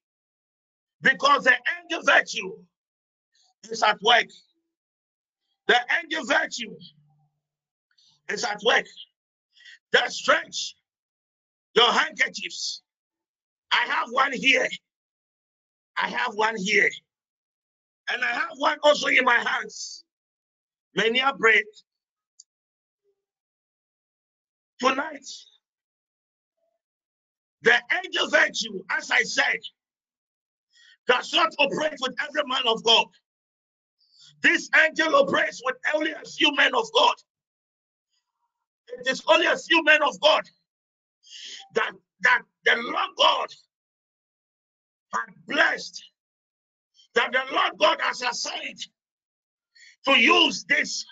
because 1.02 1.44
the 1.44 1.54
angel 1.80 2.02
virtue 2.04 2.56
is 3.70 3.82
at 3.84 4.02
work. 4.02 4.26
The 5.68 5.76
angel 6.02 6.24
virtue 6.24 6.74
is 8.28 8.42
at 8.42 8.60
work. 8.66 8.86
That 9.92 10.12
stretch 10.12 10.74
your 11.74 11.92
handkerchiefs. 11.92 12.82
I 13.70 13.86
have 13.86 14.08
one 14.10 14.32
here. 14.32 14.66
I 16.00 16.08
have 16.08 16.34
one 16.34 16.56
here. 16.56 16.90
And 18.10 18.24
I 18.24 18.28
have 18.28 18.50
one 18.56 18.78
also 18.82 19.08
in 19.08 19.24
my 19.24 19.36
hands. 19.38 20.04
Many 20.94 21.20
are 21.22 21.36
prayed. 21.36 21.64
Tonight, 24.80 25.26
the 27.62 27.74
angel 28.04 28.30
virtue, 28.30 28.80
as 28.90 29.10
I 29.10 29.22
said, 29.22 29.58
does 31.08 31.32
not 31.34 31.52
operate 31.58 31.98
with 32.00 32.14
every 32.28 32.42
man 32.46 32.62
of 32.66 32.82
God. 32.84 33.06
This 34.42 34.70
angel 34.86 35.16
operates 35.16 35.62
with 35.64 35.76
only 35.94 36.12
a 36.12 36.24
few 36.24 36.54
men 36.56 36.74
of 36.74 36.86
God. 36.94 37.14
It 39.00 39.08
is 39.08 39.22
only 39.28 39.46
a 39.46 39.56
few 39.56 39.82
men 39.84 40.02
of 40.02 40.20
God 40.20 40.44
that, 41.74 41.92
that 42.22 42.42
the 42.64 42.76
Lord 42.76 43.10
God 43.18 43.48
had 45.14 45.34
blessed, 45.46 46.04
that 47.14 47.32
the 47.32 47.40
Lord 47.54 47.72
God 47.78 47.98
has 48.02 48.22
assigned 48.22 48.86
to 50.06 50.12
use 50.12 50.64
this 50.68 51.04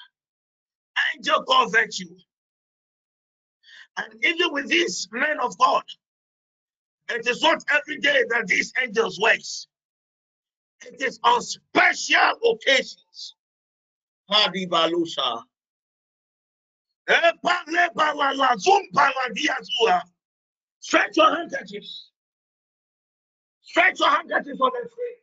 angel 1.15 1.43
called 1.45 1.73
virtue. 1.73 2.17
And 3.99 4.25
even 4.25 4.53
with 4.53 4.69
these 4.69 5.09
men 5.13 5.41
of 5.41 5.57
God, 5.59 5.85
it 7.11 7.27
is 7.27 7.43
not 7.43 7.65
every 7.71 7.99
day 7.99 8.25
that 8.31 8.47
these 8.47 8.73
angels 8.83 9.21
works. 9.21 9.69
It 10.87 11.03
is 11.03 11.21
on 11.25 11.43
special 11.43 12.35
occasions. 12.53 13.35
Hadibalusha. 14.31 15.43
Stretch 20.81 21.17
your 21.17 21.37
handkerchiefs. 21.37 22.06
Stretch 23.67 24.01
your 24.01 24.11
handkerchiefs 24.11 24.61
on 24.61 24.71
the 24.73 24.89
screen. 24.89 25.17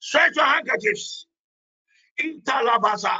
Stretch 0.00 0.36
your 0.36 0.44
handkerchiefs. 0.44 1.26
Intalabaza. 2.20 3.18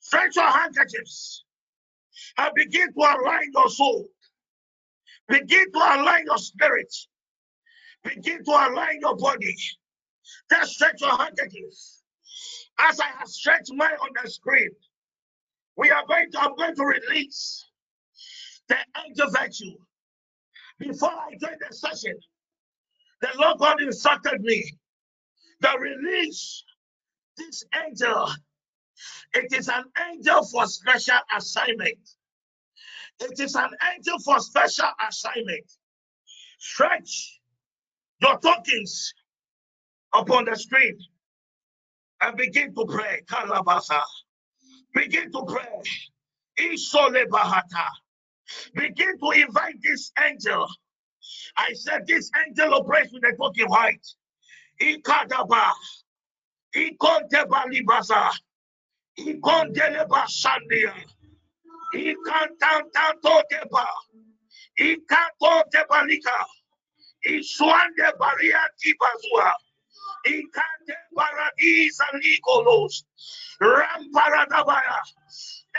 Stretch 0.00 0.36
your 0.36 0.50
handkerchiefs 0.50 1.44
and 2.38 2.54
begin 2.54 2.92
to 2.92 3.00
align 3.00 3.50
your 3.54 3.68
soul. 3.70 4.08
Begin 5.28 5.72
to 5.72 5.78
align 5.78 6.24
your 6.26 6.38
spirit. 6.38 6.94
Begin 8.04 8.44
to 8.44 8.50
align 8.50 9.00
your 9.00 9.16
body. 9.16 9.56
Just 10.50 10.72
stretch 10.74 11.00
your 11.00 11.16
handkerchiefs. 11.16 12.02
As 12.78 13.00
I 13.00 13.08
have 13.18 13.28
stretched 13.28 13.72
mine 13.74 13.96
on 14.00 14.10
the 14.22 14.30
screen, 14.30 14.70
we 15.76 15.90
are 15.90 16.04
going 16.06 16.30
to, 16.32 16.40
I'm 16.40 16.56
going 16.56 16.74
to 16.76 16.84
release 16.84 17.67
the 18.68 18.76
angel 19.06 19.30
virtue. 19.30 19.76
Before 20.78 21.10
I 21.10 21.30
join 21.40 21.56
the 21.60 21.74
session, 21.74 22.16
the 23.22 23.28
Lord 23.38 23.58
God 23.58 23.82
instructed 23.82 24.40
me 24.42 24.64
to 25.62 25.78
release 25.78 26.64
this 27.38 27.64
angel. 27.86 28.28
It 29.34 29.52
is 29.52 29.68
an 29.68 29.84
angel 30.12 30.44
for 30.46 30.66
special 30.66 31.18
assignment. 31.36 31.98
It 33.20 33.40
is 33.40 33.54
an 33.56 33.70
angel 33.94 34.18
for 34.20 34.40
special 34.40 34.90
assignment. 35.08 35.66
Stretch 36.58 37.40
your 38.22 38.38
tokens 38.40 39.14
upon 40.14 40.46
the 40.46 40.56
screen 40.56 40.98
and 42.22 42.36
begin 42.36 42.74
to 42.74 42.86
pray. 42.86 43.22
Kalabasa. 43.30 44.02
Begin 44.94 45.32
to 45.32 45.44
pray. 45.46 45.82
Isole 46.60 47.26
Bahata. 47.28 47.86
Begin 48.74 49.18
to 49.18 49.30
invite 49.32 49.76
this 49.82 50.12
angel. 50.26 50.68
I 51.56 51.72
said 51.74 52.06
this 52.06 52.30
angel 52.46 52.74
operates 52.74 53.12
with 53.12 53.22
the 53.22 53.34
token 53.38 53.66
white. 53.68 54.06
Ikadaba. 54.82 55.72
Ikonteba 56.76 57.64
libasa. 57.72 58.30
Ikondeleba 59.18 60.26
sandia. 60.28 60.94
Ikantantantoteba. 61.94 63.86
Ikantoteba 64.80 66.06
lika. 66.06 66.46
Iswande 67.26 68.12
Bariati 68.18 68.92
Bazua. 69.00 69.52
Ikante 70.26 70.96
Paradis 71.16 71.98
and 72.12 72.22
Nikolos. 72.22 73.04
Ramparadabaya. 73.62 74.98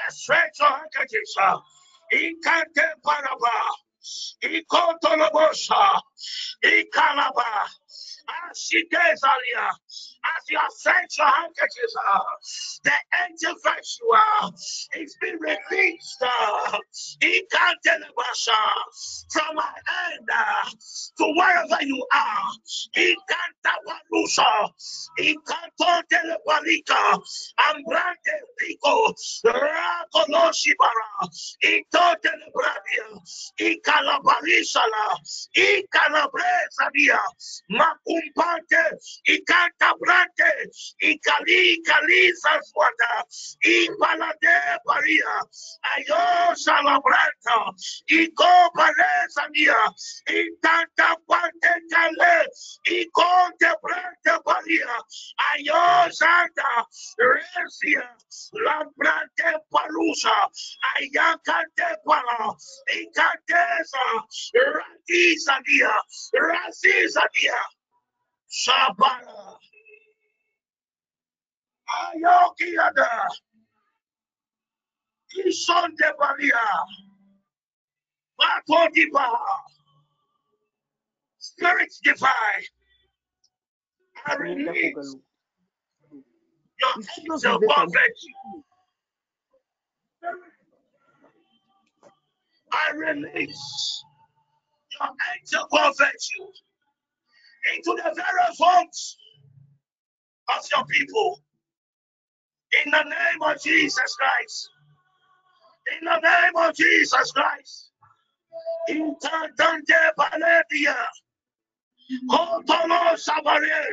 Stretch 0.10 0.60
your 0.60 0.70
handkerchiefs. 0.70 1.36
Ikante 2.14 2.84
Paraba. 3.04 3.58
Ikotolobosha. 4.44 6.02
Ikalaba. 6.64 7.70
Ashigezalia. 8.30 9.70
As 10.26 10.44
you 10.50 10.58
have 10.60 10.72
sent 10.74 11.18
your 11.18 11.28
handkerchiefs, 11.28 11.96
uh, 12.14 12.20
the 12.84 12.94
angel 13.26 13.56
virtue 13.64 15.02
is 15.02 15.18
being 15.22 15.40
released. 15.40 16.24
Uh, 16.24 16.78
from 19.32 19.56
my 19.56 19.70
end 20.10 20.28
uh, 20.34 20.70
to 21.18 21.26
wherever 21.36 21.84
you 21.86 22.06
are. 22.14 22.52
He 22.94 23.16
can 23.30 23.52
tawalusa. 23.66 24.70
He 25.18 25.34
can 25.48 25.70
Ikantawalusha. 25.80 25.80
Ikanto 25.80 26.04
telebalika. 26.10 27.20
Ambrante 27.70 28.36
rico. 28.62 29.14
Rakoloshibara. 29.46 31.12
Ito 31.64 32.06
telebradia. 32.24 33.08
Ikalabarishala. 33.60 35.06
Ikalabrezania. 37.80 37.86
Makumpante. 37.88 38.84
Ikantabrante. 39.28 40.52
Ikali 41.02 41.78
Paria. 44.86 45.34
Ayo 45.96 46.56
Salabranta. 46.56 47.58
Iko 48.10 48.52
Pante 51.28 51.74
Kale. 51.92 52.38
Iko 52.88 53.32
Paria. 54.46 54.96
Ayo 55.54 56.12
Santa. 56.12 56.86
Resia. 57.20 58.08
Palusa. 59.72 60.38
Razizania. 66.34 67.60
Shabara. 68.52 69.58
Ayokiada. 71.90 73.28
Ison 75.46 75.96
de 75.98 76.14
Baria. 76.20 76.68
Batodiba. 78.40 79.30
Spirits 81.40 82.00
divine. 82.04 82.32
I 84.26 84.36
release 84.36 85.16
your 86.82 86.94
angel 87.34 87.60
prophet. 87.62 88.18
I 92.72 92.92
release 92.96 94.04
your 95.00 95.10
angel 95.36 95.68
prophet 95.70 96.22
into 97.76 97.96
the 97.98 98.04
various 98.04 98.58
homes 98.60 99.18
of 100.50 100.66
your 100.76 100.86
people. 100.86 101.42
In 102.86 102.92
the 102.92 103.04
name 103.04 103.42
of 103.44 103.62
Jesus 103.62 104.16
Christ. 104.18 104.70
In 106.00 106.06
the 106.06 106.20
name 106.20 106.70
of 106.70 106.76
Jesus 106.76 107.32
Christ. 107.32 107.92
Interdante 108.90 110.14
Valeria. 110.18 110.98
Kotolo 112.30 113.16
Sabare. 113.18 113.86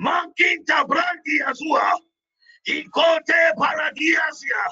Mankinta 0.00 0.86
Brandi 0.86 1.42
Azua. 1.46 1.94
Ikote 2.68 3.54
Paradiasia. 3.58 4.62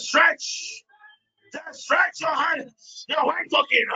Stretch. 0.00 0.84
Stretch 1.72 2.20
your 2.20 2.34
hand. 2.34 2.70
Your 3.08 3.32
hand 3.32 3.48
talking. 3.50 3.86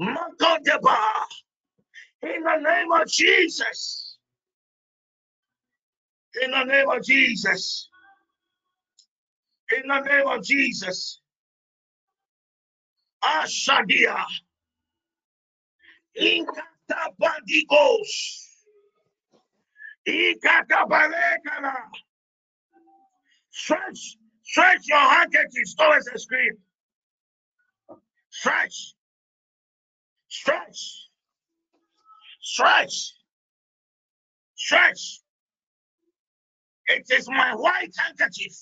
Mankoteba. 0.00 0.98
In 2.22 2.42
the 2.44 2.56
name 2.58 2.92
of 2.92 3.08
Jesus. 3.08 4.18
In 6.42 6.50
the 6.52 6.64
name 6.64 6.90
of 6.90 7.04
Jesus. 7.04 7.88
In 9.76 9.88
the 9.88 10.00
name 10.00 10.28
of 10.28 10.44
Jesus. 10.44 11.20
Ashadia. 13.24 14.24
Inkata 16.20 17.14
bandigos. 17.20 18.46
Ikata 20.08 20.86
barekana. 20.88 21.74
Stretch, 23.50 24.18
stretch 24.44 24.88
your 24.88 24.98
handkerchiefs 24.98 25.74
towards 25.74 26.06
the 26.06 26.18
screen. 26.18 26.52
Stretch. 28.30 28.94
Stretch. 30.28 31.05
Stretch. 32.46 33.12
Stretch. 34.54 35.18
It 36.86 37.04
is 37.10 37.28
my 37.28 37.56
white 37.56 37.92
handkerchief 37.98 38.52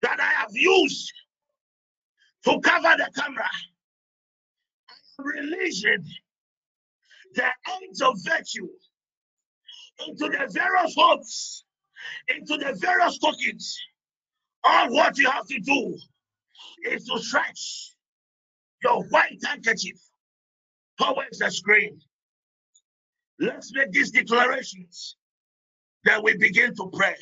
that 0.00 0.18
I 0.18 0.32
have 0.40 0.52
used 0.52 1.12
to 2.46 2.58
cover 2.60 2.94
the 2.96 3.10
camera. 3.14 3.50
Releasing 5.18 6.02
the 7.34 7.44
angel 7.82 8.14
virtue 8.24 8.68
into 10.06 10.30
the 10.30 10.48
various 10.50 10.94
homes, 10.96 11.64
into 12.28 12.56
the 12.56 12.72
various 12.80 13.18
tokens. 13.18 13.78
All 14.64 14.94
what 14.94 15.18
you 15.18 15.30
have 15.30 15.46
to 15.46 15.60
do 15.60 15.98
is 16.86 17.04
to 17.04 17.18
stretch 17.18 17.96
your 18.82 19.04
white 19.08 19.40
handkerchief 19.44 19.98
towards 20.98 21.38
the 21.38 21.50
screen. 21.50 22.00
Let's 23.38 23.72
make 23.74 23.92
these 23.92 24.10
declarations. 24.10 25.16
Then 26.04 26.22
we 26.22 26.36
begin 26.36 26.74
to 26.76 26.90
pray. 26.92 27.16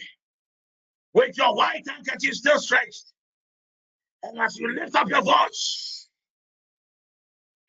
With 1.12 1.37
your 1.37 1.55
white 1.55 1.83
handkerchief 1.89 2.35
still 2.35 2.59
stretched. 2.59 3.12
And 4.23 4.39
as 4.41 4.57
you 4.57 4.75
lift 4.75 4.95
up 4.95 5.09
your 5.09 5.23
voice 5.23 6.09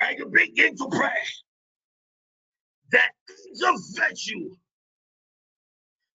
and 0.01 0.17
you 0.17 0.27
begin 0.27 0.75
to 0.77 0.87
pray, 0.89 1.09
the 2.91 2.99
angel 3.29 3.75
virtue 3.95 4.55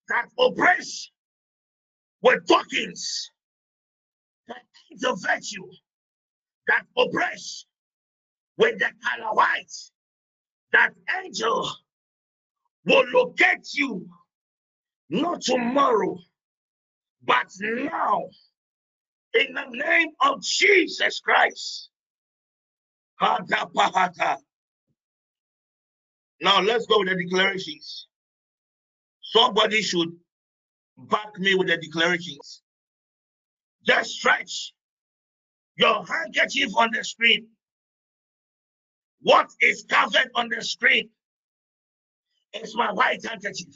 that 0.09 0.27
operates 0.39 1.11
with 2.23 2.47
tokens, 2.47 3.31
the 4.49 4.55
angel 4.93 5.17
virtue 5.17 5.69
that 6.69 6.85
operates 6.97 7.67
with 8.57 8.79
the 8.79 8.91
color 9.05 9.35
white, 9.35 9.73
that 10.73 10.93
angel 11.23 11.71
will 12.91 13.07
locate 13.13 13.69
you 13.75 14.07
not 15.09 15.43
tomorrow, 15.43 16.19
but 17.23 17.47
now 17.61 18.25
in 19.35 19.55
the 19.55 19.67
name 19.71 20.11
of 20.23 20.43
Jesus 20.43 21.21
Christ. 21.21 21.91
Now 23.21 23.39
let's 26.63 26.87
go 26.87 27.01
with 27.01 27.09
the 27.09 27.17
declarations. 27.23 28.09
Somebody 29.23 29.83
should 29.83 30.09
back 30.97 31.39
me 31.39 31.55
with 31.55 31.69
the 31.69 31.77
declarations. 31.77 32.63
Just 33.87 34.11
stretch 34.11 34.73
your 35.77 36.05
handkerchief 36.07 36.71
on 36.77 36.91
the 36.93 37.05
screen. 37.05 37.47
What 39.23 39.51
is 39.61 39.85
covered 39.89 40.31
on 40.35 40.49
the 40.49 40.63
screen 40.63 41.11
is 42.55 42.75
my 42.77 42.93
white 42.93 43.25
handkerchief. 43.25 43.75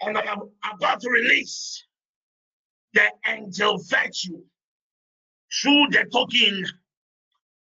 And 0.00 0.18
I 0.18 0.22
am 0.22 0.40
about 0.74 1.00
to 1.00 1.10
release 1.10 1.84
the 2.92 3.10
angel 3.26 3.78
virtue 3.78 4.42
through 5.52 5.86
the 5.90 6.04
token 6.12 6.66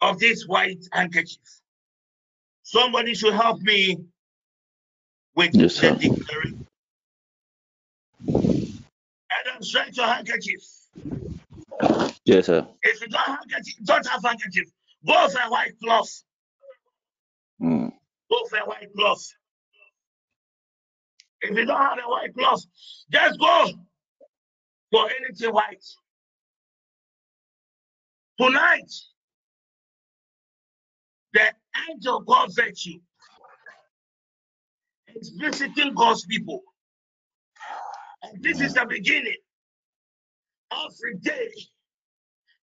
of 0.00 0.18
this 0.18 0.46
white 0.46 0.84
handkerchief. 0.92 1.38
Somebody 2.62 3.14
should 3.14 3.34
help 3.34 3.60
me 3.60 3.98
with 5.36 5.54
Yes, 5.54 5.80
the 5.80 5.90
declaration. 5.90 6.66
Adam, 8.28 9.62
stretch 9.62 9.96
your 9.96 10.06
handkerchief. 10.06 10.62
Yes, 12.24 12.46
sir. 12.46 12.66
If 12.82 13.00
you 13.00 13.08
don't, 13.08 13.26
handkerchief, 13.26 13.74
don't 13.84 14.06
have 14.06 14.22
handkerchief, 14.24 14.68
go 15.06 15.28
for 15.28 15.40
a 15.40 15.50
white 15.50 15.72
cloth. 15.82 16.22
Mm. 17.60 17.92
Go 18.30 18.44
for 18.48 18.58
a 18.58 18.64
white 18.64 18.88
cloth. 18.96 19.26
If 21.44 21.58
you 21.58 21.66
don't 21.66 21.76
have 21.76 21.98
a 21.98 22.08
white 22.08 22.34
cloth, 22.34 22.62
just 23.12 23.38
go 23.38 23.66
for 24.90 25.10
anything 25.20 25.52
white. 25.52 25.84
Tonight, 28.40 28.90
the 31.34 31.52
angel 31.90 32.24
called 32.24 32.56
virtue 32.56 32.98
is 35.14 35.34
visiting 35.38 35.92
God's 35.94 36.24
people. 36.24 36.62
And 38.22 38.42
this 38.42 38.62
is 38.62 38.72
the 38.72 38.86
beginning. 38.88 39.36
Every 40.72 41.16
day, 41.18 41.50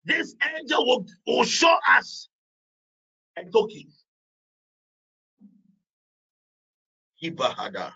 this 0.05 0.35
angel 0.57 0.85
will, 0.87 1.05
will 1.27 1.43
show 1.43 1.77
us 1.87 2.29
a 3.37 3.43
token. 3.43 3.83
Ibahada. 7.23 7.91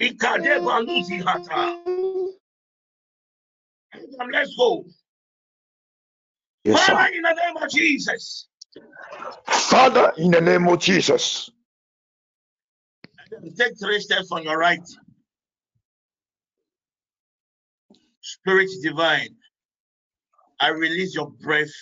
Ikadeba 0.00 0.80
Luzi 0.86 1.22
Hata. 1.22 1.76
Let's 4.32 4.54
go. 4.56 4.84
Yes, 6.64 6.86
sir. 6.86 6.92
Father, 6.94 7.14
in 7.14 7.22
the 7.22 7.34
name 7.34 7.56
of 7.62 7.70
Jesus, 7.70 8.48
Father, 9.46 10.12
in 10.16 10.30
the 10.30 10.40
name 10.40 10.68
of 10.68 10.78
Jesus, 10.78 11.50
take 13.58 13.78
three 13.78 14.00
steps 14.00 14.30
on 14.32 14.42
your 14.42 14.58
right. 14.58 14.86
Spirit 18.20 18.68
divine, 18.82 19.34
I 20.60 20.68
release 20.68 21.14
your 21.14 21.30
breath 21.30 21.72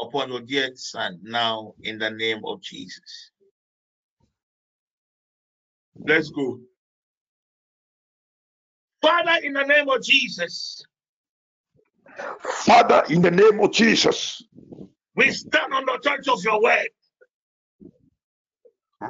upon 0.00 0.30
your 0.30 0.40
dear 0.40 0.70
son 0.74 1.18
now 1.22 1.74
in 1.82 1.98
the 1.98 2.10
name 2.10 2.40
of 2.44 2.60
Jesus. 2.62 3.32
Let's 6.00 6.30
go. 6.30 6.60
Father, 9.02 9.44
in 9.44 9.52
the 9.54 9.64
name 9.64 9.88
of 9.88 10.02
Jesus, 10.02 10.82
Father, 12.40 13.04
in 13.10 13.22
the 13.22 13.30
name 13.30 13.60
of 13.60 13.72
Jesus, 13.72 14.42
we 15.16 15.30
stand 15.32 15.72
on 15.74 15.86
the 15.86 15.92
authority 15.94 16.30
of 16.30 16.42
your 16.44 16.62
word. 16.62 16.88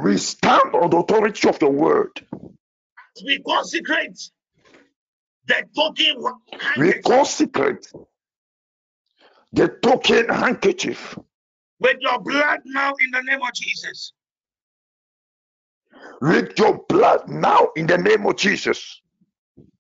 we 0.03 0.17
stand 0.19 0.75
on 0.75 0.91
the 0.91 0.99
authority 0.99 1.49
of 1.49 1.59
the 1.59 1.69
word. 1.71 2.11
We 3.25 3.41
consecrate 3.41 4.19
the 5.47 5.65
token 5.77 6.25
We 6.79 6.95
consecrate 7.03 7.93
the 9.53 9.69
token 9.83 10.29
handkerchief 10.29 11.19
with 11.81 11.99
your 12.01 12.21
blood 12.21 12.61
now 12.67 12.93
in 13.01 13.11
the 13.13 13.23
name 13.23 13.43
of 13.43 13.55
Jesus. 13.55 14.13
With 16.20 16.59
your 16.59 16.78
blood 16.89 17.28
now 17.28 17.68
in 17.77 17.86
the 17.86 17.98
name 17.98 18.27
of 18.27 18.36
Jesus. 18.36 19.01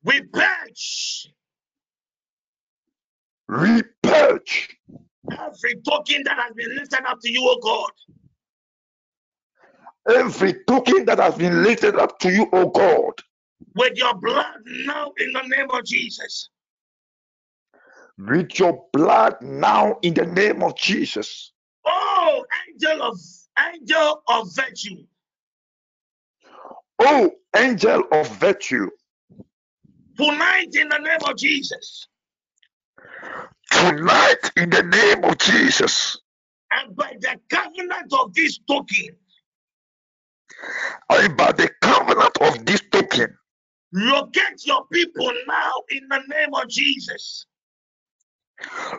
We 0.04 0.22
purge 0.22 1.28
We 3.48 3.82
purge 4.02 4.76
every 5.32 5.76
token 5.88 6.22
that 6.24 6.36
has 6.36 6.52
been 6.54 6.74
lifted 6.76 7.04
up 7.06 7.20
to 7.20 7.30
you, 7.30 7.42
O 7.42 7.58
God. 7.62 7.90
every 10.16 10.54
token 10.68 11.04
that 11.06 11.18
has 11.18 11.34
been 11.36 11.62
lifted 11.62 11.96
up 11.96 12.18
to 12.20 12.30
you, 12.30 12.48
O 12.52 12.68
God, 12.70 13.14
with 13.74 13.96
your 13.96 14.14
blood 14.14 14.56
now 14.66 15.12
in 15.18 15.32
the 15.32 15.42
name 15.42 15.70
of 15.70 15.84
Jesus. 15.84 16.50
with 18.18 18.58
your 18.58 18.84
blood 18.92 19.36
now 19.42 19.98
in 20.02 20.14
the 20.14 20.24
name 20.26 20.62
of 20.62 20.76
Jesus. 20.76 21.52
Oh, 21.84 22.44
angel 22.68 23.02
of 23.02 23.18
angel 23.72 24.22
of 24.28 24.48
virtue, 24.54 25.04
Oh, 26.98 27.30
angel 27.54 28.04
of 28.12 28.28
virtue, 28.38 28.88
tonight 30.16 30.74
in 30.74 30.88
the 30.88 30.98
name 30.98 31.18
of 31.28 31.36
Jesus, 31.36 32.08
tonight 33.70 34.50
in 34.56 34.70
the 34.70 34.82
name 34.82 35.24
of 35.24 35.36
Jesus, 35.38 36.18
and 36.72 36.96
by 36.96 37.14
the 37.20 37.38
covenant 37.50 38.12
of 38.12 38.32
this 38.34 38.58
token, 38.68 39.10
and 41.10 41.36
by 41.36 41.52
the 41.52 41.70
covenant 41.82 42.36
of 42.40 42.64
this 42.64 42.82
token, 42.90 43.36
locate 43.92 44.66
your 44.66 44.86
people 44.86 45.32
now 45.46 45.72
in 45.90 46.08
the 46.08 46.20
name 46.28 46.54
of 46.54 46.68
Jesus. 46.68 47.46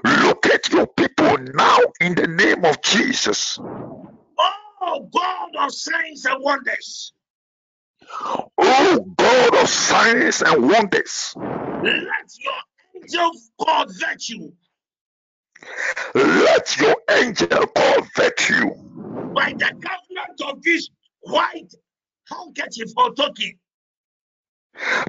locate 0.05 0.71
your 0.71 0.87
people 0.87 1.37
now 1.55 1.79
in 2.01 2.13
the 2.15 2.27
name 2.27 2.63
of 2.63 2.81
Jesus. 2.81 3.57
Oh, 3.59 5.09
God 5.11 5.55
of 5.57 5.73
signs 5.73 6.25
and 6.25 6.41
wonders, 6.43 7.13
Oh, 8.57 9.13
God 9.17 9.55
of 9.55 9.69
signs 9.69 10.41
and 10.41 10.69
wonders, 10.69 11.33
let 11.37 12.29
your 12.39 12.53
angel 13.03 13.31
called 13.59 13.91
virtue 13.99 14.51
let 16.13 16.77
your 16.79 16.95
angel 17.09 17.47
called 17.67 18.07
virtue 18.15 18.69
by 19.35 19.53
the 19.57 19.71
covenant 19.81 20.41
of 20.45 20.61
this 20.63 20.89
white 21.21 21.73
handkerchief 22.29 22.91
or 22.97 23.13
token 23.13 23.53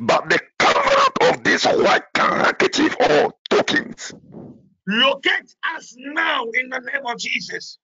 but 0.02 0.28
the 0.30 0.40
covenant 0.58 1.12
of 1.22 1.44
this 1.44 1.64
white 1.64 2.02
handkerchief 2.16 2.96
or 3.00 3.32
tokens 3.50 4.12
locate 4.86 5.54
us 5.76 5.94
now 5.98 6.44
in 6.54 6.70
the 6.70 6.80
name 6.80 7.06
of 7.06 7.18
Jesus. 7.18 7.78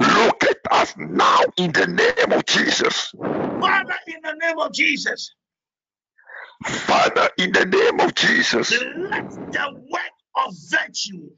Locate 0.00 0.58
us 0.70 0.94
now 0.98 1.40
in 1.58 1.72
the 1.72 1.86
name 1.86 2.38
of 2.38 2.44
Jesus. 2.46 3.12
Father, 3.60 3.98
in 4.06 4.16
the 4.22 4.34
name 4.34 4.58
of 4.58 4.72
Jesus, 4.72 5.34
Father, 6.64 7.30
in 7.38 7.52
the 7.52 7.66
name 7.66 8.00
of 8.00 8.14
Jesus, 8.14 8.72
let 8.72 9.26
the 9.52 9.74
work 9.90 10.46
of 10.46 10.54
virtue 10.70 11.30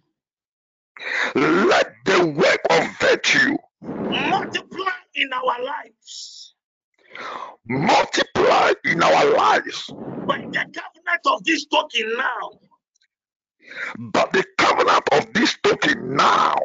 let 1.34 1.94
the 2.04 2.26
work 2.26 2.60
of 2.70 2.98
virtue 3.00 3.56
multiply 4.10 4.92
in 5.14 5.32
our 5.32 5.64
lives 5.64 6.54
multiply 7.68 8.72
in 8.84 9.02
our 9.02 9.34
lives 9.34 9.90
by 10.26 10.36
the 10.52 10.58
covenant 10.58 11.20
of 11.26 11.44
this 11.44 11.66
token 11.66 12.12
now. 12.16 12.50
But 13.98 14.32
the 14.32 14.44
covenant 14.58 15.02
of 15.12 15.32
this 15.34 15.56
token 15.62 16.16
now 16.16 16.56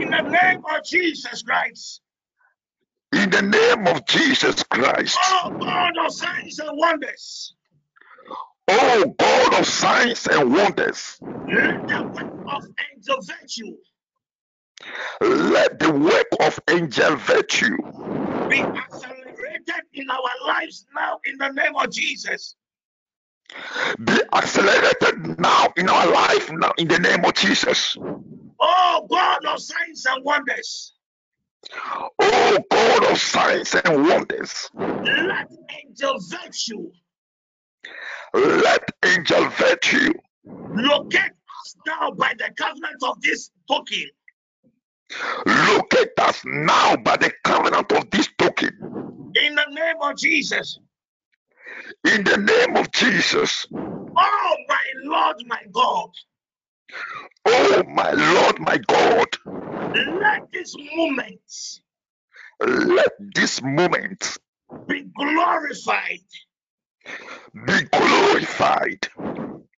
In 0.00 0.10
the 0.10 0.22
name 0.22 0.60
of 0.76 0.84
Jesus 0.84 1.42
Christ. 1.42 2.02
in 3.14 3.30
the 3.30 3.42
name 3.42 3.86
of 3.88 4.06
Jesus 4.06 4.62
Christ. 4.64 5.18
Oh 5.22 5.50
God 5.60 6.06
of 6.06 6.12
signs 6.12 6.58
and 6.60 6.70
wonders, 6.78 7.54
Oh 8.68 9.14
God 9.18 9.60
of 9.60 9.66
signs 9.66 10.26
and 10.28 10.52
wonders, 10.52 11.20
let 11.48 11.76
the 11.88 12.04
work 12.04 12.28
of 12.56 12.64
angel 12.94 13.18
virtue 13.22 13.76
let 15.22 15.78
the 15.80 15.92
work 15.92 16.26
of 16.40 16.60
angel 16.70 17.16
virtue 17.16 17.76
be 18.48 18.68
accelerated 18.86 19.84
in 19.94 20.10
our 20.10 20.46
lives 20.46 20.86
now 20.94 21.18
in 21.26 21.36
the 21.38 21.48
name 21.50 21.76
of 21.76 21.90
Jesus. 21.90 22.56
Be 24.04 24.18
accelerated 24.32 25.38
now 25.38 25.66
in 25.76 25.88
our 25.88 26.10
life 26.10 26.50
now 26.52 26.72
in 26.78 26.88
the 26.88 26.98
name 26.98 27.24
of 27.24 27.34
Jesus. 27.34 27.96
Oh 28.60 29.06
God 29.10 29.44
of 29.44 29.60
signs 29.60 30.06
and 30.06 30.24
wonders, 30.24 30.94
Oh 32.20 32.58
God 32.70 33.04
of 33.10 33.18
signs 33.18 33.74
and 33.74 34.06
wonders, 34.06 34.70
let 34.74 35.50
angel 35.84 36.18
virtue 36.28 36.90
let 38.34 38.84
angel 39.04 39.48
virtue 39.50 40.12
locate 40.46 41.20
us 41.22 41.76
now 41.86 42.10
by 42.10 42.32
the 42.38 42.50
covenant 42.56 43.02
of 43.02 43.20
this 43.22 43.50
token. 43.68 44.04
locate 45.46 46.18
us 46.18 46.42
now 46.44 46.96
by 46.96 47.16
the 47.16 47.32
covenant 47.44 47.90
of 47.92 48.10
this 48.10 48.28
token. 48.38 49.32
In 49.36 49.54
the 49.54 49.66
name 49.70 49.96
of 50.02 50.16
Jesus. 50.16 50.78
In 52.04 52.24
the 52.24 52.38
name 52.38 52.76
of 52.76 52.90
Jesus. 52.92 53.66
Oh 54.16 54.56
my 54.68 54.84
Lord, 55.04 55.36
my 55.46 55.62
God, 55.72 56.10
Oh 57.46 57.82
my 57.88 58.10
Lord, 58.12 58.60
my 58.60 58.78
God, 58.78 59.28
let 59.94 60.42
this 60.52 60.74
moment 60.96 61.40
let 62.60 63.12
this 63.34 63.62
moment 63.62 64.38
be 64.88 65.04
glorified. 65.16 66.20
be 67.66 67.82
glorified. 67.92 69.08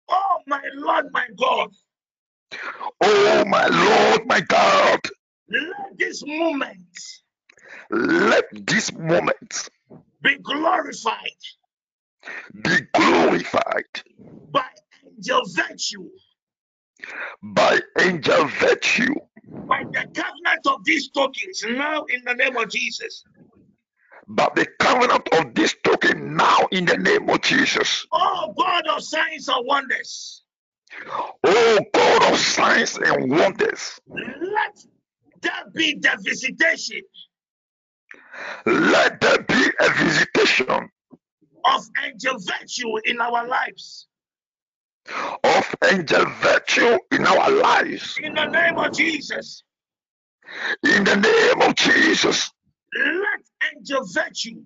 Oh 0.09 0.39
my 0.47 0.63
Lord, 0.75 1.07
my 1.13 1.29
God, 1.39 1.71
Oh 3.03 3.45
my 3.47 3.67
Lord, 3.69 4.27
my 4.27 4.41
God, 4.41 5.01
let 5.51 5.99
this 5.99 6.25
moment 6.27 6.99
let 7.91 8.45
this 8.53 8.93
moment 8.93 9.71
be 10.23 10.39
glorified 10.39 11.43
be 12.63 12.77
glorified 12.95 13.85
by 14.51 14.67
angel 15.07 15.43
virtue, 15.55 16.09
by 17.43 17.81
angel 18.01 18.47
virtue, 18.47 19.15
by 19.69 19.83
the 19.93 20.05
covenant 20.15 20.67
of 20.67 20.85
these 20.85 21.11
tokens 21.11 21.65
now 21.69 22.05
in 22.05 22.23
the 22.25 22.35
name 22.35 22.57
of 22.57 22.69
Jesus. 22.71 23.25
by 24.29 24.49
the 24.57 24.67
covenant 24.81 25.29
of 25.35 25.55
this 25.55 25.75
token 25.85 26.37
now 26.37 26.59
in 26.73 26.85
the 26.85 26.97
name 26.97 27.29
of 27.31 27.41
Jesus. 27.43 28.07
Oh 28.13 28.53
God 28.59 28.87
of 28.89 29.03
signs 29.03 29.49
and 29.49 29.67
wonders, 29.67 30.43
Oh 31.45 31.81
God 31.95 32.33
of 32.33 32.39
signs 32.39 32.99
and 32.99 33.31
wonders, 33.31 34.01
let 34.09 34.85
there 35.43 35.65
be 35.75 35.95
the 35.95 36.19
visitation. 36.23 37.03
Let 38.67 39.21
there 39.21 39.43
be 39.43 39.65
a 39.81 39.91
visitation 39.95 40.91
of 41.75 41.85
angel 42.05 42.39
virtue 42.39 42.93
in 43.05 43.21
our 43.21 43.47
lives. 43.47 44.09
of 45.45 45.75
angel 45.91 46.25
virtue 46.41 46.99
in 47.13 47.27
our 47.27 47.51
lives. 47.51 48.19
In 48.23 48.35
the 48.35 48.47
name 48.47 48.79
of 48.79 48.93
Jesus, 48.93 49.63
In 50.83 51.05
the 51.05 51.17
name 51.17 51.63
of 51.69 51.75
Jesus, 51.77 52.51
let 52.95 53.43
angel 53.75 54.05
virtue 54.07 54.65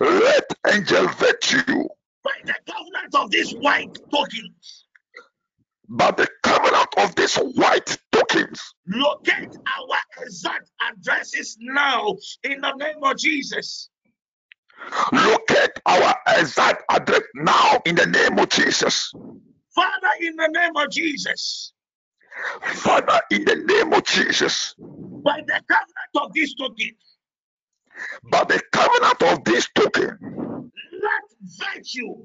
let 0.00 0.44
angel 0.72 1.06
virtue 1.08 1.88
by 2.22 2.32
the 2.44 2.54
covenant 2.66 3.14
of 3.14 3.30
this 3.30 3.52
white 3.52 3.96
tokens. 4.10 4.86
by 5.88 6.10
the 6.12 6.28
covenant 6.42 6.88
of 6.98 7.14
these 7.14 7.36
white 7.36 7.96
tokens 8.12 8.60
locate 8.88 9.56
our 9.56 9.98
exact 10.22 10.70
addresses 10.80 11.56
now 11.60 12.14
in 12.44 12.60
the 12.60 12.72
name 12.76 13.02
of 13.02 13.16
Jesus. 13.16 13.90
Locate 15.12 15.70
our 15.86 16.14
exact 16.28 16.84
address 16.90 17.22
now 17.34 17.80
in 17.86 17.94
the 17.96 18.06
name 18.06 18.38
of 18.38 18.48
Jesus. 18.48 19.12
Father, 19.74 20.08
in 20.20 20.36
the 20.36 20.48
name 20.48 20.76
of 20.76 20.90
Jesus, 20.90 21.72
Father, 22.62 23.20
in 23.30 23.44
the 23.44 23.56
name 23.56 23.92
of 23.92 24.04
Jesus, 24.04 24.74
by 24.78 25.40
the 25.46 25.62
covenant 25.68 26.14
of 26.16 26.32
this 26.34 26.54
token, 26.54 26.90
by 28.30 28.44
the 28.44 28.60
covenant 28.72 29.22
of 29.22 29.44
this 29.44 29.68
token, 29.74 30.18
let 30.92 31.74
virtue 31.74 32.24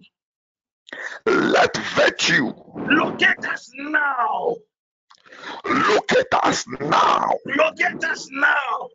let 1.26 1.76
virtue 1.78 2.52
locate 2.76 3.46
us 3.46 3.70
now. 3.76 4.56
locate 5.66 6.34
us 6.44 6.66
now. 6.80 7.32
Locate 7.46 8.04
us 8.04 8.28
now. 8.32 8.90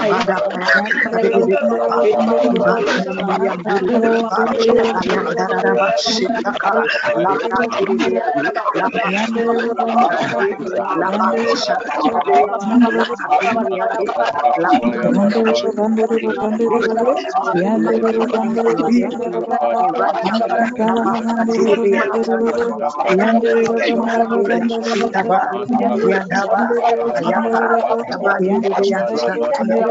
yang 28.81 29.90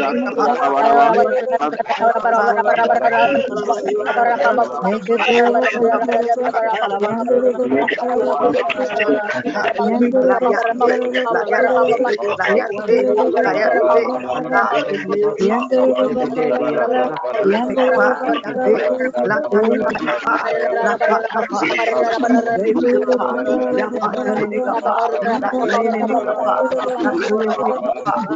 Ya, 0.00 0.39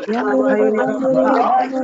yang 0.05 1.84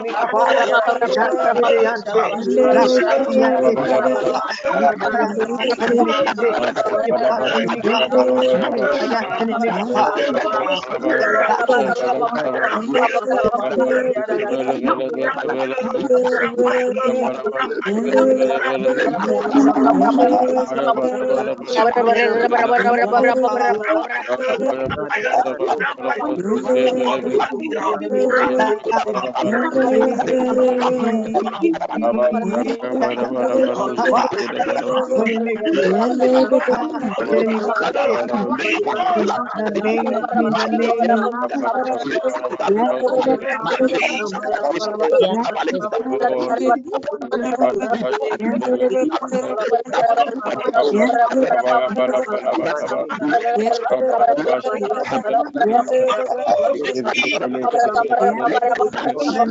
ini 0.00 0.12
kepada 0.16 0.64
Thank 29.42 29.74
you. 29.74 29.89
Terima 29.90 30.14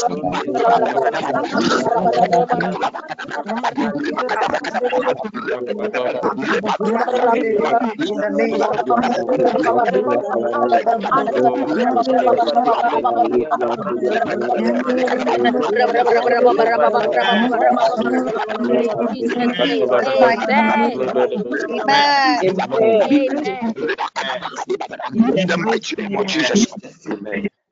In 25.37 25.47
the 25.47 25.57
mighty 25.57 25.95
name 25.97 26.15
of 26.15 26.25
Jesus. 26.27 26.67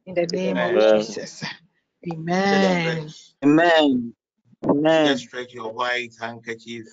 In 0.06 0.16
the 0.16 0.28
name 0.28 0.62
of. 0.62 0.78
Jesus. 0.78 1.44
Amen. 2.08 3.14
Amen. 3.44 4.14
Amen. 4.66 5.08
Just 5.08 5.26
stretch 5.26 5.54
your 5.54 5.74
white 5.74 6.12
handkerchief 6.20 6.86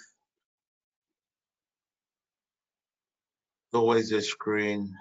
towards 3.72 4.10
the 4.10 4.22
screen. 4.22 4.92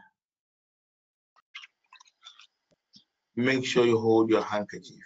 Make 3.36 3.65
sure 3.65 3.86
you 3.86 3.99
hold 3.99 4.30
your 4.30 4.44
handkerchief. 4.44 5.03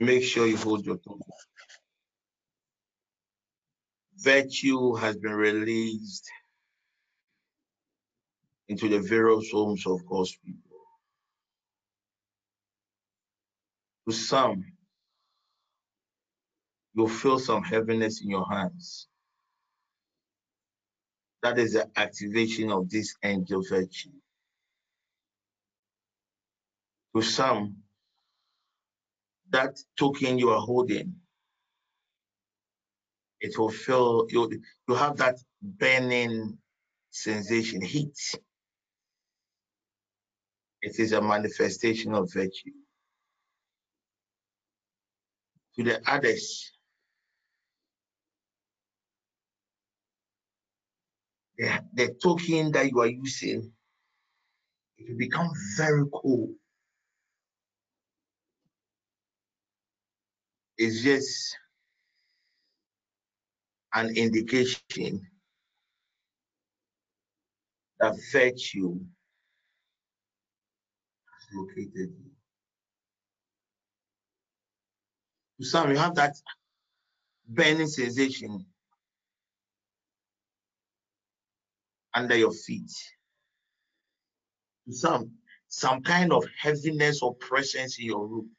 Make 0.00 0.24
sure 0.24 0.46
you 0.46 0.56
hold 0.56 0.86
your 0.86 0.98
tongue. 0.98 1.20
Virtue 4.18 4.94
has 4.96 5.16
been 5.16 5.32
released 5.34 6.28
into 8.68 8.88
the 8.88 9.00
various 9.00 9.50
homes 9.52 9.86
of 9.86 10.04
God's 10.06 10.36
people. 10.44 10.67
To 14.08 14.14
some, 14.14 14.64
you'll 16.94 17.10
feel 17.10 17.38
some 17.38 17.62
heaviness 17.62 18.22
in 18.22 18.30
your 18.30 18.46
hands. 18.48 19.06
That 21.42 21.58
is 21.58 21.74
the 21.74 21.90
activation 21.94 22.72
of 22.72 22.88
this 22.88 23.14
angel 23.22 23.62
virtue. 23.68 24.12
To 27.14 27.20
some, 27.20 27.76
that 29.50 29.78
token 29.98 30.38
you 30.38 30.50
are 30.50 30.60
holding, 30.60 31.14
it 33.40 33.58
will 33.58 33.70
feel 33.70 34.26
you 34.30 34.58
you 34.88 34.94
have 34.94 35.18
that 35.18 35.36
burning 35.60 36.56
sensation, 37.10 37.82
heat. 37.82 38.16
It 40.80 40.98
is 40.98 41.12
a 41.12 41.20
manifestation 41.20 42.14
of 42.14 42.32
virtue. 42.32 42.72
To 45.78 45.84
the 45.84 46.02
others, 46.10 46.72
the, 51.58 51.80
the 51.94 52.14
token 52.22 52.72
that 52.72 52.90
you 52.90 53.00
are 53.00 53.08
using, 53.08 53.72
it 54.98 55.10
will 55.10 55.18
become 55.18 55.50
very 55.76 56.04
cool. 56.12 56.54
It's 60.78 61.02
just 61.02 61.56
an 63.94 64.16
indication 64.16 65.26
that 68.00 68.14
virtue 68.32 68.94
has 71.32 71.48
located 71.54 71.92
you. 72.18 72.30
To 75.58 75.66
some, 75.66 75.90
you 75.90 75.96
have 75.96 76.14
that 76.16 76.36
burning 77.48 77.88
sensation 77.88 78.64
under 82.14 82.36
your 82.36 82.52
feet. 82.52 82.92
To 84.86 84.92
some, 84.92 85.32
some 85.68 86.02
kind 86.02 86.32
of 86.32 86.44
heaviness 86.58 87.22
or 87.22 87.34
presence 87.34 87.98
in 87.98 88.06
your 88.06 88.26
room. 88.26 88.50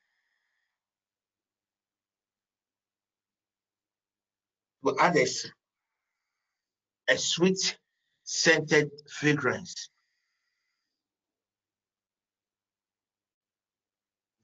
To 4.86 4.96
others, 4.96 5.52
a 7.10 7.18
sweet 7.18 7.78
scented 8.24 8.90
fragrance. 9.12 9.90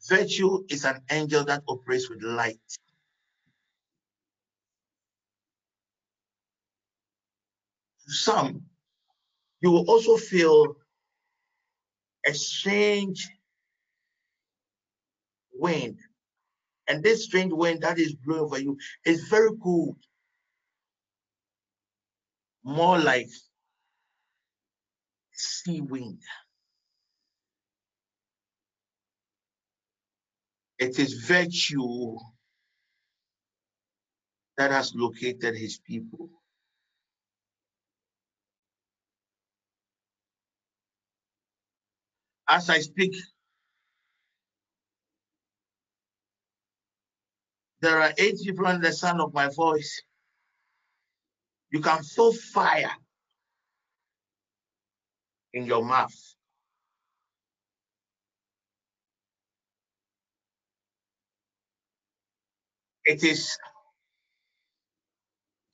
Virtue 0.07 0.64
is 0.69 0.86
an 0.86 1.02
angel 1.10 1.44
that 1.45 1.64
operates 1.68 2.10
with 2.10 2.22
light. 2.22 2.60
Some, 8.07 8.61
you 9.61 9.72
will 9.72 9.90
also 9.90 10.15
feel 10.18 10.76
a 12.26 12.34
strange 12.34 13.27
wind. 15.53 15.98
And 16.88 17.03
this 17.03 17.26
strange 17.26 17.52
wind 17.52 17.82
that 17.82 17.98
is 17.98 18.14
blowing 18.14 18.41
over 18.41 18.60
you 18.60 18.77
is 19.06 19.27
very 19.27 19.49
cold. 19.61 19.98
More 22.64 22.99
like 22.99 23.30
sea 25.34 25.82
wind. 25.82 26.22
It 30.80 31.00
is 31.00 31.26
virtue 31.26 32.18
that 34.58 34.72
has 34.72 34.94
located 34.96 35.56
his 35.56 35.80
people. 35.80 36.30
As 42.48 42.70
I 42.70 42.80
speak, 42.80 43.16
there 47.82 48.02
are 48.02 48.14
eight 48.18 48.38
people 48.44 48.68
under 48.68 48.88
the 48.88 48.94
sound 48.94 49.22
of 49.22 49.34
my 49.34 49.50
voice. 49.56 50.02
You 51.72 51.82
can 51.82 52.04
throw 52.04 52.32
fire 52.32 52.92
in 55.54 55.66
your 55.66 55.84
mouth. 55.86 56.35
It 63.06 63.23
is 63.23 63.57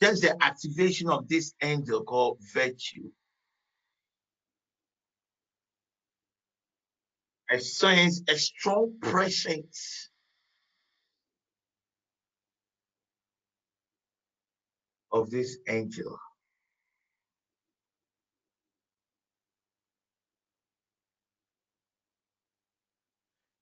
just 0.01 0.21
the 0.23 0.43
activation 0.43 1.09
of 1.09 1.27
this 1.27 1.53
angel 1.61 2.03
called 2.03 2.39
virtue. 2.53 3.09
I 7.49 7.57
sense 7.57 8.21
a 8.29 8.37
strong 8.37 8.95
presence 9.01 10.09
of 15.11 15.29
this 15.29 15.57
angel. 15.67 16.17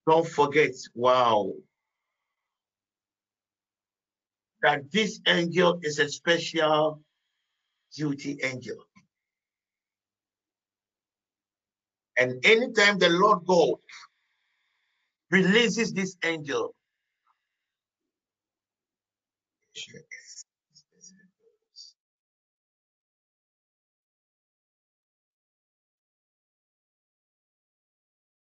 Don't 0.07 0.27
forget, 0.27 0.71
wow, 0.95 1.53
that 4.61 4.91
this 4.91 5.19
angel 5.27 5.79
is 5.83 5.99
a 5.99 6.09
special 6.09 7.01
duty 7.95 8.39
angel. 8.43 8.77
And 12.17 12.45
anytime 12.45 12.99
the 12.99 13.09
Lord 13.09 13.39
God 13.45 13.75
releases 15.31 15.93
this 15.93 16.17
angel, 16.23 16.75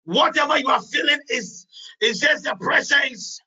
whatever 0.04 0.58
you 0.58 0.68
are 0.68 0.82
feeling 0.82 1.20
is, 1.28 1.66
is 2.00 2.20
just 2.20 2.44
the 2.44 2.56
presence 2.60 3.40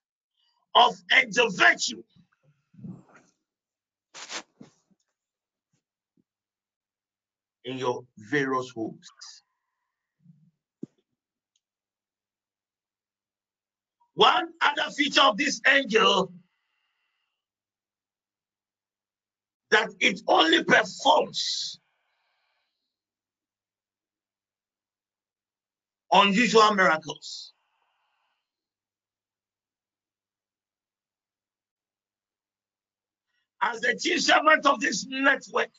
of 0.75 0.95
angel 1.13 1.49
virtue. 1.51 2.03
In 7.65 7.77
your 7.77 8.03
various 8.17 8.71
homes. 8.75 9.09
One 14.15 14.49
other 14.61 14.91
feature 14.91 15.21
of 15.21 15.37
this 15.37 15.61
angel 15.67 16.31
that 19.71 19.89
it 19.99 20.21
only 20.27 20.63
performs 20.63 21.79
unusual 26.11 26.73
miracles. 26.75 27.53
As 33.61 33.79
the 33.81 33.97
chief 33.99 34.21
servant 34.21 34.65
of 34.65 34.79
this 34.79 35.05
network, 35.07 35.69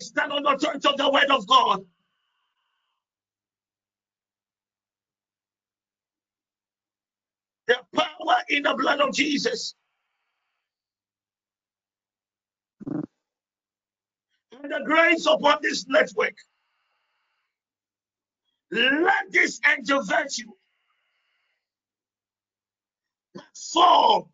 stand 0.00 0.32
on 0.32 0.42
the 0.44 0.50
authority 0.50 0.88
of 0.88 0.96
the 0.96 1.10
word 1.10 1.30
of 1.30 1.46
God. 1.46 1.80
The 7.68 7.76
power 7.96 8.38
in 8.50 8.64
the 8.64 8.74
blood 8.76 9.00
of 9.00 9.14
Jesus. 9.14 9.74
And 14.62 14.72
the 14.72 14.82
grace 14.84 15.26
upon 15.26 15.58
this 15.62 15.86
network. 15.88 16.34
Let 18.72 19.32
this 19.32 19.60
angel 19.76 20.02
virtue 20.04 20.50
perform 23.54 24.26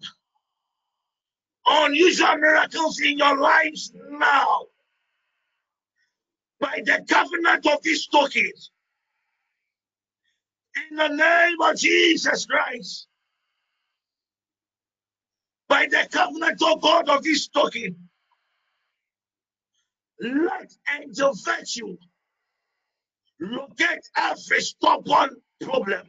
unusual 1.66 2.36
miracles 2.38 3.00
in 3.00 3.18
your 3.18 3.38
lives 3.40 3.92
now 4.10 4.66
by 6.64 6.80
the 6.86 7.04
covenant 7.06 7.66
of 7.66 7.82
this 7.82 8.06
token. 8.06 8.50
In 10.90 10.96
the 10.96 11.08
name 11.08 11.60
of 11.60 11.76
Jesus 11.76 12.46
Christ, 12.46 13.06
by 15.68 15.86
the 15.90 16.08
covenant 16.10 16.62
of 16.62 16.80
God 16.80 17.10
of 17.10 17.22
this 17.22 17.48
token, 17.48 18.08
let 20.20 20.72
angel 20.98 21.34
virtue 21.44 21.98
locate 23.40 24.08
every 24.16 24.60
stubborn 24.62 25.30
problem. 25.60 26.06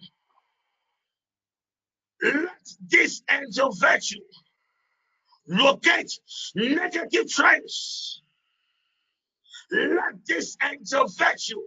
Let 2.23 2.69
this 2.87 3.23
angel 3.29 3.73
virtue 3.73 4.21
locate 5.47 6.11
negative 6.55 7.29
trends. 7.29 8.23
Let 9.71 10.25
this 10.27 10.57
angel 10.63 11.07
virtue 11.07 11.61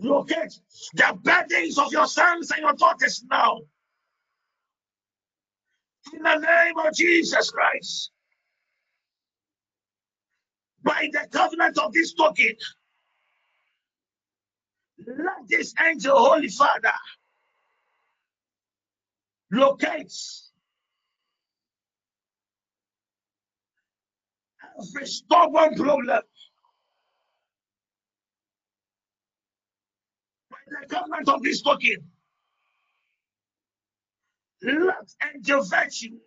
locate 0.00 0.54
the 0.94 1.18
burdens 1.22 1.78
of 1.78 1.92
your 1.92 2.06
sons 2.06 2.50
and 2.50 2.60
your 2.60 2.74
daughters 2.74 3.24
now. 3.30 3.60
In 6.12 6.22
the 6.22 6.36
name 6.36 6.78
of 6.78 6.94
Jesus 6.94 7.50
Christ, 7.50 8.10
by 10.82 11.08
the 11.12 11.28
covenant 11.30 11.78
of 11.78 11.92
this 11.92 12.14
token, 12.14 12.56
let 15.06 15.48
this 15.48 15.74
angel, 15.86 16.16
Holy 16.18 16.48
Father, 16.48 16.92
locate 19.52 20.12
every 24.80 25.06
stubborn 25.06 25.74
problem. 25.74 26.22
By 30.50 30.58
the 30.70 30.86
government 30.88 31.28
of 31.28 31.42
this 31.42 31.62
token, 31.62 31.96
let 34.62 35.12
angel 35.34 35.62
virtue 35.64 36.18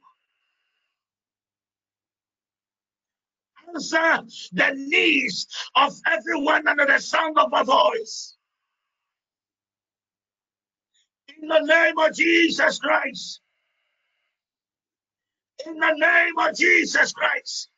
answer 3.69 4.19
the 4.53 4.73
needs 4.75 5.47
of 5.75 5.93
everyone 6.05 6.67
under 6.67 6.85
the 6.85 6.99
sound 6.99 7.37
of 7.37 7.51
my 7.51 7.63
voice. 7.63 8.35
In 11.41 11.47
the 11.47 11.59
name 11.59 11.97
of 11.97 12.13
Jesus 12.15 12.79
Christ. 12.79 13.41
In 15.65 15.77
the 15.77 15.93
name 15.97 16.37
of 16.39 16.55
Jesus 16.55 17.13
Christ. 17.13 17.69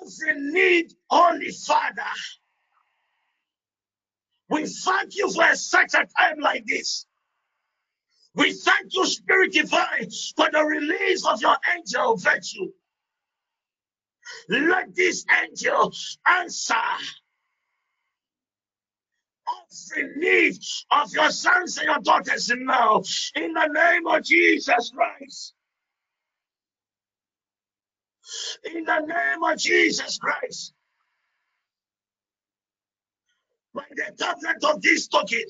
Every 0.00 0.40
need, 0.40 0.92
Holy 1.10 1.50
Father. 1.50 2.02
We 4.50 4.66
thank 4.66 5.16
you 5.16 5.32
for 5.32 5.54
such 5.56 5.94
a 5.94 6.06
time 6.18 6.40
like 6.40 6.66
this. 6.66 7.06
We 8.34 8.52
thank 8.52 8.94
you, 8.94 9.06
Spirit 9.06 9.52
Divine, 9.52 10.10
for 10.36 10.50
the 10.52 10.64
release 10.64 11.26
of 11.26 11.42
your 11.42 11.56
angel 11.76 12.16
virtue. 12.16 12.72
Let 14.48 14.94
this 14.94 15.24
angel 15.42 15.92
answer 16.26 16.74
every 19.96 20.16
need 20.16 20.58
of 20.90 21.12
your 21.14 21.30
sons 21.30 21.78
and 21.78 21.86
your 21.86 22.00
daughters 22.00 22.50
now 22.56 23.02
in 23.36 23.52
the 23.54 23.66
name 23.68 24.06
of 24.08 24.24
Jesus 24.24 24.90
Christ. 24.94 25.54
In 28.64 28.84
the 28.84 29.00
name 29.00 29.44
of 29.44 29.58
Jesus 29.58 30.18
Christ. 30.18 30.74
By 33.76 33.84
the 33.90 34.12
covenant 34.18 34.64
of 34.64 34.82
this 34.82 35.08
token, 35.08 35.44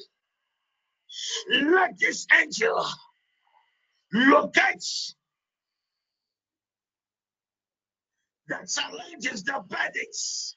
let 1.52 1.98
this 1.98 2.26
angel 2.40 2.84
locate 4.12 4.84
the 8.48 8.58
challenges, 8.68 9.44
the 9.44 9.62
burdens, 9.68 10.56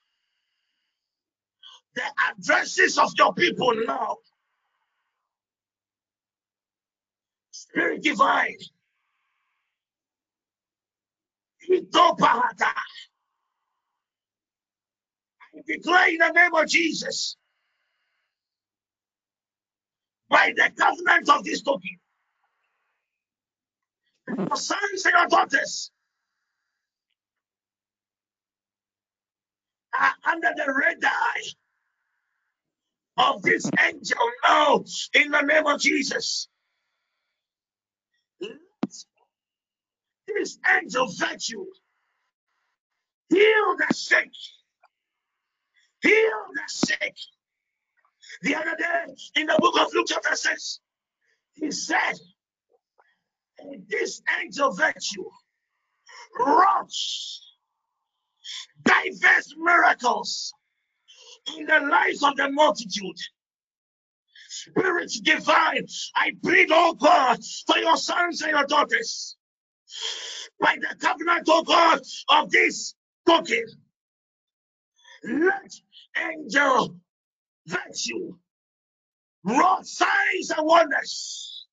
the 1.96 2.04
addresses 2.30 2.98
of 2.98 3.12
your 3.18 3.34
people 3.34 3.74
now. 3.88 4.18
Spirit 7.52 8.04
divine. 8.04 8.58
I 15.56 15.62
declare 15.68 16.10
in 16.10 16.18
the 16.20 16.32
name 16.32 16.56
of 16.56 16.68
Jesus, 16.68 17.38
by 20.30 20.54
the 20.56 20.72
government 20.78 21.30
of 21.30 21.44
this 21.44 21.62
token, 21.62 21.98
your 24.38 24.58
sons 24.58 25.06
and 25.06 25.14
your 25.16 25.28
daughters 25.28 25.92
are 30.00 30.14
under 30.32 30.50
the 30.56 30.74
red 30.74 30.98
eye 31.04 31.44
of 33.18 33.42
this 33.42 33.70
angel 33.86 34.18
now 34.48 34.84
in 35.14 35.32
the 35.32 35.42
name 35.42 35.66
of 35.68 35.80
Jesus. 35.80 36.48
Let 38.42 38.52
this 40.28 40.60
angel 40.76 41.08
virtue 41.18 41.66
heal 43.30 43.78
the 43.78 43.94
sick, 43.94 44.32
heal 46.02 46.44
the 46.54 46.62
sick. 46.68 47.16
The 48.42 48.56
other 48.56 48.76
day 48.78 49.16
in 49.36 49.48
the 49.48 49.58
book 49.60 49.80
of 49.80 49.94
Luke, 49.94 50.08
chapter 50.10 50.36
6, 50.36 50.80
he 51.54 51.72
said, 51.72 52.14
and 53.60 53.84
this 53.90 54.22
angel 54.42 54.72
virtue 54.72 55.30
wrought 56.40 56.92
diverse 58.84 59.54
miracles 59.58 60.54
in 61.58 61.66
the 61.66 61.80
lives 61.80 62.24
of 62.24 62.36
the 62.38 62.50
multitude. 62.50 63.18
Spirit 64.50 65.12
divine, 65.24 65.86
I 66.16 66.32
plead, 66.44 66.70
oh 66.72 66.94
God, 66.94 67.40
for 67.68 67.78
your 67.78 67.98
sons 67.98 68.42
and 68.42 68.52
your 68.52 68.66
daughters. 68.66 69.38
By 70.60 70.78
the 70.80 70.96
covenant, 70.96 71.48
oh 71.50 71.64
God, 71.64 72.02
of 72.30 72.52
this 72.52 72.96
token, 73.28 73.66
let 75.24 75.74
angel 76.18 77.00
virtue 77.70 78.36
wrought 79.44 79.86
signs 79.86 80.52
and 80.56 80.66
wonders 80.66 81.68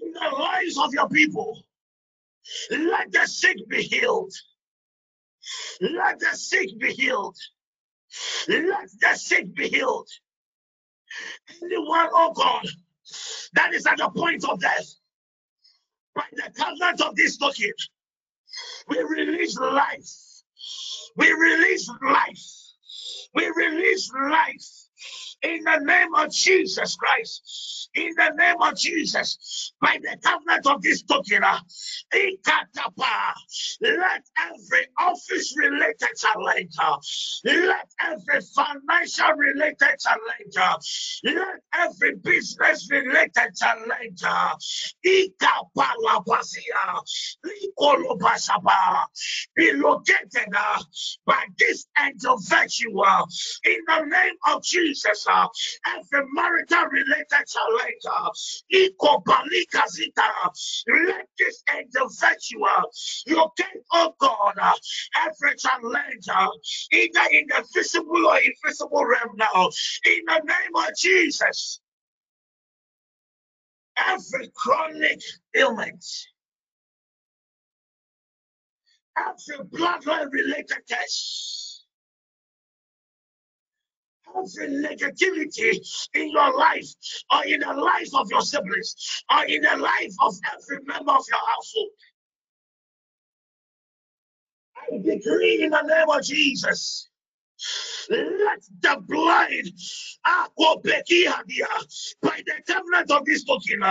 in 0.00 0.12
the 0.12 0.36
lives 0.36 0.78
of 0.78 0.92
your 0.92 1.08
people. 1.08 1.62
Let 2.70 3.12
the 3.12 3.26
sick 3.26 3.56
be 3.68 3.82
healed. 3.82 4.32
Let 5.80 6.18
the 6.18 6.36
sick 6.36 6.78
be 6.78 6.92
healed. 6.92 7.36
Let 8.48 8.88
the 9.00 9.14
sick 9.14 9.54
be 9.54 9.68
healed. 9.68 10.08
Anyone, 11.62 12.08
oh 12.12 12.32
God, 12.32 12.66
that 13.54 13.74
is 13.74 13.86
at 13.86 13.98
the 13.98 14.10
point 14.10 14.44
of 14.48 14.60
death, 14.60 14.94
by 16.14 16.24
the 16.32 16.50
covenant 16.56 17.00
of 17.02 17.14
this 17.14 17.36
token, 17.36 17.72
we 18.88 19.02
release 19.02 19.56
life. 19.58 20.10
We 21.16 21.32
release 21.32 21.90
life. 22.02 22.44
We 23.34 23.52
release 23.54 24.10
life 24.12 24.79
in 25.42 25.64
the 25.64 25.78
name 25.84 26.14
of 26.16 26.32
Jesus 26.32 26.96
Christ, 26.96 27.90
in 27.94 28.10
the 28.16 28.30
name 28.36 28.56
of 28.62 28.76
Jesus, 28.76 29.72
by 29.80 29.98
the 30.02 30.16
covenant 30.22 30.66
of 30.66 30.82
this 30.82 31.02
token, 31.02 31.42
Ikatapa, 32.14 33.34
let 33.82 34.22
every 34.38 34.86
office 35.00 35.54
related 35.58 36.08
challenge, 36.18 36.74
uh, 36.80 36.98
let 37.44 37.88
every 38.02 38.40
financial 38.54 39.32
related 39.36 39.98
challenge, 40.00 40.56
uh, 40.60 40.78
let 41.24 41.60
every 41.74 42.16
business 42.16 42.88
related 42.90 43.50
challenge, 43.56 44.22
be 49.56 49.72
located 49.74 50.48
by 51.26 51.44
this 51.58 51.86
uh, 53.06 53.24
in 53.64 53.78
the 53.86 54.00
name 54.06 54.34
of 54.48 54.62
Jesus. 54.64 55.26
Every 55.86 56.26
marital 56.32 56.86
related 56.86 57.46
challenge, 57.48 58.04
uh, 58.10 58.30
let 61.08 61.26
this 61.38 61.64
angel 61.76 62.08
uh, 62.66 62.82
locate, 63.28 63.82
oh 63.92 64.14
God, 64.20 64.54
every 65.26 65.56
challenge, 65.56 66.28
either 66.92 67.22
in 67.32 67.46
the 67.48 67.64
visible 67.74 68.26
or 68.26 68.38
invisible 68.38 69.04
realm 69.06 69.36
now, 69.36 69.70
in 70.06 70.20
the 70.26 70.42
name 70.44 70.76
of 70.76 70.96
Jesus. 70.98 71.80
Every 73.98 74.50
chronic 74.56 75.20
ailment, 75.56 76.04
every 79.18 79.64
bloodline 79.66 80.32
related 80.32 80.78
test, 80.88 81.69
every 84.36 84.68
negativity 84.68 85.78
in 86.14 86.30
your 86.30 86.56
life 86.56 86.88
or 87.32 87.44
in 87.44 87.60
the 87.60 87.72
life 87.72 88.08
of 88.14 88.30
your 88.30 88.42
siblings 88.42 89.24
or 89.34 89.44
in 89.44 89.62
the 89.62 89.76
life 89.76 90.14
of 90.20 90.34
every 90.52 90.84
member 90.84 91.12
of 91.12 91.24
your 91.28 91.40
household. 91.46 91.90
I 94.76 94.98
decree 94.98 95.62
in 95.62 95.70
the 95.70 95.82
name 95.82 96.08
of 96.08 96.22
Jesus. 96.22 97.08
Let 98.08 98.62
the 98.80 99.02
blind 99.06 99.70
ah, 100.24 100.48
oh, 100.58 100.80
by 100.82 101.02
the 102.46 102.62
covenant 102.66 103.10
of 103.10 103.24
this 103.26 103.44
token 103.44 103.82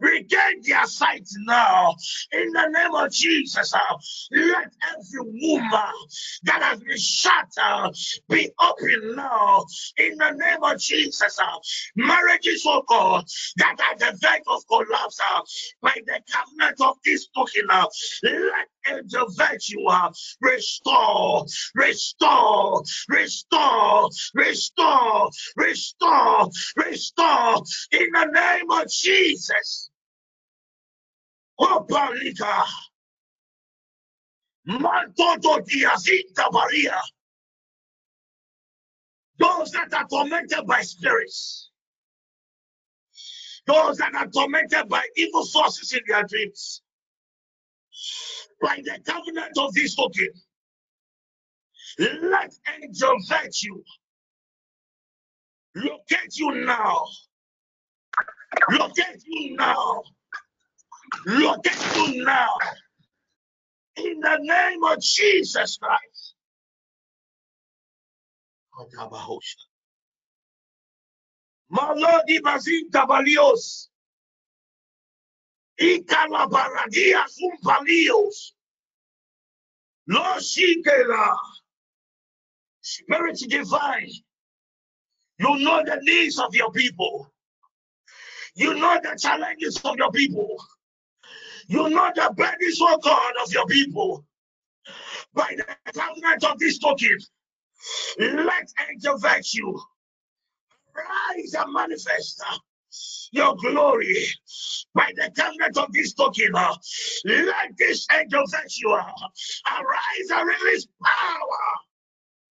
regain 0.00 0.62
their 0.62 0.86
sight 0.86 1.28
now 1.46 1.94
in 2.32 2.50
the 2.52 2.66
name 2.68 2.94
of 2.94 3.10
Jesus. 3.12 3.74
Uh, 3.74 3.78
let 4.32 4.72
every 4.92 5.20
woman 5.42 5.94
that 6.44 6.62
has 6.62 6.80
been 6.80 6.98
shut 6.98 7.48
uh, 7.62 7.90
be 8.28 8.50
open 8.60 9.16
now 9.16 9.64
in 9.98 10.16
the 10.16 10.30
name 10.30 10.62
of 10.62 10.78
Jesus. 10.78 11.38
Uh, 11.38 11.58
marriages, 11.96 12.64
oh 12.66 12.82
God, 12.88 13.24
that 13.56 13.76
are 13.80 13.98
the 13.98 14.18
verge 14.20 14.42
of 14.48 14.66
collapse 14.68 15.20
by 15.82 15.94
the 16.06 16.20
covenant 16.30 16.80
of 16.80 16.96
this 17.04 17.28
token. 17.28 17.66
Let 17.68 18.68
uh, 18.88 20.10
restore, 20.40 21.44
restore, 21.74 22.82
restore, 23.08 24.10
restore, 24.34 25.30
restore, 25.56 26.50
restore 26.76 27.62
in 27.92 28.10
the 28.12 28.24
name 28.32 28.70
of 28.70 28.90
Jesus. 28.90 29.90
Those 39.38 39.70
that 39.72 39.92
are 39.92 40.06
tormented 40.08 40.66
by 40.66 40.82
spirits. 40.82 41.70
Those 43.66 43.98
that 43.98 44.14
are 44.14 44.26
tormented 44.28 44.88
by 44.88 45.06
evil 45.16 45.44
forces 45.46 45.92
in 45.92 46.00
their 46.06 46.24
dreams. 46.24 46.82
By 48.62 48.82
the 48.84 48.98
covenant 49.06 49.58
of 49.58 49.74
this 49.74 49.96
token. 49.96 50.28
Let 51.98 52.54
angel 52.82 53.16
virtue 53.28 53.82
locate 55.76 56.36
you 56.36 56.64
now. 56.66 57.06
Locate 58.70 59.22
you 59.26 59.56
now. 59.56 60.02
Locate 61.26 61.96
you 61.96 62.24
now. 62.24 62.48
In 63.96 64.20
the 64.20 64.38
name 64.42 64.84
of 64.84 65.00
Jesus 65.02 65.78
Christ. 65.78 66.34
Malodi 71.72 72.42
Bazin 72.42 72.90
Tabalios. 72.90 73.89
Loshikela. 80.10 81.36
Spirit 82.82 83.38
divine. 83.48 84.10
You 85.38 85.58
know 85.58 85.82
the 85.84 85.98
needs 86.02 86.38
of 86.38 86.54
your 86.54 86.70
people. 86.72 87.32
You 88.54 88.74
know 88.74 88.98
the 89.02 89.16
challenges 89.18 89.80
of 89.84 89.96
your 89.96 90.10
people. 90.10 90.56
You 91.68 91.88
know 91.88 92.10
the 92.14 92.32
burdens, 92.36 92.78
oh 92.80 92.98
God, 93.02 93.32
of 93.42 93.52
your 93.52 93.66
people. 93.66 94.26
By 95.34 95.56
the 95.56 95.92
covenant 95.92 96.44
of 96.44 96.58
this 96.58 96.78
token, 96.78 97.18
let 98.18 98.68
angel 98.90 99.18
virtue 99.18 99.78
rise 100.94 101.54
and 101.54 101.72
manifest 101.72 102.42
your 103.32 103.56
glory 103.56 104.26
by 104.94 105.12
the 105.16 105.30
covenant 105.36 105.76
of 105.78 105.92
this 105.92 106.14
token. 106.14 106.52
Uh, 106.54 106.74
let 107.24 107.76
this 107.78 108.06
angel 108.12 108.44
virtue 108.50 108.90
uh, 108.90 109.12
arise 109.68 110.30
and 110.30 110.48
release 110.48 110.86
power. 111.02 111.58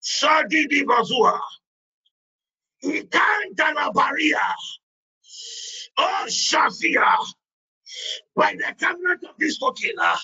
Shadidi 0.02 0.84
Bazua. 0.84 1.38
Ikantana 2.84 3.92
Baria. 3.92 4.40
Oh, 5.98 6.24
Shafia. 6.28 7.16
By 8.36 8.54
the 8.56 8.74
covenant 8.78 9.24
of 9.24 9.36
this 9.38 9.58
token, 9.58 9.92
uh, 10.00 10.16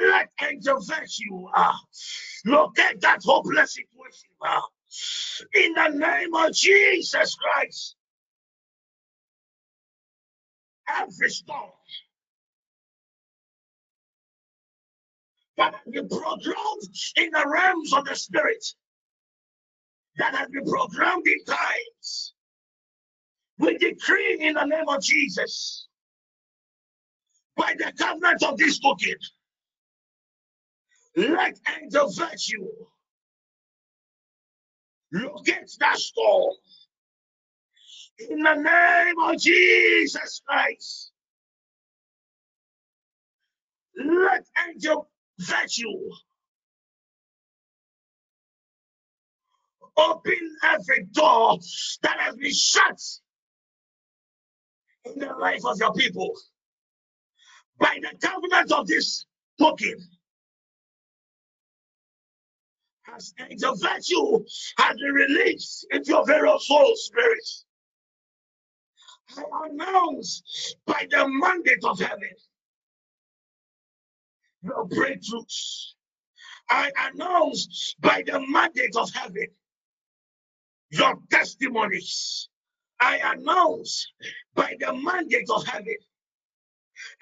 let 0.00 0.28
angel 0.42 0.80
virtue 0.80 1.46
locate 2.46 3.00
that 3.00 3.20
hopeless 3.24 3.74
situation 3.74 4.28
in 5.54 5.72
the 5.74 5.88
name 5.88 6.34
of 6.34 6.52
Jesus 6.52 7.36
Christ. 7.36 7.96
Every 10.98 11.30
storm. 11.30 11.70
That 15.56 15.74
has 15.74 15.92
been 15.92 16.08
programmed 16.08 16.82
in 17.16 17.30
the 17.30 17.44
realms 17.46 17.92
of 17.92 18.06
the 18.06 18.16
spirit, 18.16 18.64
that 20.16 20.34
has 20.34 20.48
been 20.48 20.64
programmed 20.64 21.26
in 21.26 21.44
times, 21.44 22.34
we 23.58 23.76
decree 23.76 24.38
in 24.40 24.54
the 24.54 24.64
name 24.64 24.88
of 24.88 25.02
Jesus, 25.02 25.86
by 27.56 27.74
the 27.78 27.92
covenant 27.98 28.42
of 28.42 28.56
this 28.56 28.78
token, 28.78 29.16
let 31.16 31.58
angel 31.82 32.10
virtue 32.10 32.68
locate 35.12 35.70
that 35.80 35.98
storm 35.98 36.54
in 38.28 38.40
the 38.40 38.54
name 38.54 39.14
of 39.22 39.38
Jesus 39.38 40.42
Christ. 40.46 41.12
Let 43.96 44.46
angel 44.68 45.08
virtue 45.38 46.10
open 49.96 50.56
every 50.64 51.04
door 51.12 51.58
that 52.02 52.18
has 52.20 52.36
been 52.36 52.54
shut 52.54 53.00
in 55.04 55.18
the 55.18 55.34
life 55.34 55.64
of 55.64 55.78
your 55.78 55.92
people 55.92 56.34
by 57.78 57.98
the 58.00 58.16
covenant 58.26 58.72
of 58.72 58.86
this 58.86 59.26
token. 59.58 59.96
As 63.14 63.34
angel 63.50 63.74
virtue 63.76 64.44
has 64.78 64.96
been 64.96 65.12
released 65.12 65.86
into 65.90 66.10
your 66.12 66.26
very 66.26 66.48
soul 66.60 66.92
spirit. 66.96 67.48
I 69.38 69.68
announce 69.70 70.74
by 70.86 71.06
the 71.10 71.28
mandate 71.28 71.84
of 71.84 72.00
heaven 72.00 72.30
your 74.62 74.86
breakthroughs. 74.88 75.94
I 76.70 76.92
announce 77.12 77.94
by 78.00 78.22
the 78.26 78.40
mandate 78.48 78.96
of 78.96 79.12
heaven 79.14 79.48
your 80.90 81.16
testimonies. 81.30 82.48
I 83.00 83.18
announce 83.34 84.08
by 84.54 84.76
the 84.80 84.94
mandate 84.94 85.50
of 85.50 85.66
heaven 85.66 85.96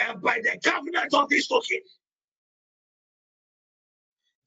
and 0.00 0.22
by 0.22 0.40
the 0.42 0.58
covenant 0.64 1.14
of 1.14 1.28
this 1.28 1.48
token 1.48 1.80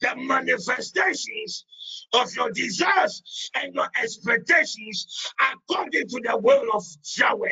the 0.01 0.15
manifestations 0.17 1.65
of 2.13 2.33
your 2.35 2.51
desires 2.51 3.51
and 3.55 3.75
your 3.75 3.87
expectations 4.01 5.33
according 5.53 6.07
to 6.09 6.21
the 6.23 6.37
will 6.37 6.65
of 6.73 6.85
Yahweh. 7.17 7.49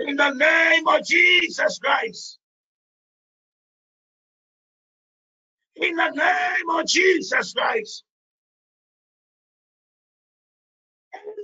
In 0.00 0.16
the 0.16 0.30
name 0.32 0.88
of 0.88 1.04
Jesus 1.06 1.78
Christ. 1.78 2.38
In 5.76 5.96
the 5.96 6.10
name 6.10 6.70
of 6.80 6.86
Jesus 6.86 7.52
Christ. 7.54 8.04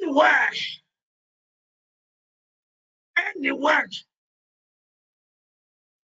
Anywhere, 0.03 0.51
anyone 3.37 3.89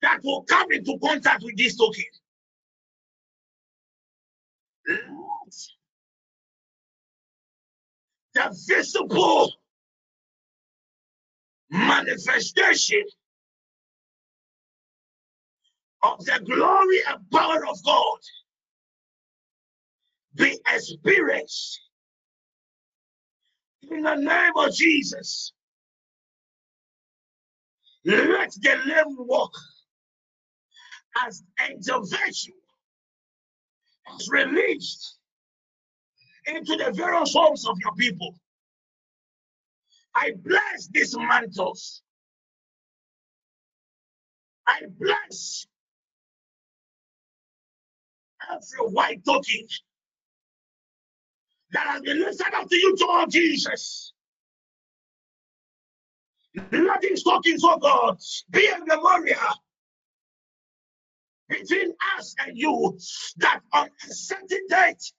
that 0.02 0.22
will 0.24 0.44
come 0.44 0.72
into 0.72 0.98
contact 1.04 1.44
with 1.44 1.58
this 1.58 1.78
token, 1.78 2.06
the 8.36 8.66
visible 8.68 9.54
manifestation 11.72 13.04
of 16.04 16.24
the 16.26 16.40
glory 16.46 17.00
and 17.10 17.32
power 17.32 17.66
of 17.68 17.84
God 17.86 18.20
be 20.36 20.60
experienced 20.74 21.82
in 23.90 24.04
the 24.04 24.16
name 24.16 24.54
of 24.58 24.74
Jesus. 24.74 25.54
Let 28.06 28.52
the 28.62 28.76
lame 28.88 29.16
walk 29.20 29.54
as 31.28 31.44
angel 31.70 32.04
virtue 32.06 32.54
is 34.20 34.30
released 34.30 35.18
into 36.48 36.76
the 36.78 36.92
various 36.94 37.34
homes 37.34 37.68
of 37.68 37.78
your 37.80 37.94
people. 37.96 38.36
I 40.16 40.32
bless 40.44 40.88
these 40.92 41.16
mantles. 41.18 42.02
I 44.68 44.82
bless 45.00 45.66
every 48.52 48.92
white 48.92 49.24
token 49.26 49.68
that 51.72 51.88
has 51.88 52.02
been 52.02 52.20
lifted 52.20 52.54
up 52.54 52.70
to 52.70 52.76
you, 52.76 52.96
to 52.98 53.26
Jesus. 53.30 54.14
These 57.02 57.24
tokens, 57.24 57.64
oh 57.64 57.78
God, 57.78 58.18
be 58.52 58.68
a 58.68 58.80
memorial 58.86 59.38
between 61.52 61.94
us 62.18 62.34
and 62.40 62.58
you 62.58 62.98
that 63.38 63.60
on 63.74 63.88
a 63.88 64.14
certain 64.14 64.66
date, 64.70 65.12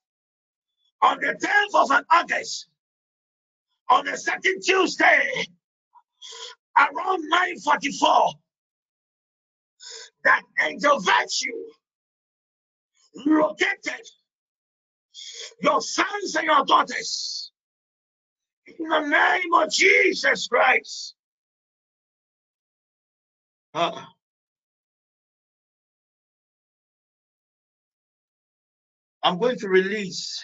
on 1.01 1.19
the 1.19 1.33
10th 1.33 1.83
of 1.83 1.91
an 1.91 2.03
August, 2.11 2.67
on 3.89 4.07
a 4.07 4.17
certain 4.17 4.59
Tuesday, 4.61 5.45
around 6.77 7.29
944, 7.29 8.33
that 10.23 10.41
angel 10.61 10.99
virtue 10.99 11.51
located 13.25 14.07
your 15.61 15.81
sons 15.81 16.35
and 16.35 16.45
your 16.45 16.65
daughters 16.65 17.51
in 18.65 18.87
the 18.87 18.99
name 19.01 19.53
of 19.53 19.71
Jesus 19.71 20.47
Christ. 20.47 21.13
Uh, 23.73 24.03
I'm 29.23 29.39
going 29.39 29.57
to 29.59 29.69
release 29.69 30.43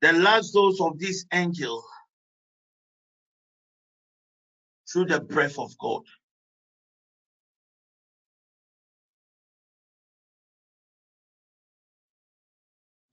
the 0.00 0.12
last 0.12 0.52
dose 0.52 0.80
of 0.80 0.98
this 0.98 1.24
angel 1.32 1.82
through 4.90 5.06
the 5.06 5.20
breath 5.20 5.58
of 5.58 5.76
God. 5.78 6.02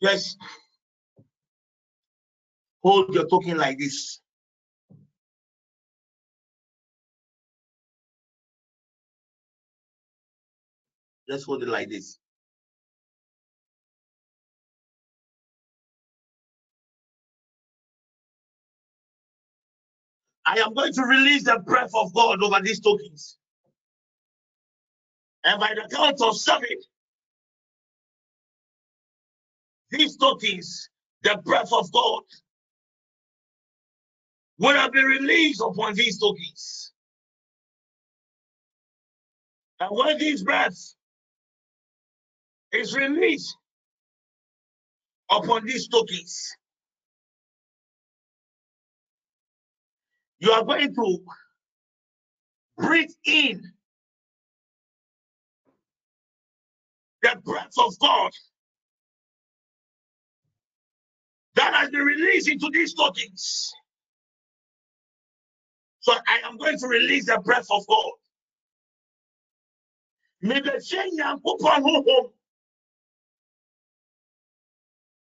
Just 0.01 0.37
hold 2.83 3.13
your 3.13 3.27
token 3.27 3.57
like 3.57 3.79
this. 3.79 4.21
Just 11.27 11.45
hold 11.45 11.63
it 11.63 11.69
like 11.69 11.89
this. 11.89 12.19
I 20.47 20.59
am 20.59 20.73
going 20.75 20.93
to 20.93 21.03
release 21.03 21.45
the 21.45 21.59
breath 21.65 21.91
of 21.95 22.13
God 22.15 22.43
over 22.43 22.61
these 22.63 22.81
tokens. 22.81 23.37
And 25.45 25.59
by 25.59 25.73
the 25.75 25.95
count 25.95 26.21
of 26.21 26.37
seven, 26.37 26.69
these 29.91 30.17
tokens, 30.17 30.89
the 31.23 31.39
breath 31.45 31.71
of 31.73 31.91
God, 31.91 32.23
will 34.59 34.75
have 34.75 34.93
been 34.93 35.05
released 35.05 35.61
upon 35.61 35.95
these 35.95 36.19
tokens. 36.19 36.93
And 39.79 39.89
when 39.91 40.17
this 40.17 40.43
breath 40.43 40.77
is 42.73 42.95
released 42.95 43.55
upon 45.31 45.65
these 45.65 45.87
tokens, 45.89 46.55
you 50.39 50.51
are 50.51 50.63
going 50.65 50.93
to 50.95 51.19
breathe 52.77 53.11
in 53.25 53.63
the 57.23 57.35
breath 57.43 57.73
of 57.79 57.97
God 57.99 58.31
that 61.55 61.73
has 61.73 61.89
been 61.89 62.01
released 62.01 62.49
into 62.49 62.69
these 62.73 62.93
tokens. 62.93 63.73
So 66.01 66.13
I 66.27 66.41
am 66.47 66.57
going 66.57 66.79
to 66.79 66.87
release 66.87 67.25
the 67.27 67.39
breath 67.43 67.67
of 67.71 67.85
God. 67.87 68.11
May 70.41 70.61
the 70.61 70.81
change 70.85 71.19
and 71.21 71.41
home 71.43 72.27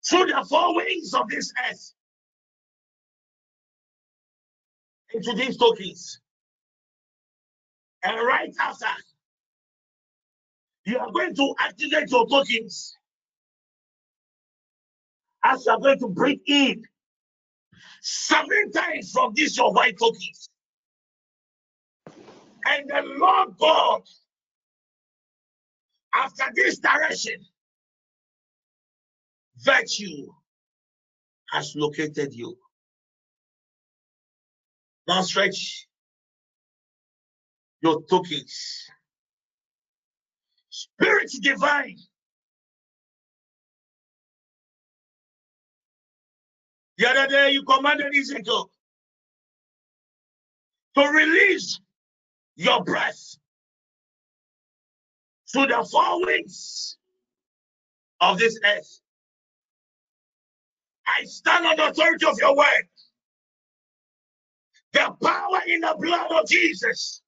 through 0.07 0.25
the 0.27 0.45
four 0.49 0.75
wings 0.75 1.13
of 1.13 1.29
this 1.29 1.53
earth 1.69 1.93
into 5.13 5.33
these 5.33 5.57
tokens. 5.57 6.19
And 8.03 8.15
right 8.25 8.53
after, 8.61 8.85
you 10.85 10.97
are 10.99 11.11
going 11.11 11.35
to 11.35 11.55
activate 11.59 12.09
your 12.09 12.27
tokens 12.27 12.95
as 15.43 15.65
you 15.65 15.71
are 15.71 15.79
going 15.79 15.99
to 15.99 16.07
breathe 16.07 16.39
in 16.47 16.83
seven 18.01 18.71
times 18.71 19.11
from 19.11 19.33
these 19.33 19.57
your 19.57 19.73
white 19.73 19.97
tokens. 19.97 20.49
And 22.65 22.89
the 22.89 23.01
Lord 23.17 23.57
God, 23.57 24.01
after 26.13 26.45
this 26.55 26.79
direction, 26.79 27.35
virtue 29.57 30.27
has 31.51 31.73
located 31.75 32.33
you. 32.33 32.57
Now 35.09 35.21
stretch 35.23 35.87
your 37.81 38.03
tokens. 38.03 38.83
Spirit 40.69 41.31
divine. 41.41 41.97
The 46.99 47.09
other 47.09 47.27
day 47.27 47.51
you 47.53 47.63
commanded 47.63 48.13
Ezekiel 48.15 48.69
to 50.95 51.01
release 51.07 51.79
your 52.55 52.83
breath 52.83 53.37
to 55.53 55.65
the 55.65 55.87
four 55.91 56.23
winds 56.23 56.99
of 58.21 58.37
this 58.37 58.59
earth. 58.63 58.99
I 61.07 61.23
stand 61.23 61.65
on 61.65 61.77
the 61.77 61.89
authority 61.89 62.27
of 62.27 62.37
your 62.37 62.55
word. 62.55 62.87
The 64.93 65.15
power 65.23 65.61
in 65.67 65.81
the 65.81 65.95
blood 65.99 66.31
of 66.31 66.47
Jesus. 66.47 67.21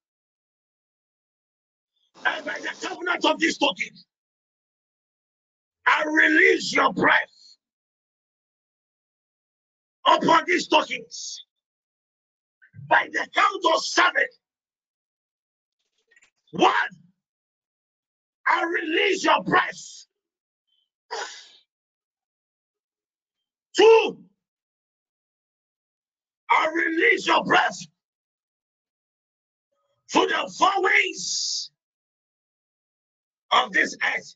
And 2.25 2.45
by 2.45 2.53
the 2.59 2.87
covenant 2.87 3.25
of 3.25 3.39
this 3.39 3.57
token, 3.57 3.89
I 5.87 6.03
release 6.05 6.73
your 6.73 6.93
breath 6.93 7.57
upon 10.05 10.43
these 10.47 10.67
tokens. 10.67 11.45
By 12.89 13.09
the 13.11 13.27
count 13.33 13.75
of 13.75 13.83
seven. 13.83 14.25
One, 16.51 16.73
I 18.47 18.63
release 18.63 19.23
your 19.23 19.43
breath. 19.43 20.05
Two, 23.77 24.23
I 26.51 26.67
release 26.73 27.25
your 27.27 27.43
breath 27.45 27.77
to 30.11 30.19
the 30.27 30.53
four 30.57 30.83
winds 30.83 31.71
of 33.51 33.71
this 33.71 33.95
earth. 34.03 34.35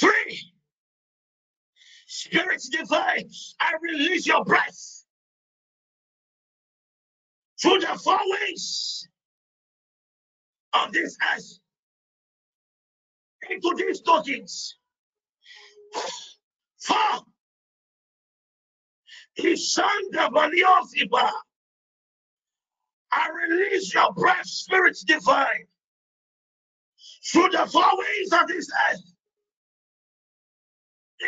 Three, 0.00 0.40
Spirit 2.06 2.62
divine, 2.72 3.30
I 3.60 3.72
release 3.80 4.26
your 4.26 4.44
breath 4.44 5.04
to 7.60 7.78
the 7.78 7.98
four 8.02 8.18
winds 8.24 9.08
of 10.72 10.92
this 10.92 11.16
earth 11.34 11.58
into 13.50 13.74
these 13.76 14.00
tokens. 14.00 14.76
Four, 16.80 17.20
Ishanda 19.38 20.30
Valiosiba. 20.30 21.30
I 23.12 23.28
release 23.30 23.94
your 23.94 24.12
breath, 24.14 24.46
Spirit 24.46 24.98
divine, 25.06 25.66
through 27.26 27.50
the 27.50 27.66
four 27.66 27.90
winds 27.98 28.32
of 28.32 28.48
this 28.48 28.70
earth 28.90 29.02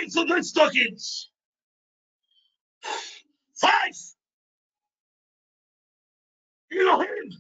into 0.03 0.35
these 0.35 0.53
tokens. 0.53 1.31
Five, 3.57 3.97
Elohim. 6.73 7.31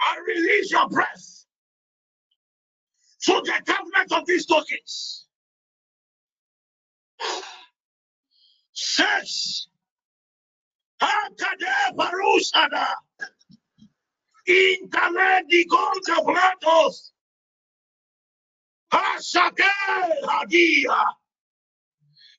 I 0.00 0.18
release 0.26 0.70
your 0.72 0.88
breath 0.88 1.46
through 3.24 3.42
the 3.42 3.62
government 3.64 4.12
of 4.12 4.26
these 4.26 4.46
tokens. 4.46 5.26
Six. 8.72 9.68
Hakade 11.02 11.96
Barushada. 11.96 12.86
Intaledi 14.48 15.66
Gonga 15.68 16.22
Bratos. 16.22 17.12
Hashake 18.92 19.68
Hadia. 20.24 21.04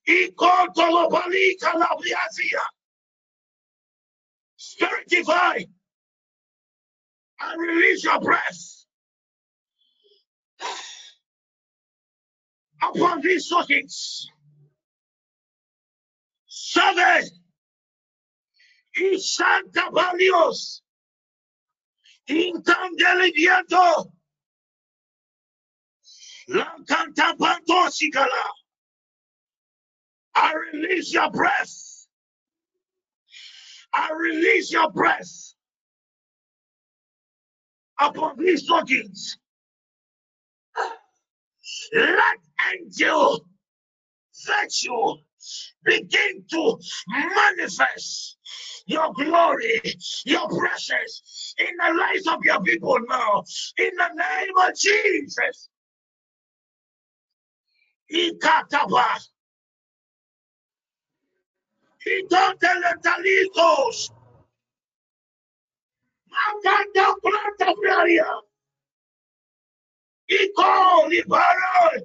Ikotolopali 0.10 1.54
Calabriazia. 1.62 2.62
Spirit 4.58 5.08
divine. 5.10 5.66
and 7.42 7.62
release 7.62 8.04
your 8.04 8.20
breath 8.22 8.86
upon 12.84 13.22
these 13.22 13.48
sockets. 16.74 17.32
Seven. 18.96 19.20
Santa 19.20 19.92
Balios. 19.92 20.82
Intangeli 22.30 23.34
viento. 23.36 24.12
Lancanta 26.50 27.36
panto 27.38 27.90
sigala. 27.90 28.50
I 30.36 30.54
release 30.74 31.14
your 31.14 31.30
breath. 31.32 32.08
I 33.94 34.12
release 34.14 34.72
your 34.72 34.92
breath 34.92 35.54
upon 38.00 38.38
these 38.40 38.66
sockets. 38.68 39.38
Let 41.94 42.40
angel 42.74 43.46
virtue 44.48 45.16
begin 45.84 46.44
to 46.52 46.80
manifest 47.08 48.38
your 48.86 49.14
glory, 49.14 49.82
your 50.26 50.48
presence 50.50 51.54
in 51.60 51.76
the 51.78 51.94
lives 52.00 52.28
of 52.28 52.40
your 52.44 52.62
people 52.64 52.98
now. 53.08 53.44
In 53.78 53.92
the 53.96 54.10
name 54.16 54.58
of 54.70 54.76
Jesus. 54.78 55.70
Ikataba. 58.12 59.20
Idoteletalitos. 62.08 64.12
Maganda 66.32 67.16
planta 67.24 67.74
praria. 67.82 68.30
Iko 70.32 71.08
libara. 71.10 72.02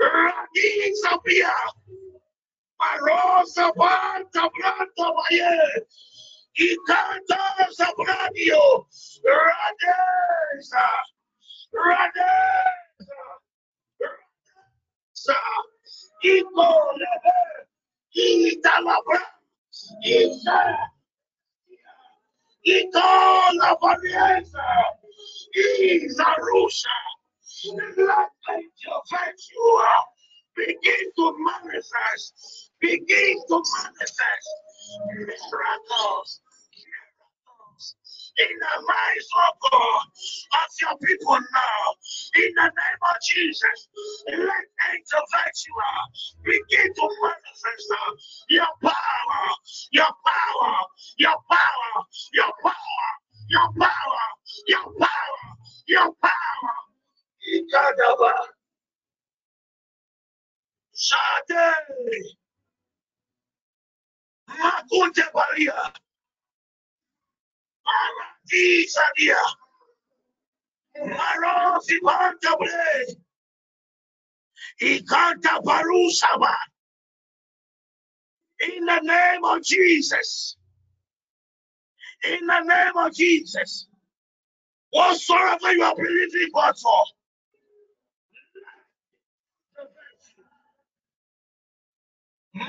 Radisapia. 0.00 1.54
Marosa 2.82 3.66
banta 3.78 4.42
planta 4.50 5.06
baye. 5.16 5.86
Ikanta 6.58 7.42
sabradio. 7.78 8.64
Radesa. 9.24 10.86
Radesa. 11.72 13.22
Radesa. 14.02 15.38
Iko 16.24 16.70
lebe. 17.00 17.38
Italabra. 18.16 19.22
Isa. 20.04 20.58
Iko 22.66 23.08
la 23.58 23.70
varieza. 23.80 24.66
Isa 25.54 26.28
rusa. 26.46 26.96
Let 27.96 28.30
angel 28.50 29.02
virtue 29.10 29.78
begin 30.56 31.04
to 31.16 31.24
manifest. 31.38 32.71
Begin 32.82 33.38
to 33.48 33.56
manifest 33.56 34.48
miracles. 35.16 36.42
In 38.38 38.48
the 38.58 38.76
lives 38.88 39.28
of 39.48 39.72
God 39.72 40.02
of 40.54 40.70
your 40.82 40.98
people 40.98 41.34
now. 41.38 41.84
In 42.36 42.52
the 42.56 42.64
name 42.64 43.02
of 43.10 43.16
Jesus, 43.28 43.88
let 44.28 44.66
angel 44.90 45.24
virtue 45.32 45.78
begin 46.44 46.94
to 46.94 47.08
manifest 47.22 47.88
your 48.50 48.66
power, 48.82 49.50
your 49.92 50.10
power, 50.26 50.76
your 51.18 51.36
power, 51.50 52.04
your 52.34 52.52
power, 52.62 52.72
your 53.50 53.68
power, 53.80 54.26
your 54.68 54.88
power, 55.00 55.54
your 55.88 56.14
power. 56.22 56.74
Ikadaba. 57.54 58.32
Shade. 60.94 62.41
Makunte 64.60 65.22
Balia. 65.34 65.92
Maradisadia. 67.86 69.36
Marosi 70.98 71.98
Bantabre. 72.02 73.16
Ikanta 74.82 75.62
Barusaba. 75.64 76.54
In 78.76 78.86
the 78.86 79.00
name 79.00 79.44
of 79.44 79.62
Jesus. 79.64 80.56
In 82.24 82.46
the 82.46 82.60
name 82.62 82.96
of 83.06 83.14
Jesus. 83.14 83.88
Whatsoever 84.92 85.72
you 85.72 85.82
are 85.84 85.96
believing 85.96 86.50
God 86.54 86.74
for. 86.78 87.21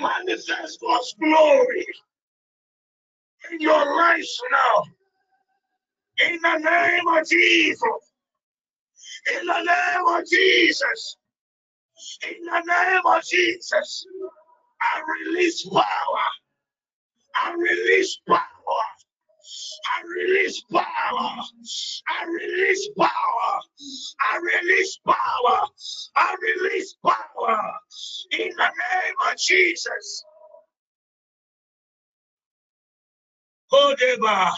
Manifest 0.02 0.82
God's 0.82 1.16
glory 1.20 1.86
in 3.52 3.60
your 3.62 3.98
lives 3.98 4.42
now. 4.52 4.84
In 6.28 6.40
the 6.42 6.58
name 6.58 7.08
of 7.08 7.28
Jesus. 7.28 7.80
In 9.40 9.48
the 9.48 9.62
name 9.62 10.08
of 10.08 10.28
Jesus. 10.28 11.18
In 12.30 12.46
the 12.46 12.62
name 12.62 13.02
of 13.06 13.24
Jesus. 13.24 14.06
I 14.82 15.02
release 15.26 15.68
power. 15.68 15.84
I 17.36 17.54
release 17.54 18.20
power. 18.28 18.53
I 19.88 20.04
release 20.08 20.64
power. 20.72 20.84
I 22.10 22.26
release 22.26 22.90
power. 22.98 23.62
I 24.22 24.40
release 24.62 25.00
power. 25.06 25.68
I 26.16 26.36
release 26.42 26.96
power. 27.06 27.74
In 28.32 28.50
the 28.58 28.64
name 28.66 29.16
of 29.32 29.38
Jesus. 29.38 30.24
Kodeba. 33.72 34.52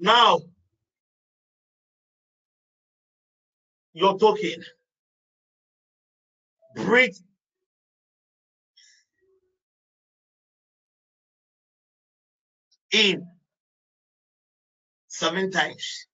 Now, 0.00 0.40
you're 3.94 4.18
talking. 4.18 4.62
Breathe 6.76 7.16
in 12.92 13.26
seven 15.08 15.50
times. 15.50 16.06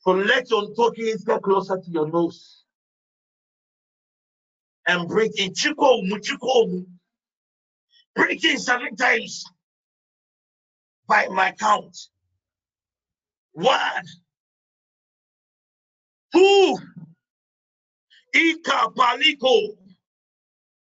So 0.00 0.12
let 0.12 0.50
your 0.50 0.74
talking 0.74 1.16
get 1.26 1.42
closer 1.42 1.78
to 1.78 1.90
your 1.90 2.10
nose. 2.10 2.64
And 4.86 5.08
breathe 5.08 5.32
in. 5.38 5.52
Chikomu, 5.52 6.14
chikomu. 6.20 6.86
Breathe 8.14 8.44
in 8.44 8.58
seven 8.58 8.96
times 8.96 9.44
by 11.08 11.28
my 11.28 11.52
count. 11.52 11.96
One, 13.52 14.04
two, 16.34 16.76
Ika 18.34 18.88
Paliko. 18.96 19.76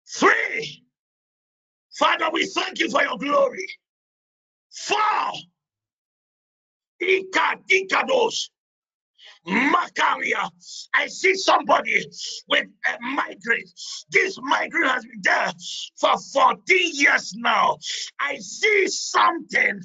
Three. 0.07 0.84
Father, 1.97 2.29
we 2.33 2.45
thank 2.47 2.79
you 2.79 2.89
for 2.89 3.03
your 3.03 3.17
glory. 3.17 3.67
Four. 4.71 5.33
Ika 7.01 7.59
Dikados. 7.69 8.49
Macaria. 9.47 10.49
I 10.95 11.07
see 11.07 11.35
somebody 11.35 12.05
with 12.49 12.65
a 12.87 12.97
migraine. 13.01 13.65
This 14.09 14.37
migraine 14.41 14.89
has 14.89 15.03
been 15.03 15.21
there 15.23 15.51
for 15.99 16.17
14 16.33 16.61
years 16.93 17.33
now. 17.37 17.77
I 18.19 18.37
see 18.37 18.87
something. 18.87 19.81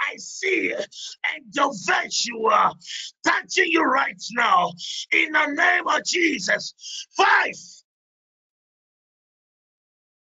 I 0.00 0.16
see 0.16 0.74
angel 1.34 1.74
virtue 1.86 2.48
touching 3.26 3.70
you 3.72 3.82
right 3.84 4.22
now. 4.32 4.72
In 5.12 5.32
the 5.32 5.46
name 5.46 5.88
of 5.88 6.04
Jesus. 6.04 6.74
Five. 7.16 7.54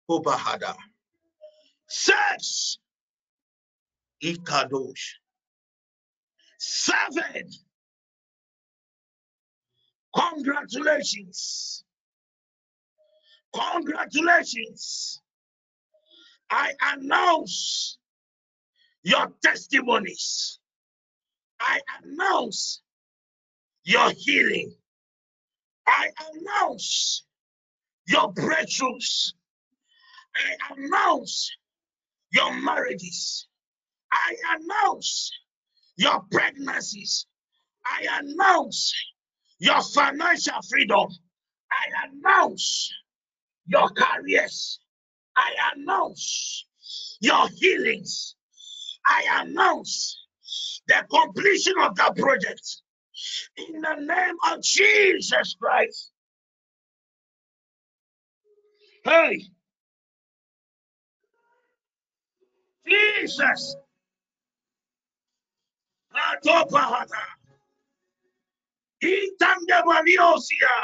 Obahada. 0.09 0.75
Six. 1.91 2.79
Ikadosh. 4.23 5.15
Seven. 6.59 7.49
Congratulations. 10.15 11.83
Congratulations. 13.53 15.21
I 16.49 16.73
announce 16.81 17.97
your 19.03 19.33
testimonies. 19.43 20.59
I 21.59 21.81
announce 22.03 22.81
your 23.85 24.11
healing. 24.11 24.73
I 25.87 26.09
announce 26.33 27.25
your 28.07 28.33
breakthroughs. 28.33 29.33
I 30.35 30.73
announce 30.75 31.51
your 32.31 32.53
marriages. 32.61 33.47
I 34.11 34.35
announce 34.57 35.31
your 35.97 36.21
pregnancies. 36.31 37.27
I 37.85 38.21
announce 38.21 38.93
your 39.59 39.81
financial 39.81 40.61
freedom. 40.69 41.07
I 41.71 42.07
announce 42.09 42.91
your 43.67 43.89
careers. 43.89 44.79
I 45.35 45.51
announce 45.75 46.65
your 47.21 47.47
healings. 47.49 48.35
I 49.05 49.43
announce 49.45 50.21
the 50.87 51.05
completion 51.09 51.75
of 51.81 51.95
that 51.95 52.15
project 52.17 52.81
in 53.57 53.81
the 53.81 53.95
name 53.95 54.35
of 54.51 54.61
Jesus 54.61 55.55
Christ. 55.59 56.11
Hey, 59.03 59.45
Jesus. 62.87 63.75
Atopahata. 66.13 67.23
Itangebaliosia. 69.03 70.75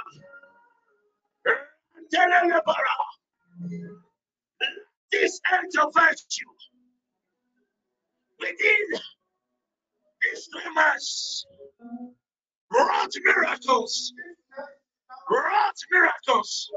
Telelebara. 2.14 2.98
This 5.12 5.40
angel 5.54 5.92
virtue 5.92 6.46
within 8.40 9.02
these 10.22 10.48
three 10.52 10.74
wrought 12.72 13.12
miracles, 13.26 14.14
wrought 15.30 15.76
miracles, 15.92 16.72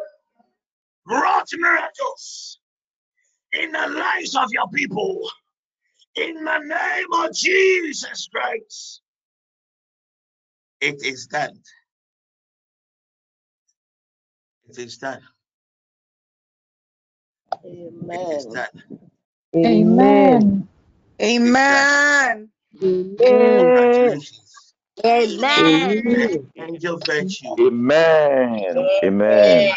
wrought 1.06 1.48
miracles 1.55 2.60
in 3.52 3.72
the 3.72 3.89
lives 3.89 4.36
of 4.36 4.51
your 4.52 4.68
people. 4.68 5.28
In 6.16 6.44
the 6.44 6.59
name 6.59 7.12
of 7.24 7.35
Jesus 7.35 8.28
Christ, 8.32 9.01
it 10.81 11.05
is 11.05 11.27
done. 11.27 11.59
It 14.68 14.78
is 14.78 14.98
done. 14.98 15.22
It 17.64 18.31
is 18.31 18.47
Amen. 18.47 18.52
done. 18.52 18.82
Amen. 19.56 20.68
Amen. 21.20 22.51
Congratulations. 23.18 24.74
Amen. 25.05 26.51
Angel 26.56 26.98
virtue. 27.06 27.56
Amen. 27.60 28.90
Amen. 29.05 29.68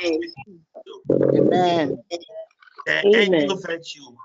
Amen. 1.12 2.04
The 2.86 3.06
Amen. 3.06 3.34
angel 3.34 3.58
virtue 3.58 4.18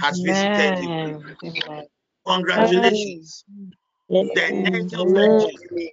has 0.00 0.20
visited 0.20 0.78
you. 0.78 0.90
Amen. 1.44 1.86
Congratulations. 2.26 3.44
The 4.08 4.42
angel 4.66 5.06
virtue 5.12 5.88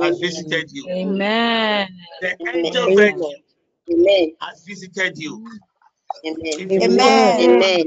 has 0.00 0.18
visited 0.18 0.70
you. 0.72 0.88
Amen. 0.88 1.88
The 2.20 2.36
angel 2.48 2.86
Amen. 2.88 3.18
virtue 3.18 4.34
has 4.40 4.64
visited 4.64 5.18
you. 5.18 5.46
Amen. 6.24 6.70
You 6.70 6.82
Amen. 6.82 7.84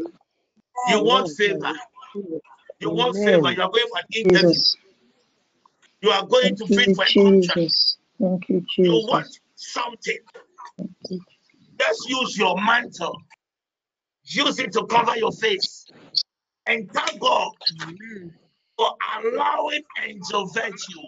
you 0.88 1.04
want 1.04 1.30
favor. 1.30 1.74
You 2.80 2.90
want 2.92 3.16
favor. 3.18 3.52
You 3.52 3.62
are 3.62 3.70
going 3.70 3.88
for 3.90 4.00
an 4.00 4.06
interview. 4.14 4.50
Jesus. 4.50 4.78
You 6.02 6.12
are 6.12 6.26
going 6.26 6.56
to 6.56 6.66
Thank 6.68 6.70
bid 6.70 6.88
you, 6.88 6.96
for 6.96 7.04
a 7.04 7.14
contract. 7.14 7.72
Thank 8.20 8.50
you, 8.50 8.66
You 8.78 8.94
want 9.08 9.28
something. 9.56 10.18
Just 11.80 12.10
use 12.10 12.38
your 12.38 12.56
mantle. 12.62 13.16
Use 14.26 14.60
it 14.60 14.74
to 14.74 14.86
cover 14.86 15.18
your 15.18 15.32
face. 15.32 15.88
And 16.66 16.92
thank 16.94 17.20
God 17.20 17.52
for 18.78 18.92
allowing 19.18 19.82
angel 20.04 20.48
virtue 20.48 21.02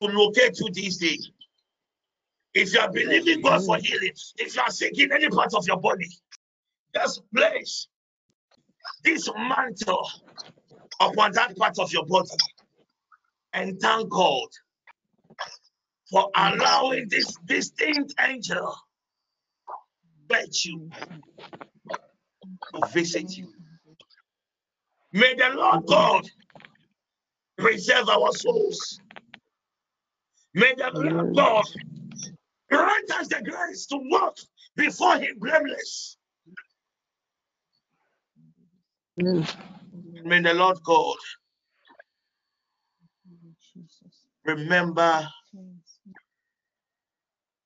to 0.00 0.08
locate 0.08 0.58
you 0.58 0.70
this 0.74 0.96
day. 0.98 1.18
If 2.54 2.74
you 2.74 2.80
are 2.80 2.90
believing 2.90 3.40
God 3.42 3.64
for 3.64 3.78
healing, 3.78 4.12
if 4.38 4.56
you 4.56 4.62
are 4.62 4.70
sick 4.70 4.98
in 4.98 5.12
any 5.12 5.28
part 5.28 5.54
of 5.54 5.66
your 5.66 5.78
body, 5.80 6.08
just 6.94 7.22
place 7.34 7.88
this 9.04 9.28
mantle 9.36 10.08
upon 11.00 11.32
that 11.32 11.56
part 11.56 11.78
of 11.78 11.92
your 11.92 12.04
body 12.06 12.28
and 13.52 13.80
thank 13.80 14.08
God 14.10 14.48
for 16.10 16.30
allowing 16.36 17.08
this 17.08 17.36
distinct 17.46 18.14
angel 18.20 18.76
virtue 20.32 20.90
to 22.74 22.86
visit 22.88 23.36
you. 23.36 23.48
May 25.12 25.34
the 25.34 25.50
Lord 25.54 25.86
God 25.86 26.26
preserve 27.58 28.08
our 28.08 28.32
souls. 28.32 29.00
May 30.54 30.74
the 30.76 30.90
Lord 30.94 31.36
God 31.36 31.64
grant 32.70 33.10
us 33.12 33.28
the 33.28 33.42
grace 33.42 33.86
to 33.86 33.98
walk 34.10 34.36
before 34.76 35.16
Him 35.16 35.38
blameless. 35.38 36.16
May 40.24 40.40
the 40.40 40.54
Lord 40.54 40.78
God 40.84 41.16
remember 44.44 45.28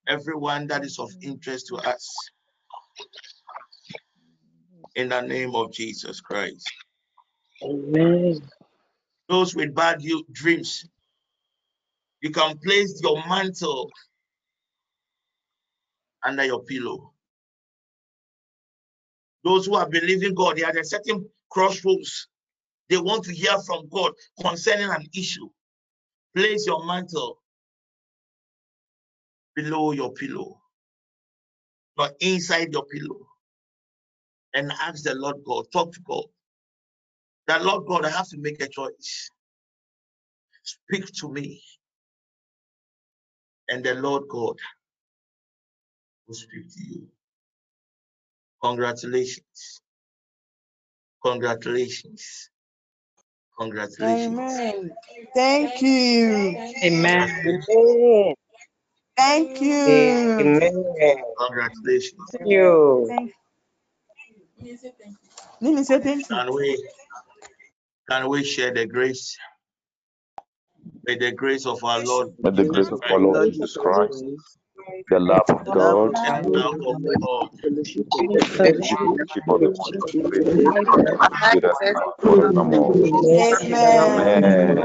everyone 0.09 0.67
that 0.69 0.85
is 0.85 0.99
of 0.99 1.11
interest 1.23 1.69
to 1.69 1.77
us. 1.77 2.31
In 4.95 5.11
the 5.11 5.21
name 5.21 5.55
of 5.55 5.73
Jesus 5.73 6.21
Christ. 6.21 6.71
Amen. 7.63 8.41
Those 9.29 9.55
with 9.55 9.75
bad 9.75 10.03
dreams, 10.33 10.87
you 12.21 12.31
can 12.31 12.59
place 12.59 13.01
your 13.03 13.17
mantle 13.29 13.91
under 16.25 16.45
your 16.45 16.63
pillow. 16.65 17.13
Those 19.45 19.67
who 19.67 19.77
are 19.77 19.89
believing 19.89 20.35
God, 20.35 20.57
they 20.57 20.65
are 20.65 20.71
at 20.71 20.79
a 20.79 20.85
certain 20.85 21.29
crossroads. 21.51 22.29
They 22.89 22.99
want 22.99 23.25
to 23.25 23.35
hear 23.35 23.59
from 23.67 23.89
God 23.89 24.13
concerning 24.41 24.91
an 24.91 25.07
issue. 25.15 25.49
Place 26.35 26.67
your 26.67 26.85
mantle 26.87 27.39
below 29.55 29.93
your 29.93 30.13
pillow, 30.13 30.61
not 31.99 32.13
inside 32.21 32.73
your 32.73 32.87
pillow, 32.87 33.27
and 34.55 34.73
ask 34.83 35.05
the 35.05 35.15
Lord 35.15 35.37
God. 35.47 35.67
Talk 35.73 35.93
to 35.95 36.01
God. 36.03 36.25
that 37.49 37.65
Lord 37.65 37.87
God, 37.89 38.07
I 38.07 38.11
have 38.11 38.29
to 38.31 38.39
make 38.39 38.63
a 38.63 38.69
choice. 38.69 39.31
Speak 40.65 41.07
to 41.21 41.33
me. 41.33 41.63
And 43.71 43.85
the 43.85 43.95
Lord 43.95 44.25
God 44.29 44.57
will 46.29 46.35
speak 46.35 46.69
to 46.75 46.85
you. 46.85 47.09
Congratulations. 48.63 49.81
Congratulations. 51.25 52.51
Congratulations. 53.59 54.33
Amen. 54.35 54.91
Thank 55.35 55.83
you. 55.83 56.57
Amen. 56.85 57.31
Amen. 57.71 58.35
Thank 59.17 59.61
you. 59.63 60.17
Amen. 60.41 61.17
Congratulations. 61.39 62.37
Thank 62.39 62.51
you. 62.51 63.07
Thank 63.09 63.33
Let 65.61 65.75
me 65.75 65.85
say 65.85 66.01
thank 66.01 66.31
you. 66.31 66.37
Can 66.37 66.55
we 66.55 66.89
can 68.11 68.29
we 68.29 68.45
share 68.45 68.73
the 68.75 68.87
grace? 68.87 69.37
May 71.05 71.19
the 71.19 71.33
grace 71.33 71.67
of 71.67 71.85
our 71.85 72.01
Lord 72.01 72.29
May 72.43 72.51
the 72.53 72.65
grace 72.65 72.91
of 72.91 73.01
our 73.11 73.19
Lord 73.21 73.45
Jesus 73.45 73.77
Christ, 73.77 74.25
the 75.11 75.21
love 75.21 75.47
of 75.51 75.71
God, 75.73 76.13
and 76.25 76.43
the 76.43 76.51
love 76.51 76.77
of 76.87 76.99
God 77.21 77.49
Fellowship 77.63 78.07
of 78.13 78.27
the 78.33 78.43
the 78.73 78.83
sweet 78.85 79.11
fellowship 79.11 79.45
of 79.49 79.63
the 79.63 79.71
Holy 79.79 80.03
Spirit 80.09 80.49
be 80.57 80.71
with 81.53 81.65
us 81.65 81.81
now 81.91 82.01
and 82.05 82.05
forevermore. 82.23 82.97
Amen. 83.63 84.49
Amen. 84.83 84.85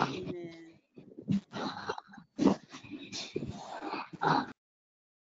Amen. 0.01 0.73